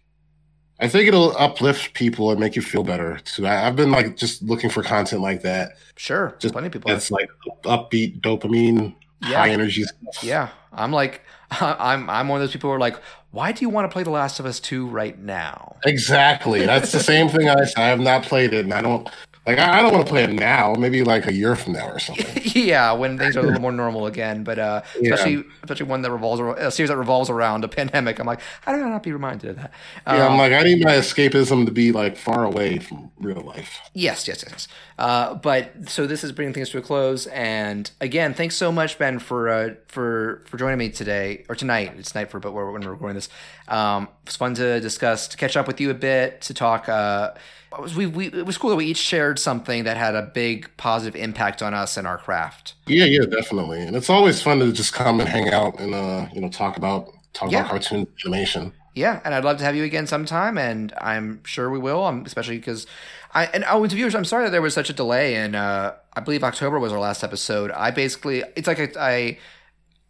[0.79, 3.45] I think it'll uplift people and make you feel better too.
[3.45, 5.73] I, have been like just looking for content like that.
[5.95, 6.89] Sure, just plenty of people.
[6.89, 7.29] That's like
[7.63, 9.37] upbeat, dopamine, yeah.
[9.37, 10.23] high energy stuff.
[10.23, 11.21] Yeah, I'm like,
[11.51, 12.97] I'm I'm one of those people who are like,
[13.29, 15.75] why do you want to play The Last of Us Two right now?
[15.85, 16.65] Exactly.
[16.65, 19.07] That's the same thing I I have not played it, and I don't
[19.45, 20.75] like I don't want to play it now.
[20.75, 22.43] Maybe like a year from now or something.
[22.53, 24.43] yeah, when things are a little more normal again.
[24.43, 25.41] But uh, especially yeah.
[25.63, 28.19] especially one that revolves around, a series that revolves around a pandemic.
[28.19, 29.71] I'm like, how do I not be reminded of that?
[30.05, 33.41] Yeah, um, I'm like, I need my escapism to be like far away from real
[33.41, 33.79] life.
[33.95, 34.67] Yes, yes, yes.
[34.99, 37.25] Uh, but so this is bringing things to a close.
[37.27, 41.93] And again, thanks so much, Ben, for uh, for for joining me today or tonight.
[41.97, 43.29] It's night for but when we're recording this.
[43.67, 46.87] Um, it's fun to discuss, to catch up with you a bit, to talk.
[46.87, 47.31] Uh,
[47.79, 50.69] was, we, we, it was cool that we each shared something that had a big
[50.75, 52.73] positive impact on us and our craft.
[52.85, 53.81] Yeah, yeah, definitely.
[53.81, 56.77] And it's always fun to just come and hang out and uh, you know talk
[56.77, 57.59] about talk yeah.
[57.59, 58.73] about cartoon animation.
[58.93, 62.03] Yeah, and I'd love to have you again sometime, and I'm sure we will.
[62.03, 62.87] Um, especially because
[63.33, 65.93] I and oh, to viewers, I'm sorry that there was such a delay, and uh,
[66.13, 67.71] I believe October was our last episode.
[67.71, 69.37] I basically, it's like a, I.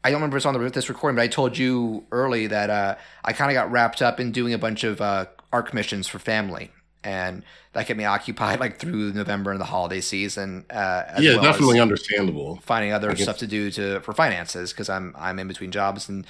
[0.04, 2.72] I don't remember if it's on the, this recording, but I told you early that
[2.72, 6.08] uh, I kind of got wrapped up in doing a bunch of uh, art commissions
[6.08, 6.72] for family
[7.04, 10.66] and that kept me occupied like through November and the holiday season.
[10.70, 12.58] Uh, yeah, well definitely understandable.
[12.64, 16.26] Finding other stuff to do to for finances because I'm I'm in between jobs and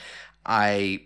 [0.45, 1.03] I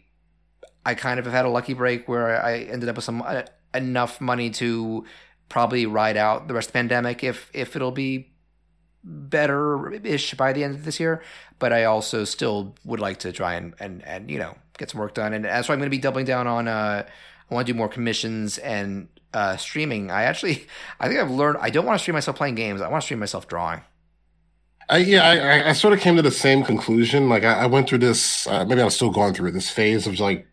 [0.85, 3.43] I kind of have had a lucky break where I ended up with some uh,
[3.73, 5.05] enough money to
[5.49, 8.31] probably ride out the rest of the pandemic if if it'll be
[9.03, 11.23] better ish by the end of this year.
[11.57, 14.99] But I also still would like to try and and and you know get some
[14.99, 16.67] work done and that's why I'm going to be doubling down on.
[16.67, 17.05] Uh,
[17.49, 20.65] I want to do more commissions and uh, streaming, I actually,
[20.99, 22.81] I think I've learned I don't want to stream myself playing games.
[22.81, 23.81] I want to stream myself drawing.
[24.87, 27.27] I, yeah, I, I sort of came to the same conclusion.
[27.27, 30.19] Like I, I went through this, uh, maybe I'm still going through this phase of
[30.19, 30.47] like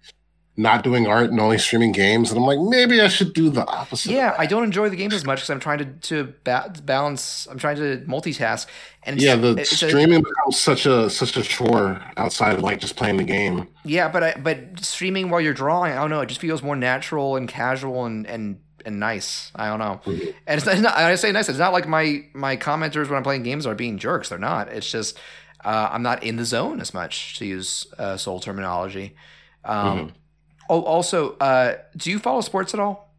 [0.56, 3.66] not doing art and only streaming games, and I'm like, maybe I should do the
[3.66, 4.12] opposite.
[4.12, 7.46] Yeah, I don't enjoy the games as much because I'm trying to to ba- balance.
[7.50, 8.66] I'm trying to multitask,
[9.04, 12.96] and yeah, the streaming a, becomes such a such a chore outside of like just
[12.96, 13.68] playing the game.
[13.84, 16.20] Yeah, but I, but streaming while you're drawing, I don't know.
[16.20, 19.50] It just feels more natural and casual and and and nice.
[19.54, 20.00] I don't know.
[20.04, 20.30] Mm-hmm.
[20.46, 21.48] And it's not, it's not, I say nice.
[21.48, 24.28] It's not like my my commenters when I'm playing games are being jerks.
[24.28, 24.68] They're not.
[24.68, 25.18] It's just
[25.64, 29.16] uh, I'm not in the zone as much to use uh, soul terminology.
[29.64, 30.08] Um, mm-hmm.
[30.68, 33.14] Oh, also, uh, do you follow sports at all?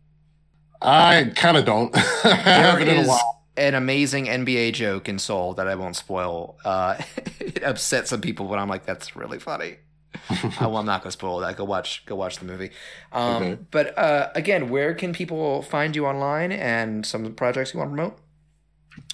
[0.81, 1.93] I kind of don't.
[2.23, 3.09] there is
[3.55, 6.57] an amazing NBA joke in Soul that I won't spoil.
[6.65, 7.01] Uh,
[7.39, 9.77] it upset some people, but I'm like, that's really funny.
[10.61, 11.57] well, I'm not going to spoil that.
[11.57, 12.71] Go watch, go watch the movie.
[13.11, 13.57] Um, okay.
[13.71, 17.95] But uh, again, where can people find you online and some projects you want to
[17.95, 18.17] promote?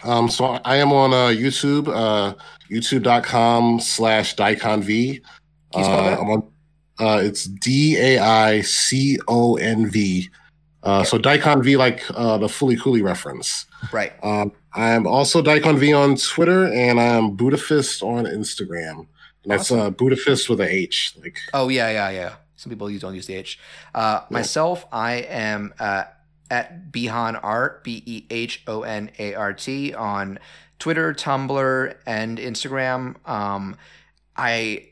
[0.04, 2.36] Um, so I am on uh, YouTube, uh,
[2.70, 5.22] youtube.com slash DaiconV.
[5.74, 6.52] Uh, I'm on,
[7.00, 10.30] uh, it's D A I C O N V.
[10.84, 13.66] Uh, so Daicon V, like uh, the Fooly Cooly reference.
[13.92, 14.14] Right.
[14.24, 19.08] Um, I'm also Daicon V on Twitter, and I'm Budafist on Instagram.
[19.50, 19.80] That's awesome.
[19.80, 21.16] uh, Budapest with a H.
[21.22, 22.36] Like oh yeah yeah yeah.
[22.56, 23.58] Some people don't use the H.
[23.96, 24.26] Uh, yeah.
[24.30, 26.04] Myself, I am uh,
[26.52, 30.40] at Behon Art B E H O N A R T on
[30.78, 33.16] Twitter, Tumblr, and Instagram.
[33.28, 33.78] Um,
[34.36, 34.90] I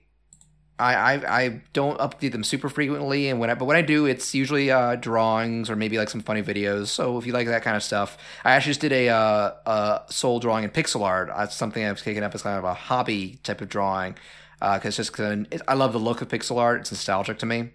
[0.80, 4.06] I, I, I don't update them super frequently, and when I, but when I do,
[4.06, 6.88] it's usually uh, drawings or maybe like some funny videos.
[6.88, 10.02] So if you like that kind of stuff, I actually just did a, uh, a
[10.12, 11.32] soul drawing in pixel art.
[11.36, 14.16] That's something I've taken up as kind of a hobby type of drawing
[14.60, 16.82] because uh, just cause I love the look of pixel art.
[16.82, 17.70] It's nostalgic to me.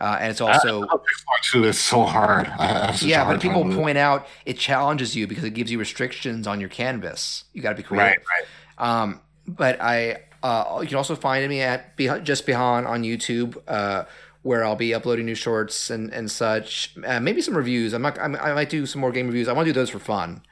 [0.00, 0.86] Uh, and it's also
[1.42, 1.64] too.
[1.64, 2.46] It's so hard.
[3.02, 6.68] yeah, but people point out it challenges you because it gives you restrictions on your
[6.68, 7.44] canvas.
[7.52, 8.22] You got to be creative.
[8.22, 8.46] Right,
[8.78, 9.02] right.
[9.02, 14.04] Um, but I uh, you can also find me at just Behon on YouTube, uh,
[14.42, 16.94] where I'll be uploading new shorts and and such.
[17.04, 17.92] Uh, maybe some reviews.
[17.92, 18.18] I'm not.
[18.20, 19.48] I'm, i might do some more game reviews.
[19.48, 20.42] I want to do those for fun.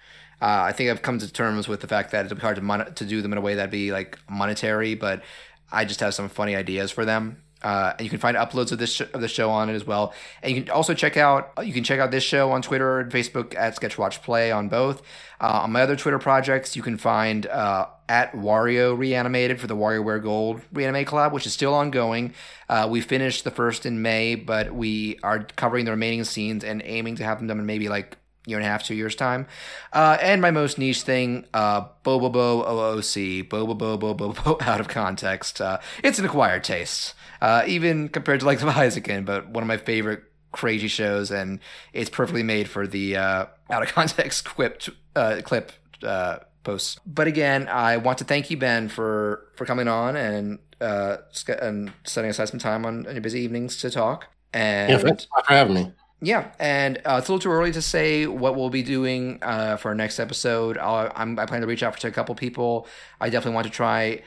[0.42, 2.62] Uh, I think I've come to terms with the fact that it'll be hard to
[2.62, 5.22] mon- to do them in a way that'd be like monetary, but
[5.70, 7.42] I just have some funny ideas for them.
[7.62, 9.84] Uh, and you can find uploads of this sh- of the show on it as
[9.84, 10.12] well.
[10.42, 13.10] And you can also check out you can check out this show on Twitter and
[13.10, 15.02] Facebook at Sketchwatch Play on both.
[15.40, 19.76] Uh, on my other Twitter projects, you can find uh, at Wario Reanimated for the
[19.76, 22.34] WarioWare Gold Reanimate Collab, which is still ongoing.
[22.68, 26.82] Uh, we finished the first in May, but we are covering the remaining scenes and
[26.84, 29.46] aiming to have them done in maybe like year and a half, two years time.
[29.92, 34.88] Uh, and my most niche thing, uh, Bo OOC, Bo Bo Bo Bo out of
[34.88, 35.60] context.
[35.60, 39.68] Uh, it's an acquired taste, uh, even compared to like the Eizouken, but one of
[39.68, 41.60] my favorite crazy shows, and
[41.92, 44.82] it's perfectly made for the uh, out of context quip
[45.14, 46.98] uh, clip uh, posts.
[47.06, 51.18] But again, I want to thank you, Ben, for for coming on and uh,
[51.60, 54.28] and setting aside some time on, on your busy evenings to talk.
[54.52, 55.92] And Yeah, thanks for having me.
[56.20, 59.76] Yeah, and uh, it's a little too early to say what we'll be doing uh,
[59.76, 60.78] for our next episode.
[60.78, 62.86] I'm, I plan to reach out to a couple people.
[63.20, 64.22] I definitely want to try.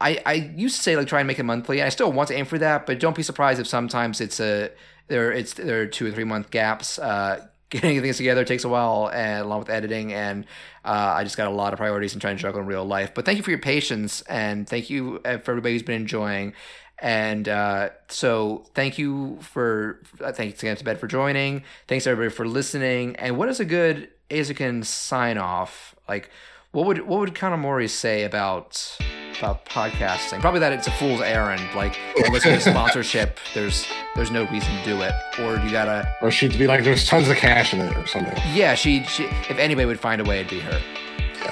[0.00, 2.28] I, I used to say like try and make it monthly, and I still want
[2.28, 2.84] to aim for that.
[2.84, 4.70] But don't be surprised if sometimes it's a
[5.06, 6.98] there it's there are two or three month gaps.
[6.98, 10.44] Uh, getting things together takes a while, and along with editing, and
[10.84, 13.14] uh, I just got a lot of priorities and trying to juggle in real life.
[13.14, 16.54] But thank you for your patience, and thank you uh, for everybody who's been enjoying.
[17.00, 21.64] And uh, so, thank you for uh, thanks again to Ben for joining.
[21.88, 23.16] Thanks everybody for listening.
[23.16, 25.94] And what is a good Eizouken sign off?
[26.08, 26.30] Like,
[26.72, 28.96] what would what would Kanamori say about
[29.38, 30.40] about podcasting?
[30.40, 31.62] Probably that it's a fool's errand.
[31.74, 35.12] Like, unless it's a sponsorship, there's there's no reason to do it.
[35.40, 38.36] Or you gotta, Or she'd be like, there's tons of cash in it or something.
[38.52, 38.74] yeah.
[38.74, 40.80] She she if anybody would find a way, it'd be her.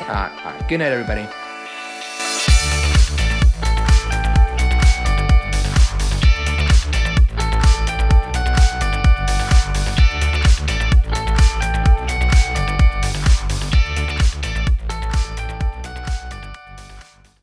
[0.09, 0.69] Uh, all right.
[0.69, 1.27] Good night, everybody.